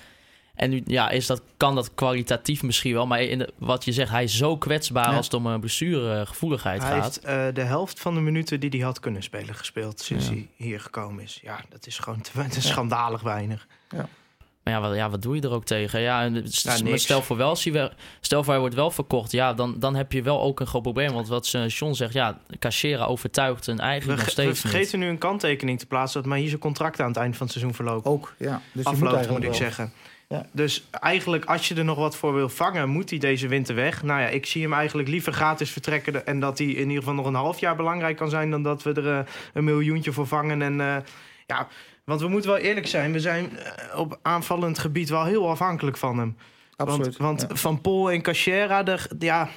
En 0.55 0.71
nu 0.71 0.83
ja, 0.87 1.11
is 1.11 1.27
dat, 1.27 1.43
kan 1.57 1.75
dat 1.75 1.95
kwalitatief 1.95 2.63
misschien 2.63 2.93
wel, 2.95 3.07
maar 3.07 3.23
in 3.23 3.39
de- 3.39 3.53
wat 3.59 3.85
je 3.85 3.93
zegt, 3.93 4.11
hij 4.11 4.25
is 4.25 4.37
zo 4.37 4.57
kwetsbaar 4.57 5.11
Ja. 5.11 5.17
als 5.17 5.25
het 5.25 5.35
om 5.35 5.47
uh, 5.47 5.59
blessuregevoeligheid 5.59 6.83
hij 6.83 6.91
gaat. 6.91 7.03
heeft 7.05 7.19
eh, 7.25 7.47
de 7.55 7.63
helft 7.63 8.01
van 8.01 8.15
de 8.15 8.21
minuten 8.21 8.61
die 8.61 8.71
hij 8.71 8.79
had 8.81 9.01
kunnen 9.01 9.23
spelen 9.23 9.55
gespeeld 9.55 10.01
sinds 10.01 10.25
Ja. 10.27 10.33
hij 10.33 10.49
hier 10.57 10.81
gekomen 10.81 11.23
is. 11.23 11.39
Ja, 11.43 11.61
dat 11.69 11.87
is 11.87 11.99
gewoon 11.99 12.21
te, 12.21 12.61
schandalig 12.61 13.21
weinig. 13.23 13.67
Maar 14.65 14.75
ja 14.75 14.81
wat, 14.81 14.95
ja, 14.95 15.11
wat 15.11 15.23
doe 15.23 15.35
je 15.35 15.43
er 15.43 15.51
ook 15.51 15.65
tegen? 15.65 16.01
Ja, 16.01 16.23
en 16.23 16.43
stel 16.99 17.23
voor 17.23 17.37
wel, 17.37 17.57
stel 18.21 18.43
voor 18.43 18.53
hij 18.53 18.59
wordt 18.59 18.75
wel 18.75 18.91
verkocht, 18.91 19.33
ja, 19.33 19.55
dan, 19.55 19.79
dan 19.79 19.95
heb 19.95 20.13
je 20.13 20.23
wel 20.23 20.41
ook 20.43 20.61
een 20.61 20.67
groot 20.67 20.83
probleem. 20.83 21.13
Want 21.13 21.29
wat 21.29 21.53
eh, 21.55 21.69
John 21.69 21.93
zegt, 21.93 22.13
ja, 22.13 22.39
Cachera 22.59 23.05
overtuigt 23.05 23.69
en 23.69 23.77
We, 23.77 23.83
eigenlijk 23.83 24.19
nog 24.19 24.27
we 24.27 24.33
steeds 24.33 24.63
niet. 24.63 24.73
vergeten 24.73 24.99
nu 24.99 25.07
een 25.07 25.19
kanttekening 25.19 25.79
te 25.79 25.87
plaatsen 25.87 26.21
dat 26.21 26.31
maar 26.31 26.39
hier 26.39 26.49
zijn 26.49 26.61
contract 26.61 27.01
aan 27.01 27.09
het 27.09 27.17
eind 27.17 27.37
van 27.37 27.47
het 27.47 27.55
seizoen 27.57 27.75
verloopt. 27.75 28.07
Ook, 28.07 28.35
ja. 28.39 28.61
Dus 28.73 28.85
afloopt, 28.85 29.05
moet, 29.05 29.15
eigenlijk 29.15 29.45
ik 29.45 29.51
wel. 29.51 29.61
zeggen. 29.61 29.93
Ja. 30.29 30.47
Dus 30.53 30.85
eigenlijk, 30.91 31.45
als 31.45 31.69
je 31.69 31.75
er 31.75 31.85
nog 31.85 31.99
wat 31.99 32.17
voor 32.17 32.35
wil 32.35 32.49
vangen, 32.49 32.89
moet 32.89 33.11
hij 33.11 33.19
deze 33.19 33.49
winter 33.49 33.75
weg. 33.75 34.03
Nou 34.03 34.21
ja, 34.21 34.27
ik 34.27 34.47
zie 34.47 34.63
hem 34.63 34.73
eigenlijk 34.73 35.09
liever 35.09 35.33
gratis 35.33 35.71
vertrekken. 35.71 36.27
En 36.27 36.41
dat 36.41 36.59
hij 36.59 36.67
in 36.67 36.89
ieder 36.89 36.99
geval 36.99 37.15
nog 37.15 37.27
een 37.27 37.35
half 37.35 37.61
jaar 37.61 37.77
belangrijk 37.77 38.17
kan 38.17 38.31
zijn. 38.31 38.51
dan 38.51 38.63
dat 38.63 38.83
we 38.83 38.93
er 38.93 39.19
eh, 39.19 39.27
een 39.53 39.65
miljoentje 39.65 40.13
voor 40.13 40.27
vangen. 40.27 40.63
En 40.63 40.81
eh, 40.81 40.97
ja, 41.47 41.69
want 42.05 42.21
we 42.21 42.29
moeten 42.29 42.51
wel 42.51 42.59
eerlijk 42.59 42.87
zijn. 42.87 43.13
We 43.13 43.21
zijn 43.21 43.59
eh, 43.59 43.99
op 43.99 44.19
aanvallend 44.23 44.79
gebied 44.79 45.09
wel 45.09 45.25
heel 45.25 45.49
afhankelijk 45.49 45.97
van 45.97 46.19
hem. 46.19 46.37
Absoluut. 46.77 47.17
Want, 47.17 47.39
want 47.39 47.51
ja. 47.51 47.57
Van 47.57 47.81
Pol 47.81 48.11
en 48.11 48.23
Cachera, 48.23 48.83
de, 48.83 48.99
ja, 49.19 49.49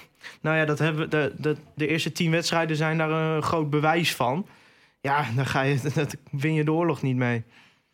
nou 0.41 0.57
ja, 0.57 0.65
dat 0.65 0.79
hebben 0.79 1.09
de, 1.09 1.33
de, 1.37 1.55
de 1.75 1.87
eerste 1.87 2.11
tien 2.11 2.31
wedstrijden 2.31 2.75
zijn 2.75 2.97
daar 2.97 3.09
een 3.09 3.43
groot 3.43 3.69
bewijs 3.69 4.15
van. 4.15 4.47
Ja, 5.01 5.25
dan 5.35 5.45
ga 5.45 5.61
je, 5.61 5.79
dat 5.93 6.15
win 6.31 6.53
je 6.53 6.63
de 6.63 6.71
oorlog 6.71 7.01
niet 7.01 7.15
mee. 7.15 7.43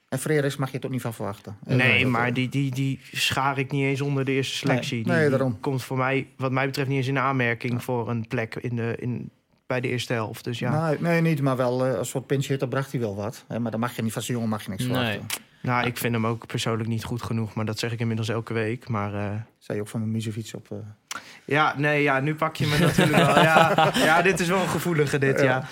En 0.10 0.20
Freris 0.20 0.56
mag 0.56 0.72
je 0.72 0.80
toch 0.80 0.92
niet 0.92 1.02
van 1.02 1.14
verwachten. 1.14 1.58
Nee, 1.66 2.06
maar 2.06 2.34
die, 2.34 2.50
die, 2.50 2.72
die 2.72 3.00
schaar 3.12 3.58
ik 3.58 3.72
niet 3.72 3.84
eens 3.84 4.02
onder 4.02 4.26
de 4.26 4.32
eerste 4.32 4.56
selectie. 4.56 4.96
Nee, 4.96 5.04
die, 5.04 5.14
nee, 5.14 5.22
die 5.22 5.30
daarom. 5.30 5.60
komt 5.60 5.84
voor 5.84 5.98
mij, 5.98 6.28
wat 6.38 6.52
mij 6.52 6.66
betreft, 6.66 6.90
niet 6.90 6.98
eens 6.98 7.08
in 7.08 7.20
aanmerking 7.20 7.84
voor 7.84 8.10
een 8.10 8.28
plek 8.28 8.56
in 8.56 8.76
de, 8.76 8.96
in, 9.00 9.32
bij 9.68 9.82
de 9.82 9.88
eerste 9.88 10.14
helft. 10.14 10.44
Dus 10.44 10.60
ja, 10.60 10.88
Nee, 10.90 10.98
nee, 11.00 11.22
niet, 11.22 11.42
maar 11.42 11.56
wel 11.58 11.86
eh, 11.86 11.98
een 11.98 12.06
soort 12.06 12.28
pinch 12.28 12.46
hitter 12.48 12.68
bracht 12.68 12.92
hij 12.92 13.02
wel 13.02 13.16
wat. 13.16 13.46
Hè, 13.48 13.60
maar 13.60 13.72
dan 13.72 13.80
mag 13.80 13.96
je 13.96 14.02
niet 14.02 14.14
van 14.14 14.22
zijn 14.22 14.34
jongen 14.38 14.52
mag 14.52 14.64
je 14.64 14.70
niks 14.70 14.84
Nee. 14.84 14.94
verwachten. 14.94 15.26
nou, 15.62 15.86
ik 15.88 15.98
vind 15.98 16.14
hem 16.14 16.26
ook 16.28 16.48
persoonlijk 16.48 16.90
niet 16.90 17.04
goed 17.04 17.22
genoeg. 17.24 17.54
Maar 17.54 17.66
dat 17.66 17.80
zeg 17.80 17.92
ik 17.92 18.00
inmiddels 18.00 18.30
elke 18.30 18.54
week. 18.54 18.88
Maar 18.88 19.14
eh, 19.14 19.32
Zei 19.60 19.78
je 19.78 19.84
ook 19.84 19.90
van 19.90 20.00
mijn 20.00 20.12
Musevic 20.12 20.52
op. 20.56 20.68
eh, 20.72 20.78
ja, 21.46 21.74
nee, 21.78 22.02
ja, 22.02 22.20
nu 22.20 22.36
pak 22.36 22.56
je 22.56 22.68
me 22.68 22.78
natuurlijk 22.80 23.18
wel. 23.26 23.40
Ja, 23.40 23.92
ja, 23.96 24.22
dit 24.22 24.40
is 24.40 24.48
wel 24.48 24.62
een 24.62 24.68
gevoelige, 24.68 25.18
dit, 25.18 25.42
ja. 25.42 25.64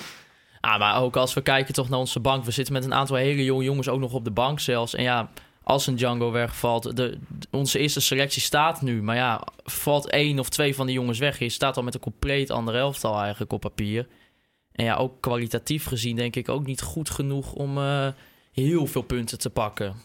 Ah, 0.59 0.79
maar 0.79 1.01
ook 1.01 1.15
als 1.15 1.33
we 1.33 1.41
kijken 1.41 1.73
toch 1.73 1.89
naar 1.89 1.99
onze 1.99 2.19
bank. 2.19 2.43
We 2.45 2.51
zitten 2.51 2.73
met 2.73 2.83
een 2.83 2.93
aantal 2.93 3.15
hele 3.15 3.43
jonge 3.43 3.63
jongens 3.63 3.89
ook 3.89 3.99
nog 3.99 4.13
op 4.13 4.23
de 4.23 4.31
bank 4.31 4.59
zelfs. 4.59 4.95
En 4.95 5.03
ja, 5.03 5.29
als 5.63 5.87
een 5.87 5.95
Django 5.95 6.31
wegvalt, 6.31 6.95
de, 6.95 7.17
onze 7.51 7.79
eerste 7.79 8.01
selectie 8.01 8.41
staat 8.41 8.81
nu. 8.81 9.01
Maar 9.03 9.15
ja, 9.15 9.41
valt 9.63 10.09
één 10.09 10.39
of 10.39 10.49
twee 10.49 10.75
van 10.75 10.85
die 10.85 10.95
jongens 10.95 11.19
weg. 11.19 11.39
Je 11.39 11.49
staat 11.49 11.77
al 11.77 11.83
met 11.83 11.93
een 11.93 11.99
compleet 11.99 12.49
andere 12.49 12.77
elftal 12.77 13.19
eigenlijk 13.21 13.51
op 13.53 13.61
papier. 13.61 14.07
En 14.71 14.85
ja, 14.85 14.95
ook 14.95 15.21
kwalitatief 15.21 15.85
gezien 15.85 16.15
denk 16.15 16.35
ik 16.35 16.49
ook 16.49 16.65
niet 16.65 16.81
goed 16.81 17.09
genoeg 17.09 17.53
om 17.53 17.77
eh, 17.77 18.07
heel 18.51 18.85
veel 18.87 19.01
punten 19.01 19.39
te 19.39 19.49
pakken. 19.49 19.95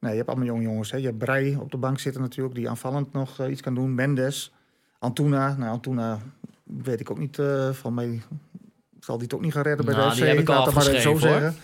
Nee, 0.00 0.10
je 0.10 0.16
hebt 0.16 0.28
allemaal 0.28 0.46
jonge 0.46 0.62
jongens. 0.62 0.90
Hè. 0.90 0.96
Je 0.96 1.04
hebt 1.06 1.18
Brei 1.18 1.56
op 1.56 1.70
de 1.70 1.76
bank 1.76 1.98
zitten 1.98 2.22
natuurlijk, 2.22 2.54
die 2.54 2.68
aanvallend 2.68 3.12
nog 3.12 3.38
eh, 3.40 3.50
iets 3.50 3.60
kan 3.60 3.74
doen. 3.74 3.94
Mendes, 3.94 4.52
Antuna. 4.98 5.56
Nou, 5.56 5.70
Antuna 5.70 6.18
weet 6.64 7.00
ik 7.00 7.10
ook 7.10 7.18
niet. 7.18 7.38
eh, 7.38 7.70
van 7.70 7.94
mij 7.94 8.22
zal 9.00 9.14
die 9.16 9.24
het 9.24 9.34
ook 9.34 9.40
niet 9.40 9.52
gaan 9.52 9.62
redden 9.62 9.86
bij 9.86 9.94
Nou, 9.94 10.06
de 10.08 10.14
FC. 10.14 10.20
die 10.20 10.28
heb 10.30 10.38
ik 10.38 10.48
al 10.48 10.54
Laat 10.54 10.74
maar 10.74 11.04
hoor. 11.04 11.20
zeggen. 11.20 11.56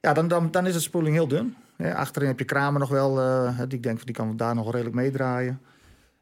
Ja, 0.00 0.12
dan, 0.12 0.28
dan, 0.28 0.50
dan 0.50 0.66
is 0.66 0.74
het 0.74 0.82
spoeling 0.82 1.14
heel 1.14 1.28
dun. 1.28 1.56
Achterin 1.90 2.28
heb 2.28 2.38
je 2.38 2.44
Kramer 2.44 2.80
nog 2.80 2.88
wel. 2.88 3.20
eh, 3.20 3.58
die, 3.58 3.66
ik 3.78 3.82
denk, 3.82 4.04
die 4.06 4.14
kan 4.14 4.36
daar 4.36 4.54
nog 4.54 4.70
redelijk 4.72 4.96
meedraaien. 4.96 5.60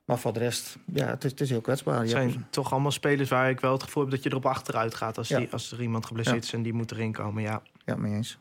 Maar 0.04 0.18
voor 0.18 0.32
de 0.32 0.38
rest, 0.38 0.78
ja, 0.94 1.06
het 1.06 1.24
is, 1.24 1.30
het 1.30 1.40
is 1.40 1.50
heel 1.50 1.61
kwetsbaar. 1.61 2.00
Het 2.00 2.12
hebt- 2.12 2.30
zijn 2.32 2.46
toch 2.50 2.72
allemaal 2.72 2.90
spelers 2.90 3.28
waar 3.28 3.50
ik 3.50 3.61
wel 3.61 3.72
het 3.72 3.82
gevoel 3.82 4.02
heb 4.02 4.12
dat 4.12 4.22
je 4.22 4.30
erop 4.30 4.46
achteruit 4.46 4.94
gaat 4.94 5.18
als, 5.18 5.28
Ja. 5.28 5.38
die, 5.38 5.48
als 5.52 5.72
er 5.72 5.82
iemand 5.82 6.06
geblesseerd 6.06 6.36
Ja. 6.42 6.42
is 6.48 6.52
en 6.52 6.62
die 6.62 6.72
moet 6.72 6.90
erin 6.92 7.12
komen. 7.12 7.42
Ja. 7.42 7.62
Ja, 7.84 7.96
mee 7.96 8.12
eens. 8.14 8.38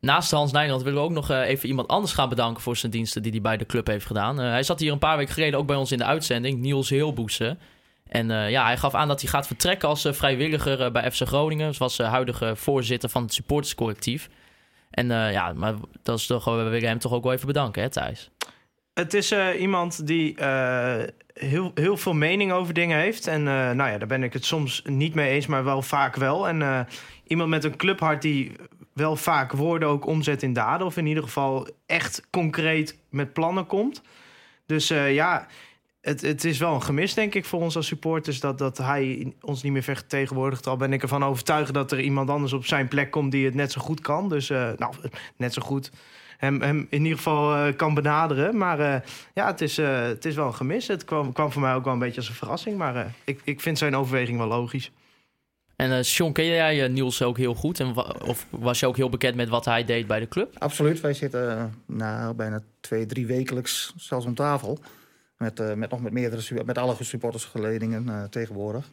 Naast 0.00 0.30
Hans 0.30 0.52
Nijland 0.52 0.82
willen 0.82 0.98
we 0.98 1.04
ook 1.04 1.12
nog 1.14 1.30
eh, 1.30 1.48
even 1.48 1.68
iemand 1.68 1.88
anders 1.88 2.12
gaan 2.12 2.28
bedanken 2.28 2.62
voor 2.62 2.76
zijn 2.76 2.92
diensten 2.92 3.22
die 3.22 3.32
hij 3.32 3.40
bij 3.40 3.56
de 3.56 3.66
club 3.66 3.86
heeft 3.86 4.06
gedaan. 4.06 4.40
Eh, 4.40 4.48
hij 4.48 4.62
zat 4.62 4.80
hier 4.80 4.92
een 4.92 4.98
paar 4.98 5.16
weken 5.16 5.34
geleden 5.34 5.58
ook 5.58 5.66
bij 5.66 5.76
ons 5.76 5.92
in 5.92 5.98
de 5.98 6.04
uitzending, 6.04 6.60
Niels 6.60 6.88
Heelboesen. 6.90 7.58
En 8.06 8.30
eh, 8.30 8.50
ja, 8.50 8.64
hij 8.64 8.76
gaf 8.76 8.94
aan 8.94 9.08
dat 9.08 9.20
hij 9.20 9.30
gaat 9.30 9.46
vertrekken 9.46 9.88
als 9.88 10.06
vrijwilliger 10.10 10.80
eh, 10.82 10.90
bij 10.92 11.10
FC 11.12 11.26
Groningen. 11.26 11.74
Zoals 11.74 11.98
uh, 11.98 12.08
huidige 12.10 12.56
voorzitter 12.56 13.08
van 13.08 13.22
het 13.22 13.32
supporterscollectief. 13.34 14.28
En 14.98 15.10
eh, 15.10 15.32
ja, 15.32 15.52
maar 15.52 15.74
dat 16.02 16.18
is 16.18 16.26
toch, 16.26 16.44
we 16.44 16.50
willen 16.50 16.88
hem 16.88 16.98
toch 16.98 17.12
ook 17.12 17.22
wel 17.22 17.32
even 17.32 17.46
bedanken, 17.46 17.82
hè 17.82 17.88
Thijs? 17.88 18.30
Het 18.94 19.14
is 19.14 19.30
eh, 19.30 19.60
iemand 19.60 20.06
die 20.06 20.36
eh, 20.36 21.02
heel, 21.32 21.70
heel 21.74 21.96
veel 21.96 22.14
mening 22.14 22.52
over 22.52 22.74
dingen 22.74 22.98
heeft. 22.98 23.26
En 23.26 23.42
nou 23.42 23.90
ja, 23.90 23.98
daar 23.98 24.08
ben 24.08 24.22
ik 24.22 24.32
het 24.32 24.44
soms 24.44 24.82
niet 24.84 25.14
mee 25.14 25.30
eens, 25.30 25.46
maar 25.46 25.64
wel 25.64 25.82
vaak 25.82 26.16
wel. 26.16 26.48
En 26.48 26.86
iemand 27.26 27.50
met 27.50 27.64
een 27.64 27.76
clubhart 27.76 28.22
die 28.22 28.52
wel 28.92 29.16
vaak 29.16 29.52
woorden 29.52 29.88
ook 29.88 30.06
omzet 30.06 30.42
in 30.42 30.52
daden. 30.52 30.86
Of 30.86 30.96
in 30.96 31.06
ieder 31.06 31.22
geval 31.22 31.68
echt 31.86 32.26
concreet 32.30 32.98
met 33.10 33.32
plannen 33.32 33.66
komt. 33.66 34.02
Dus 34.66 34.88
ja, 34.88 35.46
het, 36.08 36.20
het 36.20 36.44
is 36.44 36.58
wel 36.58 36.74
een 36.74 36.82
gemis, 36.82 37.14
denk 37.14 37.34
ik, 37.34 37.44
voor 37.44 37.60
ons 37.60 37.76
als 37.76 37.86
supporters... 37.86 38.40
dat, 38.40 38.58
dat 38.58 38.78
hij 38.78 39.32
ons 39.40 39.62
niet 39.62 39.72
meer 39.72 39.82
vertegenwoordigt. 39.82 40.66
Al 40.66 40.76
ben 40.76 40.92
ik 40.92 41.02
ervan 41.02 41.24
overtuigd 41.24 41.74
dat 41.74 41.92
er 41.92 42.00
iemand 42.00 42.30
anders 42.30 42.52
op 42.52 42.66
zijn 42.66 42.88
plek 42.88 43.10
komt... 43.10 43.32
die 43.32 43.44
het 43.44 43.54
net 43.54 43.72
zo 43.72 43.80
goed 43.80 44.00
kan. 44.00 44.28
Dus, 44.28 44.50
eh, 44.50 44.70
nou, 44.76 44.94
net 45.36 45.52
zo 45.52 45.62
goed 45.62 45.90
hem, 46.38 46.62
hem 46.62 46.86
in 46.90 47.02
ieder 47.02 47.16
geval 47.16 47.66
uh, 47.66 47.76
kan 47.76 47.94
benaderen. 47.94 48.56
Maar 48.56 48.80
uh, 48.80 48.94
ja, 49.34 49.46
het 49.46 49.60
is, 49.60 49.78
uh, 49.78 50.00
het 50.02 50.24
is 50.24 50.34
wel 50.34 50.46
een 50.46 50.54
gemis. 50.54 50.86
Het 50.86 51.04
kwam, 51.04 51.32
kwam 51.32 51.52
voor 51.52 51.62
mij 51.62 51.74
ook 51.74 51.84
wel 51.84 51.92
een 51.92 51.98
beetje 51.98 52.16
als 52.16 52.28
een 52.28 52.34
verrassing. 52.34 52.76
Maar 52.76 52.96
uh, 52.96 53.04
ik, 53.24 53.40
ik 53.44 53.60
vind 53.60 53.78
zijn 53.78 53.96
overweging 53.96 54.38
wel 54.38 54.46
logisch. 54.46 54.90
En 55.76 55.90
uh, 55.90 55.98
Sean, 56.00 56.32
ken 56.32 56.44
jij 56.44 56.88
Niels 56.88 57.22
ook 57.22 57.36
heel 57.36 57.54
goed? 57.54 57.80
En 57.80 57.96
of 58.22 58.46
was 58.50 58.80
je 58.80 58.86
ook 58.86 58.96
heel 58.96 59.08
bekend 59.08 59.34
met 59.34 59.48
wat 59.48 59.64
hij 59.64 59.84
deed 59.84 60.06
bij 60.06 60.20
de 60.20 60.28
club? 60.28 60.54
Absoluut. 60.58 61.00
Wij 61.00 61.14
zitten 61.14 61.74
nou, 61.86 62.34
bijna 62.34 62.62
twee, 62.80 63.06
drie 63.06 63.26
wekelijks 63.26 63.94
zelfs 63.96 64.26
om 64.26 64.34
tafel. 64.34 64.78
Met, 65.38 65.60
uh, 65.60 65.74
met 65.74 65.90
nog 65.90 66.00
met 66.00 66.12
meerdere, 66.12 66.64
met 66.64 66.78
alle 66.78 66.96
supportersgeledingen 67.00 68.04
uh, 68.06 68.24
tegenwoordig. 68.24 68.90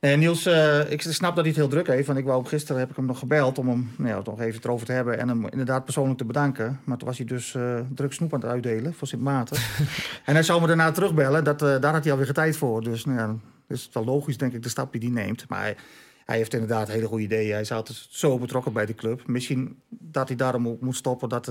Nee, 0.00 0.16
Niels, 0.16 0.46
uh, 0.46 0.90
ik 0.90 1.02
snap 1.02 1.34
dat 1.34 1.44
hij 1.44 1.48
het 1.48 1.56
heel 1.56 1.68
druk 1.68 1.86
heeft. 1.86 2.06
Want 2.06 2.18
ik 2.18 2.24
wou 2.24 2.46
gisteren 2.46 2.80
heb 2.80 2.90
ik 2.90 2.96
hem 2.96 3.06
nog 3.06 3.18
gebeld 3.18 3.58
om 3.58 3.68
hem 3.68 3.90
nou 3.96 4.08
ja, 4.08 4.20
nog 4.24 4.40
even 4.40 4.60
erover 4.62 4.86
te 4.86 4.92
hebben. 4.92 5.18
En 5.18 5.28
hem 5.28 5.46
inderdaad 5.46 5.84
persoonlijk 5.84 6.18
te 6.18 6.24
bedanken. 6.24 6.80
Maar 6.84 6.96
toen 6.96 7.08
was 7.08 7.16
hij 7.16 7.26
dus 7.26 7.54
uh, 7.54 7.80
druk 7.94 8.12
snoep 8.12 8.34
aan 8.34 8.40
het 8.40 8.50
uitdelen 8.50 8.94
voor 8.94 9.06
Sint 9.06 9.22
Maarten. 9.22 9.56
en 10.24 10.34
hij 10.34 10.42
zou 10.42 10.60
me 10.60 10.66
daarna 10.66 10.90
terugbellen. 10.90 11.44
Dat, 11.44 11.62
uh, 11.62 11.80
daar 11.80 11.92
had 11.92 12.02
hij 12.02 12.10
alweer 12.12 12.26
geen 12.26 12.34
tijd 12.34 12.56
voor. 12.56 12.82
Dus 12.82 13.04
nou 13.04 13.18
ja, 13.18 13.36
is 13.68 13.84
het 13.84 13.94
wel 13.94 14.04
logisch, 14.04 14.36
denk 14.36 14.52
ik, 14.52 14.62
de 14.62 14.68
stap 14.68 14.92
die 14.92 15.00
hij 15.00 15.24
neemt. 15.24 15.48
Maar 15.48 15.60
hij, 15.60 15.76
hij 16.24 16.36
heeft 16.36 16.52
inderdaad 16.52 16.88
hele 16.88 17.06
goede 17.06 17.22
ideeën. 17.22 17.52
Hij 17.52 17.60
is 17.60 17.72
altijd 17.72 18.06
zo 18.10 18.38
betrokken 18.38 18.72
bij 18.72 18.86
de 18.86 18.94
club. 18.94 19.26
Misschien 19.26 19.80
dat 19.88 20.28
hij 20.28 20.36
daarom 20.36 20.68
ook 20.68 20.80
moet 20.80 20.96
stoppen 20.96 21.28
dat, 21.28 21.44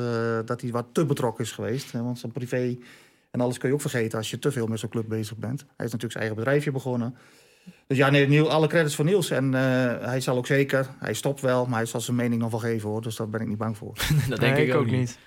dat 0.46 0.62
hij 0.62 0.72
wat 0.72 0.86
te 0.92 1.06
betrokken 1.06 1.44
is 1.44 1.52
geweest. 1.52 1.92
Hè? 1.92 2.04
Want 2.04 2.20
zijn 2.20 2.32
privé 2.32 2.78
en 3.38 3.44
alles 3.44 3.58
kun 3.58 3.70
je 3.70 3.76
ook 3.76 3.82
vergeten 3.82 4.18
als 4.18 4.30
je 4.30 4.40
te 4.40 4.52
veel 4.52 4.68
met 4.68 4.80
zo'n 4.80 4.90
club 4.90 5.08
bezig 5.08 5.38
bent. 5.38 5.60
Hij 5.60 5.86
is 5.86 5.92
natuurlijk 5.92 6.12
zijn 6.12 6.24
eigen 6.24 6.36
bedrijfje 6.36 6.72
begonnen. 6.72 7.16
Dus 7.88 7.98
ja, 7.98 8.10
nee, 8.10 8.28
Niel, 8.28 8.50
alle 8.50 8.68
credits 8.68 8.96
voor 8.96 9.06
Niels. 9.06 9.30
En 9.30 9.46
uh, 9.46 9.60
hij 10.00 10.22
zal 10.22 10.38
ook 10.38 10.48
zeker, 10.48 10.88
hij 11.00 11.14
stopt 11.14 11.42
wel, 11.42 11.66
maar 11.66 11.78
hij 11.78 11.86
zal 11.86 12.02
zijn 12.02 12.18
mening 12.18 12.42
nog 12.42 12.52
wel 12.52 12.60
geven 12.60 12.90
hoor. 12.90 13.02
Dus 13.02 13.16
daar 13.16 13.30
ben 13.30 13.42
ik 13.42 13.48
niet 13.48 13.58
bang 13.58 13.78
voor. 13.78 13.94
dat 14.30 14.40
denk 14.40 14.56
nee, 14.56 14.68
ik, 14.68 14.76
ook 14.76 14.86
niet. 14.86 14.94
niet. 14.94 15.18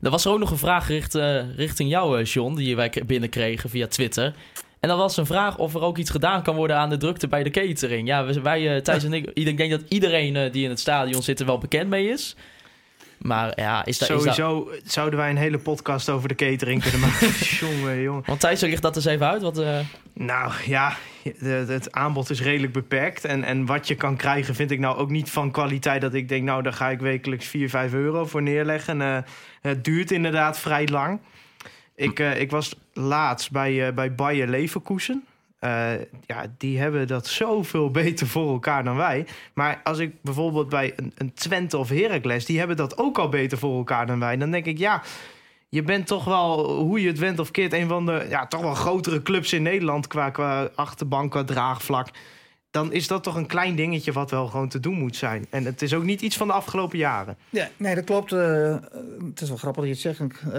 Er 0.00 0.10
was 0.10 0.24
er 0.24 0.30
ook 0.30 0.38
nog 0.38 0.50
een 0.50 0.56
vraag 0.56 0.88
richt, 0.88 1.14
uh, 1.14 1.56
richting 1.56 1.90
jou, 1.90 2.22
John, 2.22 2.54
die 2.54 2.76
wij 2.76 2.92
binnenkregen 3.06 3.70
via 3.70 3.86
Twitter. 3.86 4.34
En 4.80 4.88
dat 4.88 4.98
was 4.98 5.16
een 5.16 5.26
vraag 5.26 5.58
of 5.58 5.74
er 5.74 5.80
ook 5.80 5.98
iets 5.98 6.10
gedaan 6.10 6.42
kan 6.42 6.56
worden 6.56 6.76
aan 6.76 6.90
de 6.90 6.96
drukte 6.96 7.28
bij 7.28 7.42
de 7.42 7.50
catering. 7.50 8.08
Ja, 8.08 8.42
wij, 8.42 8.74
uh, 8.74 8.80
Thijs 8.80 9.04
en 9.08 9.12
ik, 9.12 9.30
ik 9.34 9.56
denk 9.56 9.70
dat 9.70 9.82
iedereen 9.88 10.34
uh, 10.34 10.52
die 10.52 10.64
in 10.64 10.70
het 10.70 10.80
stadion 10.80 11.22
zit 11.22 11.40
er 11.40 11.46
wel 11.46 11.58
bekend 11.58 11.88
mee 11.88 12.08
is. 12.08 12.36
Maar 13.22 13.52
ja, 13.60 13.84
is 13.84 13.98
dat... 13.98 14.08
Sowieso 14.08 14.68
is 14.70 14.82
dat... 14.82 14.92
zouden 14.92 15.18
wij 15.18 15.30
een 15.30 15.36
hele 15.36 15.58
podcast 15.58 16.08
over 16.08 16.28
de 16.28 16.34
catering 16.34 16.82
kunnen 16.82 17.00
maken. 17.08 17.28
jongen, 17.28 18.00
jongen. 18.00 18.22
Want 18.26 18.40
Thijs, 18.40 18.60
ligt 18.60 18.82
dat 18.82 18.96
eens 18.96 19.04
even 19.04 19.26
uit. 19.26 19.42
Wat, 19.42 19.58
uh... 19.58 19.78
Nou 20.12 20.52
ja, 20.66 20.96
de, 21.22 21.64
het 21.68 21.92
aanbod 21.92 22.30
is 22.30 22.42
redelijk 22.42 22.72
beperkt. 22.72 23.24
En, 23.24 23.44
en 23.44 23.66
wat 23.66 23.88
je 23.88 23.94
kan 23.94 24.16
krijgen 24.16 24.54
vind 24.54 24.70
ik 24.70 24.78
nou 24.78 24.96
ook 24.96 25.10
niet 25.10 25.30
van 25.30 25.50
kwaliteit... 25.50 26.00
dat 26.00 26.14
ik 26.14 26.28
denk, 26.28 26.44
nou 26.44 26.62
daar 26.62 26.72
ga 26.72 26.90
ik 26.90 27.00
wekelijks 27.00 27.46
4, 27.46 27.68
5 27.68 27.92
euro 27.92 28.26
voor 28.26 28.42
neerleggen. 28.42 29.00
Uh, 29.00 29.18
het 29.60 29.84
duurt 29.84 30.10
inderdaad 30.10 30.58
vrij 30.58 30.86
lang. 30.86 31.20
Ik, 31.94 32.20
uh, 32.20 32.40
ik 32.40 32.50
was 32.50 32.74
laatst 32.92 33.50
bij, 33.50 33.94
bij 33.94 34.14
Bayer 34.14 34.48
Leverkusen. 34.48 35.24
Uh, 35.64 35.92
ja, 36.26 36.46
die 36.58 36.78
hebben 36.78 37.06
dat 37.06 37.26
zoveel 37.26 37.90
beter 38.00 38.26
voor 38.26 38.52
elkaar 38.52 38.84
dan 38.84 38.96
wij. 38.96 39.26
Maar 39.54 39.80
als 39.84 39.98
ik 39.98 40.22
bijvoorbeeld 40.22 40.68
bij 40.68 40.92
een, 40.96 41.12
een 41.16 41.32
Twente 41.34 41.78
of 41.78 41.88
Heracles... 41.88 42.44
die 42.44 42.58
hebben 42.58 42.76
dat 42.76 42.98
ook 42.98 43.18
al 43.18 43.28
beter 43.28 43.58
voor 43.58 43.76
elkaar 43.76 44.06
dan 44.06 44.18
wij. 44.18 44.36
Dan 44.36 44.50
denk 44.50 44.66
ik, 44.66 44.78
ja, 44.78 45.02
je 45.68 45.82
bent 45.82 46.06
toch 46.06 46.24
wel, 46.24 46.74
hoe 46.74 47.00
je 47.00 47.08
het 47.08 47.18
went 47.18 47.38
of 47.38 47.50
keert... 47.50 47.72
een 47.72 47.88
van 47.88 48.06
de 48.06 48.26
ja, 48.28 48.46
toch 48.46 48.60
wel 48.60 48.74
grotere 48.74 49.22
clubs 49.22 49.52
in 49.52 49.62
Nederland... 49.62 50.06
qua, 50.06 50.30
qua 50.30 50.68
achterbank, 50.74 51.30
qua 51.30 51.44
draagvlak. 51.44 52.08
Dan 52.72 52.92
is 52.92 53.06
dat 53.06 53.22
toch 53.22 53.34
een 53.34 53.46
klein 53.46 53.74
dingetje 53.74 54.12
wat 54.12 54.30
wel 54.30 54.46
gewoon 54.46 54.68
te 54.68 54.80
doen 54.80 54.98
moet 54.98 55.16
zijn. 55.16 55.46
En 55.50 55.64
het 55.64 55.82
is 55.82 55.94
ook 55.94 56.02
niet 56.02 56.20
iets 56.20 56.36
van 56.36 56.46
de 56.46 56.52
afgelopen 56.52 56.98
jaren. 56.98 57.36
Ja, 57.50 57.68
nee, 57.76 57.94
dat 57.94 58.04
klopt. 58.04 58.32
Uh, 58.32 58.76
het 59.28 59.40
is 59.40 59.48
wel 59.48 59.56
grappig 59.56 59.84
dat 59.84 60.00
je 60.00 60.08
het 60.08 60.18
zegt. 60.18 60.42
Uh, 60.46 60.52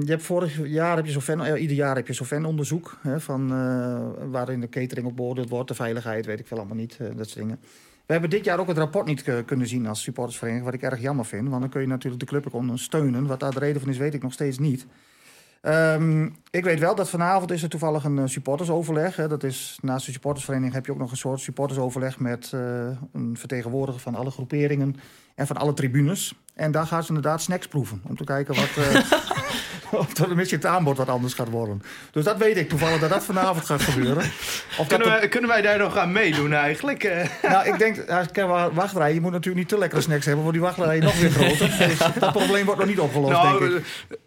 je 0.00 0.06
hebt 0.06 0.22
vorig 0.22 0.68
jaar 0.68 0.96
heb 0.96 1.06
je 1.06 1.12
zo'n 1.12 1.20
fan, 1.20 1.46
uh, 1.46 1.60
ieder 1.60 1.76
jaar 1.76 1.96
heb 1.96 2.06
je 2.06 2.12
zo'n 2.12 2.26
fanonderzoek 2.26 2.98
hè, 3.00 3.20
van 3.20 3.52
uh, 3.52 4.30
waarin 4.30 4.60
de 4.60 4.68
catering 4.68 5.06
op 5.06 5.16
beoordeeld 5.16 5.48
wordt, 5.48 5.68
de 5.68 5.74
veiligheid, 5.74 6.26
weet 6.26 6.40
ik 6.40 6.46
veel 6.46 6.56
allemaal 6.56 6.76
niet, 6.76 6.98
dat 6.98 7.28
soort 7.28 7.38
dingen. 7.38 7.58
We 8.06 8.12
hebben 8.12 8.30
dit 8.30 8.44
jaar 8.44 8.58
ook 8.58 8.68
het 8.68 8.78
rapport 8.78 9.06
niet 9.06 9.44
kunnen 9.44 9.66
zien 9.66 9.86
als 9.86 10.02
supportersvereniging, 10.02 10.70
wat 10.70 10.74
ik 10.74 10.82
erg 10.82 11.00
jammer 11.00 11.24
vind, 11.24 11.48
want 11.48 11.60
dan 11.60 11.70
kun 11.70 11.80
je 11.80 11.86
natuurlijk 11.86 12.22
de 12.22 12.28
club 12.28 12.46
ook 12.46 12.54
ondersteunen. 12.54 13.26
Wat 13.26 13.40
daar 13.40 13.52
de 13.52 13.58
reden 13.58 13.80
van 13.80 13.90
is, 13.90 13.98
weet 13.98 14.14
ik 14.14 14.22
nog 14.22 14.32
steeds 14.32 14.58
niet. 14.58 14.86
Um, 15.62 16.36
ik 16.50 16.64
weet 16.64 16.78
wel 16.78 16.94
dat 16.94 17.10
vanavond 17.10 17.50
is 17.50 17.62
er 17.62 17.68
toevallig 17.68 18.04
een 18.04 18.16
uh, 18.16 18.26
supportersoverleg. 18.26 19.16
Hè. 19.16 19.28
Dat 19.28 19.42
is, 19.42 19.78
naast 19.82 20.06
de 20.06 20.12
supportersvereniging 20.12 20.74
heb 20.74 20.86
je 20.86 20.92
ook 20.92 20.98
nog 20.98 21.10
een 21.10 21.16
soort 21.16 21.40
supportersoverleg 21.40 22.18
met 22.18 22.50
uh, 22.54 22.60
een 23.12 23.36
vertegenwoordiger 23.38 24.00
van 24.00 24.14
alle 24.14 24.30
groeperingen 24.30 24.96
en 25.34 25.46
van 25.46 25.56
alle 25.56 25.74
tribunes. 25.74 26.34
En 26.54 26.70
daar 26.70 26.86
gaan 26.86 27.02
ze 27.02 27.08
inderdaad 27.08 27.42
snacks 27.42 27.68
proeven. 27.68 28.02
Om 28.04 28.16
te 28.16 28.24
kijken 28.24 28.54
wat, 28.54 28.70
uh, 28.78 29.12
of 30.00 30.18
een 30.18 30.36
beetje 30.36 30.56
het 30.56 30.66
aanbod 30.66 30.96
wat 30.96 31.08
anders 31.08 31.34
gaat 31.34 31.48
worden. 31.50 31.82
Dus 32.10 32.24
dat 32.24 32.36
weet 32.36 32.56
ik 32.56 32.68
toevallig 32.68 33.00
dat 33.00 33.10
dat 33.10 33.24
vanavond 33.24 33.64
gaat 33.64 33.82
gebeuren. 33.82 34.24
Of 34.78 34.86
kunnen, 34.86 35.08
wij, 35.08 35.28
kunnen 35.28 35.50
wij 35.50 35.62
daar 35.62 35.78
nog 35.78 35.96
aan 35.96 36.12
meedoen 36.12 36.52
eigenlijk? 36.52 37.04
Nou, 37.42 37.68
ik 37.68 37.78
denk, 37.78 38.04
wachtrij, 38.72 39.14
je 39.14 39.20
moet 39.20 39.32
natuurlijk 39.32 39.58
niet 39.58 39.68
te 39.68 39.78
lekkere 39.78 40.00
snacks 40.00 40.24
hebben, 40.24 40.42
want 40.42 40.54
die 40.54 40.64
wachtrij 40.64 40.98
nog 40.98 41.20
weer 41.20 41.30
groter. 41.30 41.96
dat 42.20 42.32
probleem 42.32 42.64
wordt 42.64 42.80
nog 42.80 42.88
niet 42.88 43.00
opgelost, 43.00 43.32
nou, 43.32 43.68
denk 43.68 43.72
ik. 43.72 44.18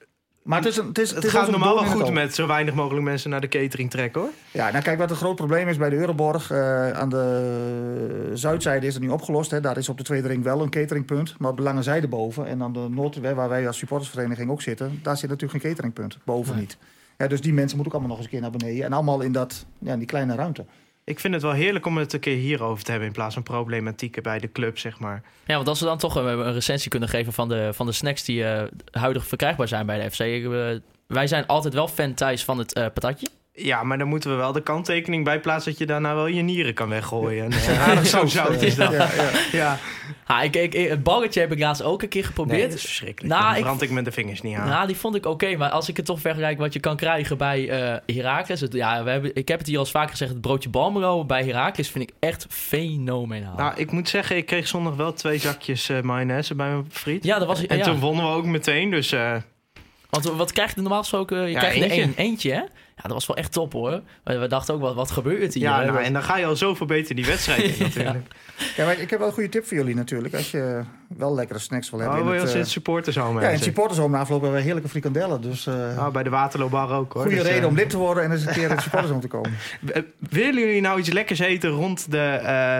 Maar 0.49 0.59
het, 0.59 0.67
is 0.67 0.77
een, 0.77 0.87
het, 0.87 0.97
is, 0.97 1.09
het, 1.11 1.23
het 1.23 1.31
gaat 1.31 1.49
normaal 1.49 1.75
wel 1.75 1.85
goed 1.85 2.11
met 2.11 2.35
zo 2.35 2.47
weinig 2.47 2.73
mogelijk 2.73 3.05
mensen 3.05 3.29
naar 3.29 3.41
de 3.41 3.47
catering 3.47 3.89
trekken, 3.89 4.21
hoor. 4.21 4.29
Ja, 4.51 4.71
nou 4.71 4.83
kijk, 4.83 4.97
wat 4.97 5.09
een 5.09 5.15
groot 5.15 5.35
probleem 5.35 5.67
is 5.67 5.77
bij 5.77 5.89
de 5.89 5.95
Euroborg. 5.95 6.51
Uh, 6.51 6.91
aan 6.91 7.09
de 7.09 8.31
zuidzijde 8.33 8.87
is 8.87 8.93
het 8.93 9.03
nu 9.03 9.09
opgelost. 9.09 9.51
Hè. 9.51 9.59
Daar 9.59 9.77
is 9.77 9.89
op 9.89 9.97
de 9.97 10.03
tweede 10.03 10.27
ring 10.27 10.43
wel 10.43 10.61
een 10.61 10.69
cateringpunt. 10.69 11.35
Maar 11.39 11.51
op 11.51 11.57
de 11.57 11.63
lange 11.63 11.83
zijde 11.83 12.07
boven 12.07 12.47
en 12.47 12.63
aan 12.63 12.73
de 12.73 12.87
noord, 12.89 13.19
waar 13.19 13.49
wij 13.49 13.67
als 13.67 13.77
supportersvereniging 13.77 14.49
ook 14.51 14.61
zitten... 14.61 14.99
daar 15.03 15.17
zit 15.17 15.29
natuurlijk 15.29 15.61
geen 15.61 15.69
cateringpunt. 15.69 16.17
Boven 16.23 16.53
nee. 16.53 16.61
niet. 16.61 16.77
Ja, 17.17 17.27
dus 17.27 17.41
die 17.41 17.53
mensen 17.53 17.77
moeten 17.77 17.95
ook 17.95 17.99
allemaal 17.99 18.17
nog 18.17 18.17
eens 18.17 18.25
een 18.25 18.31
keer 18.31 18.49
naar 18.49 18.57
beneden. 18.59 18.85
En 18.85 18.93
allemaal 18.93 19.21
in, 19.21 19.31
dat, 19.31 19.65
ja, 19.79 19.93
in 19.93 19.99
die 19.99 20.07
kleine 20.07 20.35
ruimte. 20.35 20.65
Ik 21.09 21.19
vind 21.19 21.33
het 21.33 21.43
wel 21.43 21.51
heerlijk 21.51 21.85
om 21.85 21.97
het 21.97 22.13
een 22.13 22.19
keer 22.19 22.35
hierover 22.35 22.83
te 22.83 22.91
hebben... 22.91 23.07
in 23.07 23.15
plaats 23.15 23.33
van 23.33 23.43
problematieken 23.43 24.23
bij 24.23 24.39
de 24.39 24.51
club, 24.51 24.77
zeg 24.77 24.99
maar. 24.99 25.23
Ja, 25.45 25.55
want 25.55 25.67
als 25.67 25.79
we 25.79 25.85
dan 25.85 25.97
toch 25.97 26.15
een, 26.15 26.25
een 26.25 26.53
recensie 26.53 26.89
kunnen 26.89 27.09
geven... 27.09 27.33
van 27.33 27.49
de, 27.49 27.69
van 27.73 27.85
de 27.85 27.91
snacks 27.91 28.23
die 28.23 28.41
uh, 28.41 28.63
huidig 28.91 29.27
verkrijgbaar 29.27 29.67
zijn 29.67 29.85
bij 29.85 29.99
de 29.99 30.11
FC... 30.11 30.19
Uh, 30.19 30.79
wij 31.07 31.27
zijn 31.27 31.45
altijd 31.45 31.73
wel 31.73 31.87
fan 31.87 32.13
thuis 32.13 32.43
van 32.43 32.57
het 32.57 32.77
uh, 32.77 32.83
patatje. 32.83 33.27
Ja, 33.51 33.83
maar 33.83 33.97
dan 33.97 34.07
moeten 34.07 34.29
we 34.29 34.35
wel 34.35 34.51
de 34.51 34.63
kanttekening 34.63 35.23
bij 35.23 35.39
plaatsen... 35.39 35.71
dat 35.71 35.79
je 35.79 35.85
daarna 35.85 36.15
wel 36.15 36.27
je 36.27 36.41
nieren 36.41 36.73
kan 36.73 36.89
weggooien. 36.89 37.51
Ja, 37.67 38.03
zo 38.03 38.25
zout 38.37 38.61
is 38.61 38.75
dat. 38.75 38.91
Ja, 38.91 39.09
ja. 39.15 39.29
ja. 39.51 39.77
Ha, 40.23 40.41
ik, 40.41 40.55
ik, 40.55 40.73
het 40.73 41.03
balletje 41.03 41.39
heb 41.39 41.51
ik 41.51 41.59
laatst 41.59 41.83
ook 41.83 42.01
een 42.01 42.09
keer 42.09 42.25
geprobeerd. 42.25 42.57
Nee, 42.57 42.67
dat 42.67 42.77
is 42.77 42.85
verschrikkelijk. 42.85 43.33
Nou, 43.33 43.53
dan 43.53 43.61
brand 43.61 43.81
ik, 43.81 43.89
ik 43.89 43.95
met 43.95 44.05
de 44.05 44.11
vingers 44.11 44.41
niet 44.41 44.55
aan. 44.55 44.69
Nou, 44.69 44.87
die 44.87 44.95
vond 44.95 45.15
ik 45.15 45.25
oké. 45.25 45.45
Okay, 45.45 45.55
maar 45.55 45.69
als 45.69 45.89
ik 45.89 45.97
het 45.97 46.05
toch 46.05 46.19
vergelijk 46.19 46.57
wat 46.57 46.73
je 46.73 46.79
kan 46.79 46.95
krijgen 46.95 47.37
bij 47.37 47.61
uh, 47.61 48.15
Heracles... 48.15 48.61
Het, 48.61 48.73
ja, 48.73 49.03
we 49.03 49.09
hebben, 49.09 49.35
ik 49.35 49.47
heb 49.47 49.57
het 49.57 49.67
hier 49.67 49.77
al 49.77 49.83
eens 49.83 49.91
vaker 49.91 50.09
gezegd... 50.09 50.31
het 50.31 50.41
broodje 50.41 50.69
Balmero 50.69 51.25
bij 51.25 51.43
Heracles 51.43 51.89
vind 51.89 52.09
ik 52.09 52.15
echt 52.19 52.45
fenomenaal. 52.49 53.55
Nou, 53.55 53.73
ik 53.75 53.91
moet 53.91 54.09
zeggen, 54.09 54.37
ik 54.37 54.45
kreeg 54.45 54.67
zondag 54.67 54.95
wel 54.95 55.13
twee 55.13 55.37
zakjes 55.37 55.89
uh, 55.89 56.01
mayonaise 56.01 56.55
bij 56.55 56.69
mijn 56.69 56.87
friet. 56.91 57.23
Ja, 57.23 57.39
dat 57.39 57.47
was... 57.47 57.65
En 57.65 57.77
ja. 57.77 57.83
toen 57.83 57.99
wonnen 57.99 58.25
we 58.25 58.31
ook 58.31 58.45
meteen, 58.45 58.89
dus... 58.89 59.13
Uh, 59.13 59.35
Want 60.09 60.25
wat 60.25 60.51
krijg 60.51 60.75
je 60.75 60.81
normaal 60.81 60.99
gesproken? 60.99 61.41
Je 61.41 61.49
Ja, 61.49 61.59
krijgt 61.59 61.75
eentje. 61.81 62.01
één, 62.01 62.13
eentje, 62.15 62.51
hè? 62.51 62.61
Ja, 62.95 63.05
dat 63.05 63.13
was 63.13 63.25
wel 63.25 63.35
echt 63.37 63.51
top, 63.51 63.73
hoor. 63.73 64.01
We, 64.23 64.37
we 64.37 64.47
dachten 64.47 64.73
ook, 64.73 64.81
wat, 64.81 64.95
wat 64.95 65.11
gebeurt 65.11 65.53
hier? 65.53 65.63
Ja, 65.63 65.79
hè? 65.79 65.85
nou, 65.85 66.03
en 66.03 66.13
dan 66.13 66.23
ga 66.23 66.37
je 66.37 66.45
al 66.45 66.55
zoveel 66.55 66.85
beter 66.85 67.15
die 67.15 67.25
wedstrijd 67.25 67.61
in 67.63 67.75
natuurlijk. 67.85 68.27
Ja, 68.75 68.85
maar 68.85 68.99
ik 68.99 69.09
heb 69.09 69.19
wel 69.19 69.27
een 69.27 69.33
goede 69.33 69.49
tip 69.49 69.65
voor 69.67 69.77
jullie 69.77 69.95
natuurlijk. 69.95 70.33
Als 70.33 70.51
je 70.51 70.81
wel 71.17 71.33
lekkere 71.35 71.59
snacks 71.59 71.89
wil 71.89 71.99
hebben. 71.99 72.17
Oh, 72.17 72.23
in 72.23 72.29
wil 72.29 72.39
je 72.39 72.39
het, 72.39 72.49
als 72.49 72.57
eh, 72.59 72.63
het 72.63 72.73
supporters 72.73 73.19
al 73.19 73.33
ja, 73.33 73.47
in 73.47 73.53
het 73.53 73.63
supportershome 73.63 74.15
na 74.15 74.21
afloop 74.21 74.41
hebben 74.41 74.59
we 74.59 74.63
heerlijke 74.65 74.89
frikandellen. 74.89 75.41
Dus 75.41 75.67
eh 75.67 75.73
Oh, 75.97 76.09
bij 76.09 76.23
de 76.23 76.29
Waterloobar 76.29 76.91
ook 76.91 77.13
hoor. 77.13 77.21
goede 77.21 77.37
Dus, 77.37 77.45
reden 77.47 77.61
eh, 77.61 77.67
om 77.67 77.75
lid 77.75 77.89
te 77.89 77.97
worden 77.97 78.23
en 78.23 78.31
eens 78.31 78.45
een 78.45 78.53
keer 78.53 78.63
in 78.63 78.69
het 78.75 78.81
supportershome 78.81 79.21
te 79.21 79.27
komen. 79.27 79.51
Willen 80.29 80.59
jullie 80.63 80.81
nou 80.81 80.99
iets 80.99 81.09
lekkers 81.09 81.39
eten 81.39 81.69
rond 81.69 82.11
de 82.11 82.17
eh, 82.19 82.79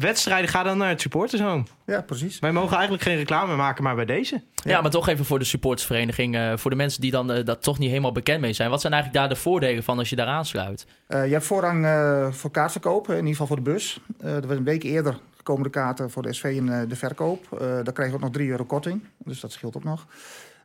wedstrijden? 0.00 0.48
Ga 0.50 0.62
dan 0.62 0.78
naar 0.78 0.88
het 0.88 1.00
supportershome. 1.00 1.62
Ja, 1.86 2.00
precies. 2.02 2.38
Wij 2.38 2.52
mogen 2.52 2.72
eigenlijk 2.72 3.02
geen 3.02 3.16
reclame 3.16 3.56
maken, 3.56 3.84
maar 3.84 3.94
bij 3.94 4.04
deze. 4.04 4.42
Ja, 4.54 4.80
maar 4.80 4.90
toch 4.90 5.08
even 5.08 5.24
voor 5.24 5.38
de 5.38 5.44
supportersvereniging. 5.44 6.36
eh, 6.36 6.52
voor 6.56 6.70
de 6.70 6.76
mensen 6.76 7.00
die 7.00 7.10
dan 7.10 7.32
eh, 7.32 7.44
dat 7.44 7.62
toch 7.62 7.78
niet 7.78 7.88
helemaal 7.88 8.12
bekend 8.12 8.40
mee 8.40 8.52
zijn. 8.52 8.70
Wat 8.70 8.80
zijn 8.80 8.92
eigenlijk 8.92 9.22
daar 9.22 9.34
de 9.34 9.40
voordelen 9.40 9.82
van 9.82 9.98
als 9.98 10.10
je 10.10 10.16
daar 10.16 10.26
aansluit? 10.26 10.86
Eh, 11.06 11.26
je 11.26 11.32
hebt 11.32 11.44
voorrang 11.44 11.84
eh, 11.84 12.32
voor 12.32 12.50
kaartverkoop, 12.50 13.08
in 13.08 13.14
ieder 13.16 13.30
geval 13.30 13.46
voor 13.46 13.56
de 13.56 13.62
bus. 13.62 14.00
Eh 14.20 14.34
er 14.34 14.46
was 14.46 14.56
een 14.56 14.64
week 14.64 14.82
eerder 14.82 15.18
komen 15.42 15.62
de 15.62 15.70
kaarten 15.70 16.10
voor 16.10 16.22
de 16.22 16.32
SV 16.32 16.44
in 16.44 16.66
de 16.88 16.96
verkoop. 16.96 17.46
Eh 17.52 17.58
daar 17.60 17.92
krijg 17.92 18.08
je 18.08 18.14
ook 18.14 18.20
nog 18.22 18.30
3 18.30 18.48
euro 18.50 18.64
korting, 18.64 19.04
dus 19.24 19.40
dat 19.40 19.52
scheelt 19.52 19.76
ook 19.76 19.84
nog. 19.84 20.06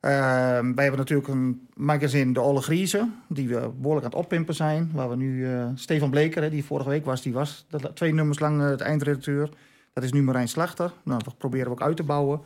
Eh, 0.03 0.11
wij 0.59 0.83
hebben 0.83 0.97
natuurlijk 0.97 1.27
een 1.27 1.67
magazine 1.75 2.33
De 2.33 2.41
Olle 2.41 2.61
Griezen, 2.61 3.15
die 3.27 3.47
we 3.47 3.69
behoorlijk 3.77 4.05
aan 4.05 4.11
het 4.11 4.19
oppimpen 4.19 4.55
zijn. 4.55 4.91
Waar 4.93 5.09
we 5.09 5.15
nu 5.15 5.53
eh, 5.53 5.67
Stefan 5.75 6.09
Bleker, 6.09 6.41
hè, 6.41 6.49
die 6.49 6.65
vorige 6.65 6.89
week 6.89 7.05
was, 7.05 7.21
die 7.21 7.33
was 7.33 7.65
twee 7.93 8.13
nummers 8.13 8.39
lang 8.39 8.61
eh, 8.61 8.69
het 8.69 8.81
eindredacteur. 8.81 9.49
Dat 9.93 10.03
is 10.03 10.11
nu 10.11 10.23
Marijn 10.23 10.47
Slachter. 10.47 10.91
Nou, 11.03 11.23
dat 11.23 11.37
proberen 11.37 11.65
we 11.65 11.71
ook 11.71 11.81
uit 11.81 11.95
te 11.95 12.03
bouwen. 12.03 12.41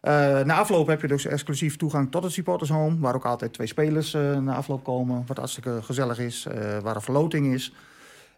Eh, 0.00 0.12
na 0.40 0.54
afloop 0.54 0.86
heb 0.86 1.00
je 1.00 1.08
dus 1.08 1.26
exclusief 1.26 1.76
toegang 1.76 2.10
tot 2.10 2.22
het 2.22 2.32
supportershome, 2.32 2.98
waar 2.98 3.14
ook 3.14 3.24
altijd 3.24 3.52
twee 3.52 3.66
spelers 3.66 4.14
eh, 4.14 4.38
na 4.38 4.54
afloop 4.54 4.84
komen, 4.84 5.24
wat 5.26 5.36
hartstikke 5.36 5.82
gezellig 5.82 6.18
is, 6.18 6.46
waar 6.82 6.94
een 6.94 7.02
verloting 7.02 7.54
is. 7.54 7.72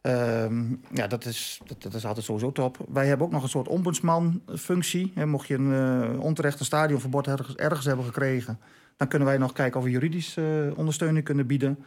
Ehm, 0.02 0.64
ja, 0.92 1.06
dat 1.06 1.24
is, 1.24 1.60
dat, 1.66 1.82
dat 1.82 1.94
is 1.94 2.06
altijd 2.06 2.24
sowieso 2.24 2.52
top. 2.52 2.76
Wij 2.88 3.06
hebben 3.06 3.26
ook 3.26 3.32
nog 3.32 3.42
een 3.42 3.48
soort 3.48 3.68
ombudsman-functie. 3.68 5.12
Hè, 5.14 5.26
mocht 5.26 5.48
je 5.48 5.54
een 5.54 6.12
eh, 6.12 6.20
onterecht 6.20 6.58
een 6.58 6.64
stadionverbod 6.64 7.26
ergens, 7.26 7.54
ergens 7.54 7.84
hebben 7.84 8.04
gekregen, 8.04 8.58
dan 8.96 9.08
kunnen 9.08 9.28
wij 9.28 9.38
nog 9.38 9.52
kijken 9.52 9.78
of 9.78 9.84
we 9.84 9.90
juridisch 9.90 10.36
eh, 10.36 10.44
ondersteuning 10.76 11.24
kunnen 11.24 11.46
bieden. 11.46 11.78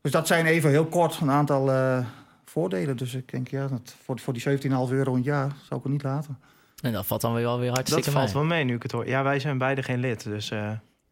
Dus 0.00 0.12
dat 0.12 0.26
zijn 0.26 0.46
even 0.46 0.70
heel 0.70 0.86
kort 0.86 1.18
een 1.20 1.30
aantal 1.30 1.72
eh, 1.72 2.06
voordelen. 2.44 2.96
Dus 2.96 3.14
ik 3.14 3.30
denk, 3.30 3.48
ja, 3.48 3.66
dat, 3.66 3.94
voor, 4.04 4.18
voor 4.18 4.32
die 4.32 4.42
17,5 4.60 4.68
euro 4.70 5.10
in 5.10 5.16
het 5.16 5.24
jaar 5.24 5.52
zou 5.62 5.80
ik 5.80 5.82
het 5.82 5.92
niet 5.92 6.02
laten. 6.02 6.38
En 6.82 6.92
dat 6.92 7.06
valt 7.06 7.20
dan 7.20 7.34
weer 7.34 7.42
wel 7.42 7.58
weer 7.58 7.68
Dat 7.68 7.76
hartstikke 7.76 8.10
valt 8.10 8.24
mee. 8.24 8.34
wel 8.34 8.44
mee 8.44 8.64
nu 8.64 8.74
ik 8.74 8.82
het 8.82 8.92
hoor. 8.92 9.08
Ja, 9.08 9.22
wij 9.22 9.38
zijn 9.38 9.58
beide 9.58 9.82
geen 9.82 10.00
lid, 10.00 10.24
dus... 10.24 10.52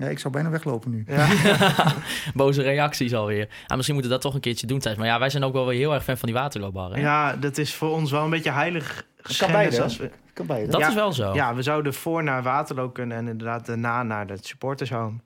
Ja, 0.00 0.06
ik 0.06 0.18
zou 0.18 0.32
bijna 0.32 0.50
weglopen 0.50 0.90
nu. 0.90 1.04
ja. 1.06 1.28
Boze 2.34 2.62
reacties 2.62 3.14
alweer. 3.14 3.48
Ah, 3.66 3.76
misschien 3.76 3.94
moeten 3.94 4.12
we 4.12 4.16
dat 4.18 4.20
toch 4.20 4.34
een 4.34 4.40
keertje 4.40 4.66
doen, 4.66 4.78
Thijs. 4.78 4.96
Maar 4.96 5.06
ja, 5.06 5.18
wij 5.18 5.30
zijn 5.30 5.44
ook 5.44 5.52
wel 5.52 5.66
weer 5.66 5.78
heel 5.78 5.94
erg 5.94 6.04
fan 6.04 6.16
van 6.16 6.28
die 6.28 6.38
waterloopbar. 6.38 6.92
hè? 6.92 7.00
ja, 7.00 7.36
dat 7.36 7.58
is 7.58 7.74
voor 7.74 7.90
ons 7.90 8.10
wel 8.10 8.24
een 8.24 8.30
beetje 8.30 8.50
heilig 8.50 9.06
beide, 9.50 9.82
als 9.82 9.96
we, 9.96 10.10
Kan 10.32 10.46
beide. 10.46 10.70
Dat 10.70 10.80
Ja, 10.80 10.88
is 10.88 10.94
wel 10.94 11.12
zo. 11.12 11.34
Ja, 11.34 11.54
we 11.54 11.62
zouden 11.62 11.94
voor 11.94 12.22
naar 12.22 12.42
Waterloo 12.42 12.88
kunnen 12.90 13.16
en 13.16 13.28
inderdaad 13.28 13.66
daarna 13.66 14.02
naar 14.02 14.26
het 14.28 14.46
supportershome. 14.46 15.18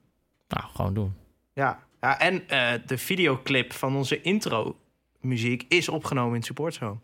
Nou, 0.48 0.64
gewoon 0.74 0.94
doen. 0.94 1.14
Ja, 1.52 1.78
ja 2.00 2.18
en 2.20 2.48
eh, 2.48 2.72
de 2.86 2.98
videoclip 2.98 3.72
van 3.72 3.96
onze 3.96 4.20
intro 4.20 4.76
muziek 5.24 5.64
is 5.68 5.88
opgenomen 5.88 6.30
in 6.30 6.36
het 6.36 6.44
supportershome. 6.46 6.96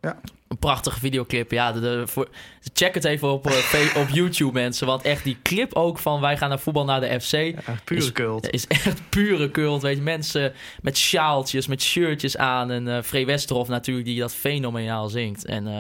Een 0.49 0.59
prachtige 0.59 0.99
videoclip. 0.99 1.51
Ja, 1.51 1.73
de, 1.73 1.81
de- 1.81 2.03
voor, 2.07 2.29
check 2.73 2.95
het 2.95 3.05
even 3.05 3.33
op, 3.33 3.47
eh, 3.47 3.97
op 4.03 4.09
YouTube, 4.09 4.53
mensen. 4.53 4.87
Want 4.87 5.03
echt 5.03 5.25
die 5.25 5.37
clip 5.43 5.75
ook 5.75 5.99
van 5.99 6.21
wij 6.21 6.37
gaan 6.37 6.49
naar 6.49 6.59
voetbal 6.59 6.85
naar 6.85 7.01
de 7.01 7.21
FC. 7.21 7.33
Ja, 7.33 7.53
pure 7.85 8.01
Is- 8.01 8.12
cult. 8.12 8.45
Het 8.45 8.55
is 8.55 8.66
echt 8.66 9.03
pure 9.09 9.51
cult. 9.51 9.83
Weet 9.83 9.97
je, 9.97 10.03
mensen 10.03 10.53
met 10.83 10.97
sjaaltjes, 10.99 11.66
met 11.66 11.83
shirtjes 11.83 12.37
aan. 12.37 12.71
En 12.71 12.89
eh 12.97 13.03
Free 13.03 13.27
Westerhof 13.27 13.68
natuurlijk, 13.68 14.07
die 14.07 14.21
dat 14.21 14.35
fenomenaal 14.35 15.09
zingt. 15.09 15.45
En 15.45 15.66
eh, 15.66 15.79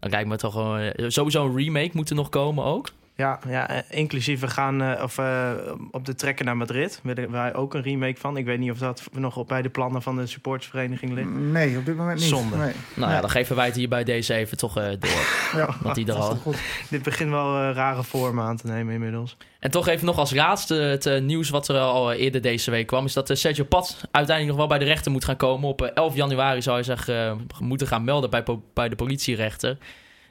dan 0.00 0.10
lijkt 0.10 0.28
me 0.28 0.36
toch 0.36 0.52
gewoon... 0.52 0.92
sowieso 1.06 1.46
een 1.46 1.56
remake 1.56 1.90
moet 1.92 2.10
er 2.10 2.16
nog 2.16 2.28
komen 2.28 2.64
ook. 2.64 2.88
Ja, 3.16 3.38
ja 3.48 3.68
eh, 3.68 3.78
inclusief 3.88 4.40
we 4.40 4.48
gaan 4.48 4.82
eh, 4.82 5.02
of, 5.02 5.18
eh, 5.18 5.50
op 5.90 6.04
de 6.04 6.14
trekken 6.14 6.44
naar 6.44 6.56
Madrid. 6.56 7.00
Willen 7.02 7.30
wij 7.30 7.54
ook 7.54 7.74
een 7.74 7.82
remake 7.82 8.20
van. 8.20 8.36
Ik 8.36 8.44
weet 8.44 8.58
niet 8.58 8.70
of 8.70 8.78
dat 8.78 9.02
nog 9.12 9.36
op 9.36 9.48
bij 9.48 9.62
de 9.62 9.68
plannen 9.68 10.02
van 10.02 10.16
de 10.16 10.26
supportersvereniging 10.26 11.12
ligt. 11.12 11.28
Nee, 11.30 11.78
op 11.78 11.84
dit 11.84 11.96
moment 11.96 12.18
niet. 12.18 12.28
Zonde. 12.28 12.56
Nee. 12.56 12.72
Nou 12.94 13.12
ja, 13.12 13.20
dan 13.20 13.30
geven 13.30 13.56
wij 13.56 13.66
het 13.66 13.76
hier 13.76 13.88
bij 13.88 14.04
deze 14.04 14.34
even 14.34 14.56
toch 14.56 14.76
eh, 14.76 14.84
door. 14.98 15.10
Ja, 15.56 15.76
Want 15.82 15.94
die 15.94 16.06
er 16.06 16.14
al... 16.14 16.38
Dit 16.90 17.02
begint 17.02 17.30
wel 17.30 17.56
eh, 17.56 17.70
rare 17.74 18.02
vormen 18.02 18.44
aan 18.44 18.56
te 18.56 18.66
nemen 18.66 18.94
inmiddels. 18.94 19.36
En 19.58 19.70
toch 19.70 19.88
even 19.88 20.06
nog 20.06 20.18
als 20.18 20.34
laatste 20.34 20.74
het 20.74 21.22
nieuws 21.22 21.50
wat 21.50 21.68
er 21.68 21.78
al 21.78 22.12
eerder 22.12 22.40
deze 22.40 22.70
week 22.70 22.86
kwam... 22.86 23.04
is 23.04 23.12
dat 23.12 23.30
Sergio 23.32 23.64
Pat 23.64 24.00
uiteindelijk 24.10 24.46
nog 24.46 24.56
wel 24.56 24.78
bij 24.78 24.86
de 24.86 24.92
rechter 24.92 25.12
moet 25.12 25.24
gaan 25.24 25.36
komen. 25.36 25.68
Op 25.68 25.82
eh, 25.82 25.90
11 25.94 26.14
januari 26.14 26.62
zou 26.62 26.76
je 26.76 26.82
zeggen 26.82 27.26
eh, 27.26 27.60
moeten 27.60 27.86
gaan 27.86 28.04
melden 28.04 28.30
bij, 28.30 28.44
bij 28.74 28.88
de 28.88 28.96
politierechter. 28.96 29.78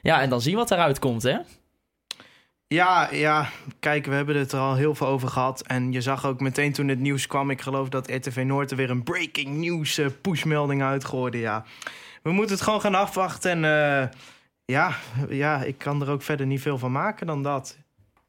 Ja, 0.02 0.20
en 0.20 0.30
dan 0.30 0.40
zien 0.40 0.56
wat 0.56 0.70
eruit 0.70 0.98
komt, 0.98 1.22
hè? 1.22 1.36
Ja, 2.68 3.08
ja, 3.12 3.48
kijk, 3.80 4.06
we 4.06 4.14
hebben 4.14 4.36
het 4.36 4.52
er 4.52 4.58
al 4.58 4.74
heel 4.74 4.94
veel 4.94 5.06
over 5.06 5.28
gehad. 5.28 5.62
En 5.66 5.92
je 5.92 6.00
zag 6.00 6.26
ook 6.26 6.40
meteen 6.40 6.72
toen 6.72 6.88
het 6.88 6.98
nieuws 6.98 7.26
kwam... 7.26 7.50
ik 7.50 7.60
geloof 7.60 7.88
dat 7.88 8.10
RTV 8.10 8.42
Noord 8.46 8.70
er 8.70 8.76
weer 8.76 8.90
een 8.90 9.02
breaking 9.02 9.56
news 9.56 9.98
eh, 9.98 10.06
pushmelding 10.20 10.82
uitgooide. 10.82 11.38
Ja, 11.38 11.64
we 12.22 12.32
moeten 12.32 12.54
het 12.54 12.64
gewoon 12.64 12.80
gaan 12.80 12.94
afwachten. 12.94 13.50
En 13.50 13.64
eh, 13.64 14.08
ja, 14.64 14.96
ja, 15.28 15.62
ik 15.62 15.78
kan 15.78 16.02
er 16.02 16.10
ook 16.10 16.22
verder 16.22 16.46
niet 16.46 16.60
veel 16.60 16.78
van 16.78 16.92
maken 16.92 17.26
dan 17.26 17.42
dat. 17.42 17.78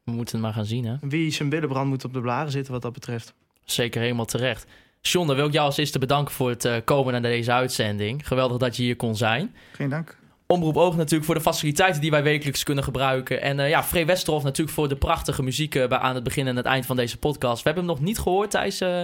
We 0.04 0.12
moeten 0.12 0.34
het 0.34 0.44
maar 0.44 0.54
gaan 0.54 0.64
zien, 0.64 0.84
hè? 0.84 0.96
Wie 1.00 1.30
zijn 1.30 1.48
billenbrand 1.48 1.88
moet 1.88 2.04
op 2.04 2.12
de 2.12 2.20
blaren 2.20 2.50
zitten 2.50 2.72
wat 2.72 2.82
dat 2.82 2.92
betreft. 2.92 3.34
Zeker 3.64 4.00
helemaal 4.00 4.24
terecht. 4.24 4.66
John, 5.00 5.26
dan 5.26 5.36
wil 5.36 5.46
ik 5.46 5.52
jou 5.52 5.66
als 5.66 5.76
eerste 5.76 5.98
bedanken 5.98 6.34
voor 6.34 6.48
het 6.48 6.64
eh, 6.64 6.76
komen 6.84 7.12
naar 7.12 7.22
deze 7.22 7.52
uitzending. 7.52 8.26
Geweldig 8.26 8.58
dat 8.58 8.76
je 8.76 8.82
hier 8.82 8.96
kon 8.96 9.16
zijn. 9.16 9.54
Geen 9.72 9.88
dank. 9.88 10.16
Omroep 10.52 10.76
Oog 10.76 10.96
natuurlijk 10.96 11.24
voor 11.24 11.34
de 11.34 11.40
faciliteiten 11.40 12.00
die 12.00 12.10
wij 12.10 12.22
wekelijks 12.22 12.62
kunnen 12.62 12.84
gebruiken. 12.84 13.40
En 13.42 13.60
eh, 13.60 13.68
ja, 13.68 13.82
Free 13.82 14.06
Westerhof 14.06 14.42
natuurlijk 14.42 14.76
voor 14.76 14.88
de 14.88 14.96
prachtige 14.96 15.42
muziek 15.42 15.70
bij 15.70 15.98
aan 15.98 16.14
het 16.14 16.24
begin 16.24 16.46
en 16.46 16.56
het 16.56 16.66
eind 16.66 16.86
van 16.86 16.96
deze 16.96 17.18
podcast. 17.18 17.62
We 17.62 17.70
hebben 17.70 17.84
hem 17.84 17.94
nog 17.94 18.04
niet 18.04 18.18
gehoord 18.18 18.50
tijdens, 18.50 18.80
eh, 18.80 19.02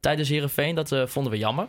tijdens 0.00 0.28
Heerenveen. 0.28 0.74
Dat 0.74 0.96
vonden 1.06 1.32
we 1.32 1.38
jammer. 1.38 1.66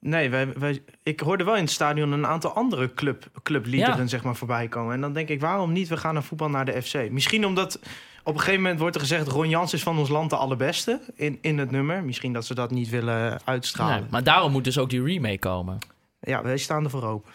Nee, 0.00 0.30
wij, 0.30 0.52
wij, 0.52 0.82
ik 1.02 1.20
hoorde 1.20 1.44
wel 1.44 1.56
in 1.56 1.62
het 1.62 1.70
stadion 1.70 2.12
een 2.12 2.26
aantal 2.26 2.52
andere 2.52 2.94
club, 2.94 3.30
clubliederen 3.42 3.96
Ja. 3.98 4.06
zeg 4.06 4.22
maar, 4.22 4.36
voorbij 4.36 4.68
komen. 4.68 4.94
En 4.94 5.00
dan 5.00 5.12
denk 5.12 5.28
ik, 5.28 5.40
waarom 5.40 5.72
niet? 5.72 5.88
We 5.88 5.96
gaan 5.96 6.14
naar 6.14 6.22
voetbal 6.22 6.48
naar 6.48 6.64
de 6.64 6.82
FC. 6.82 7.10
Misschien 7.10 7.46
omdat 7.46 7.80
op 8.24 8.34
een 8.34 8.40
gegeven 8.40 8.62
moment 8.62 8.80
wordt 8.80 8.94
er 8.94 9.00
gezegd... 9.00 9.28
Ron 9.28 9.48
Jans 9.48 9.72
is 9.72 9.82
van 9.82 9.98
ons 9.98 10.08
land 10.08 10.30
de 10.30 10.36
allerbeste 10.36 11.00
in, 11.14 11.38
in 11.40 11.58
het 11.58 11.70
nummer. 11.70 12.04
Misschien 12.04 12.32
dat 12.32 12.46
ze 12.46 12.54
dat 12.54 12.70
niet 12.70 12.88
willen 12.88 13.40
uitstralen. 13.44 14.00
Nee, 14.00 14.10
maar 14.10 14.22
daarom 14.24 14.52
moet 14.52 14.64
dus 14.64 14.78
ook 14.78 14.90
die 14.90 15.02
remake 15.02 15.38
komen. 15.38 15.78
Ja, 16.20 16.42
wij 16.42 16.58
staan 16.58 16.84
ervoor 16.84 17.04
open. 17.04 17.30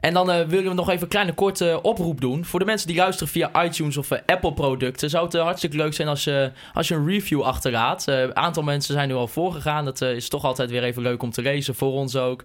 En 0.00 0.14
dan 0.14 0.30
eh, 0.30 0.46
willen 0.46 0.68
we 0.68 0.74
nog 0.74 0.88
even 0.88 1.02
een 1.02 1.08
kleine 1.08 1.32
korte 1.32 1.78
oproep 1.82 2.20
doen. 2.20 2.44
Voor 2.44 2.58
de 2.58 2.64
mensen 2.64 2.86
die 2.88 2.96
luisteren 2.96 3.28
via 3.32 3.64
iTunes 3.64 3.96
of 3.96 4.10
eh, 4.10 4.18
Apple 4.26 4.52
producten. 4.52 5.10
Zou 5.10 5.24
het 5.24 5.34
eh, 5.34 5.42
hartstikke 5.42 5.76
leuk 5.76 5.94
zijn 5.94 6.08
als, 6.08 6.24
je 6.24 6.52
als 6.72 6.88
je 6.88 6.94
een 6.94 7.06
review 7.06 7.42
achterlaat. 7.42 8.08
Eh, 8.08 8.20
Een 8.20 8.36
aantal 8.36 8.62
mensen 8.62 8.94
zijn 8.94 9.08
nu 9.08 9.14
al 9.14 9.28
voorgegaan. 9.28 9.84
Dat 9.84 10.00
eh, 10.02 10.12
is 10.14 10.28
toch 10.28 10.44
altijd 10.44 10.70
weer 10.70 10.82
even 10.84 11.02
leuk 11.02 11.22
om 11.22 11.30
te 11.30 11.42
lezen. 11.42 11.74
Voor 11.74 11.92
ons 11.92 12.16
ook. 12.16 12.44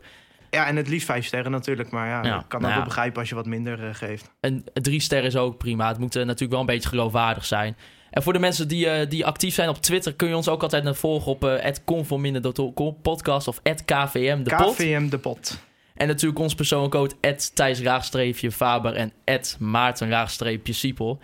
Ja, 0.56 0.68
en 0.68 0.76
het 0.76 0.88
liefst 0.88 1.06
vijf 1.06 1.26
sterren 1.26 1.52
natuurlijk. 1.52 1.90
Maar 1.90 2.08
ja, 2.08 2.24
Ja, 2.24 2.40
ik 2.40 2.46
kan 2.48 2.62
nou 2.62 2.64
ook 2.64 2.70
ja. 2.70 2.76
wel 2.76 2.84
begrijpen 2.84 3.20
als 3.20 3.30
je 3.30 3.36
wat 3.36 3.46
minder 3.46 3.88
eh, 3.88 3.94
geeft. 3.94 4.32
En 4.40 4.64
drie 4.74 5.00
sterren 5.00 5.28
is 5.28 5.36
ook 5.36 5.58
prima. 5.58 5.88
Het 5.88 5.98
moet 5.98 6.16
eh, 6.16 6.22
natuurlijk 6.22 6.52
wel 6.52 6.60
een 6.60 6.66
beetje 6.66 6.90
geloofwaardig 6.90 7.46
zijn. 7.46 7.78
En 8.10 8.24
voor 8.24 8.34
de 8.34 8.40
mensen 8.40 8.68
die, 8.68 8.90
eh, 8.90 9.10
die 9.10 9.26
actief 9.26 9.54
zijn 9.54 9.70
op 9.70 9.78
Twitter... 9.78 10.14
kun 10.14 10.28
je 10.28 10.36
ons 10.36 10.50
ook 10.50 10.64
altijd 10.64 10.98
volgen 10.98 11.32
op 11.32 11.44
uh, 11.44 12.92
podcast 13.02 13.48
of 13.48 13.62
@kvm 13.62 14.44
de 14.44 14.56
pot. 14.56 14.76
KVM 14.76 15.10
de 15.10 15.18
pot. 15.18 15.60
En 15.96 16.08
natuurlijk 16.08 16.40
ons 16.40 16.56
persoonlijke 16.56 16.98
code 16.98 17.40
Thijs-Faber 17.54 18.94
en 18.94 19.12
Maarten-Siepel. 19.60 21.20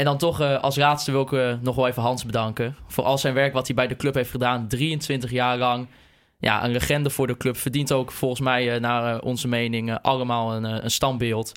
En 0.00 0.06
dan 0.06 0.18
toch 0.18 0.40
eh, 0.40 0.62
als 0.62 0.76
laatste 0.76 1.10
wil 1.10 1.20
ik 1.22 1.32
eh, 1.32 1.54
nog 1.60 1.76
wel 1.76 1.88
even 1.88 2.02
Hans 2.02 2.24
bedanken. 2.24 2.76
Voor 2.86 3.04
al 3.04 3.18
zijn 3.18 3.34
werk 3.34 3.52
wat 3.52 3.66
hij 3.66 3.76
bij 3.76 3.86
de 3.86 3.96
club 3.96 4.14
heeft 4.14 4.30
gedaan. 4.30 4.68
23 4.68 5.30
jaar 5.30 5.58
lang. 5.58 5.86
Ja, 6.38 6.64
een 6.64 6.70
legende 6.70 7.10
voor 7.10 7.26
de 7.26 7.36
club. 7.36 7.56
Verdient 7.56 7.92
ook 7.92 8.12
volgens 8.12 8.40
mij 8.40 8.74
eh, 8.74 8.80
naar 8.80 9.20
onze 9.20 9.48
mening 9.48 9.98
allemaal 10.02 10.54
een, 10.54 10.64
een 10.64 10.90
standbeeld. 10.90 11.52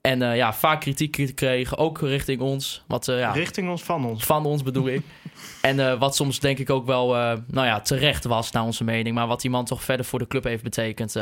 En 0.00 0.18
ja, 0.18 0.52
vaak 0.52 0.80
kritiek 0.80 1.16
gekregen. 1.16 1.78
Ook 1.78 2.00
richting 2.00 2.40
ons. 2.40 2.84
Wat, 2.86 3.06
ja, 3.06 3.32
Richting 3.32 3.70
ons, 3.70 3.82
van 3.82 4.04
ons. 4.04 4.24
van 4.24 4.46
ons 4.46 4.62
bedoel 4.62 4.88
ik. 4.88 5.02
En 5.60 5.98
wat 5.98 6.16
soms 6.16 6.40
denk 6.40 6.58
ik 6.58 6.70
ook 6.70 6.86
wel 6.86 7.08
nou 7.46 7.66
ja, 7.66 7.80
terecht 7.80 8.24
was 8.24 8.50
naar 8.50 8.64
onze 8.64 8.84
mening. 8.84 9.14
Maar 9.14 9.26
wat 9.26 9.40
die 9.40 9.50
man 9.50 9.64
toch 9.64 9.82
verder 9.82 10.06
voor 10.06 10.18
de 10.18 10.26
club 10.26 10.44
heeft 10.44 10.62
betekend, 10.62 11.16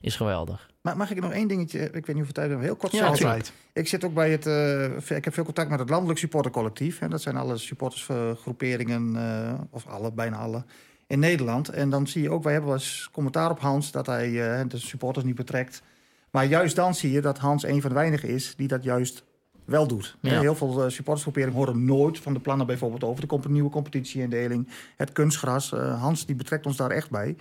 is 0.00 0.16
geweldig. 0.16 0.70
Maar 0.80 0.96
mag 0.96 1.10
ik 1.10 1.20
nog 1.20 1.32
één 1.32 1.48
dingetje? 1.48 1.78
Ik 1.80 1.92
weet 1.92 2.06
niet 2.06 2.14
hoeveel 2.14 2.32
tijd 2.32 2.46
we 2.46 2.52
hebben. 2.52 2.66
Heel 2.68 2.76
kort 2.76 2.92
Ja. 2.92 3.06
Altijd. 3.06 3.52
Ik 3.72 3.88
zit 3.88 4.04
ook 4.04 4.14
bij 4.14 4.30
het. 4.30 4.46
eh, 4.46 5.16
ik 5.16 5.24
heb 5.24 5.34
veel 5.34 5.44
contact 5.44 5.70
met 5.70 5.78
het 5.78 5.90
landelijk 5.90 6.18
supportercollectief. 6.18 6.98
Hè. 6.98 7.08
Dat 7.08 7.22
zijn 7.22 7.36
alle 7.36 7.56
supportersgroeperingen, 7.56 9.16
eh, 9.16 9.52
of 9.70 9.86
alle, 9.86 10.12
bijna 10.12 10.36
alle, 10.36 10.64
in 11.06 11.18
Nederland. 11.18 11.68
En 11.68 11.90
dan 11.90 12.06
zie 12.06 12.22
je 12.22 12.30
ook, 12.30 12.42
wij 12.42 12.52
hebben 12.52 12.70
wel 12.70 12.80
eens 12.80 13.08
commentaar 13.12 13.50
op 13.50 13.60
Hans 13.60 13.90
dat 13.90 14.06
hij 14.06 14.58
eh, 14.58 14.68
de 14.68 14.78
supporters 14.78 15.24
niet 15.24 15.34
betrekt. 15.34 15.82
Maar 16.30 16.44
juist 16.44 16.76
dan 16.76 16.94
zie 16.94 17.10
je 17.12 17.20
dat 17.20 17.38
Hans 17.38 17.64
een 17.64 17.80
van 17.80 17.90
de 17.90 17.96
weinigen 17.96 18.28
is 18.28 18.54
die 18.56 18.68
dat 18.68 18.84
juist 18.84 19.24
wel 19.64 19.86
doet. 19.86 20.16
Ja. 20.20 20.40
Heel 20.40 20.54
veel 20.54 20.90
supportersgroeperingen 20.90 21.56
horen 21.56 21.84
nooit 21.84 22.18
van 22.18 22.32
de 22.32 22.40
plannen 22.40 22.66
bijvoorbeeld 22.66 23.04
over 23.04 23.20
de 23.20 23.26
comp 23.26 23.48
nieuwe 23.48 23.70
competitieindeling, 23.70 24.68
het 24.96 25.12
kunstgras. 25.12 25.70
Hans 25.70 26.26
die 26.26 26.34
betrekt 26.36 26.66
ons 26.66 26.76
daar 26.76 26.90
echt 26.90 27.10
bij. 27.10 27.36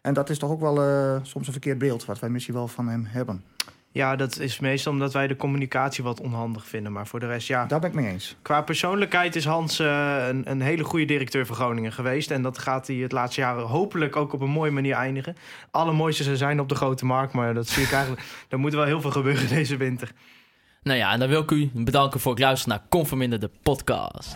En 0.00 0.14
dat 0.14 0.30
is 0.30 0.38
toch 0.38 0.50
ook 0.50 0.60
wel 0.60 0.84
uh, 0.84 1.16
soms 1.22 1.46
een 1.46 1.52
verkeerd 1.52 1.78
beeld 1.78 2.04
wat 2.04 2.18
wij 2.18 2.30
misschien 2.30 2.54
wel 2.54 2.68
van 2.68 2.88
hem 2.88 3.04
hebben. 3.08 3.44
Ja, 3.92 4.16
dat 4.16 4.38
is 4.38 4.60
meestal 4.60 4.92
omdat 4.92 5.12
wij 5.12 5.26
de 5.26 5.36
communicatie 5.36 6.04
wat 6.04 6.20
onhandig 6.20 6.66
vinden. 6.66 6.92
Maar 6.92 7.06
voor 7.06 7.20
de 7.20 7.26
rest, 7.26 7.48
ja. 7.48 7.66
Daar 7.66 7.80
ben 7.80 7.90
ik 7.90 7.96
mee 7.96 8.12
eens. 8.12 8.36
Qua 8.42 8.62
persoonlijkheid 8.62 9.36
is 9.36 9.44
Hans 9.44 9.80
uh, 9.80 10.26
een, 10.28 10.50
een, 10.50 10.60
hele 10.60 10.84
goede 10.84 11.04
directeur 11.04 11.46
van 11.46 11.56
Groningen 11.56 11.92
geweest. 11.92 12.30
En 12.30 12.42
dat 12.42 12.58
gaat 12.58 12.86
hij 12.86 12.96
het 12.96 13.12
laatste 13.12 13.40
jaar 13.40 13.56
hopelijk 13.56 14.16
ook 14.16 14.32
op 14.32 14.40
een 14.40 14.50
mooie 14.50 14.70
manier 14.70 14.94
eindigen. 14.94 15.36
Allermooiste 15.70 16.22
ze 16.22 16.36
zijn 16.36 16.60
op 16.60 16.68
de 16.68 16.74
grote 16.74 17.04
markt. 17.04 17.32
Maar 17.32 17.54
dat 17.54 17.68
zie 17.68 17.82
ik 17.82 17.92
eigenlijk. 17.92 18.22
er 18.48 18.58
moet 18.58 18.72
wel 18.72 18.84
heel 18.84 19.00
veel 19.00 19.10
gebeuren 19.10 19.48
deze 19.48 19.76
winter. 19.76 20.12
Nou 20.82 20.98
ja, 20.98 21.12
en 21.12 21.18
dan 21.18 21.28
wil 21.28 21.42
ik 21.42 21.50
u 21.50 21.70
bedanken 21.74 22.20
voor 22.20 22.32
het 22.32 22.40
luisteren 22.40 22.76
naar 22.78 22.86
Conforminder 22.88 23.40
de 23.40 23.50
podcast. 23.62 24.34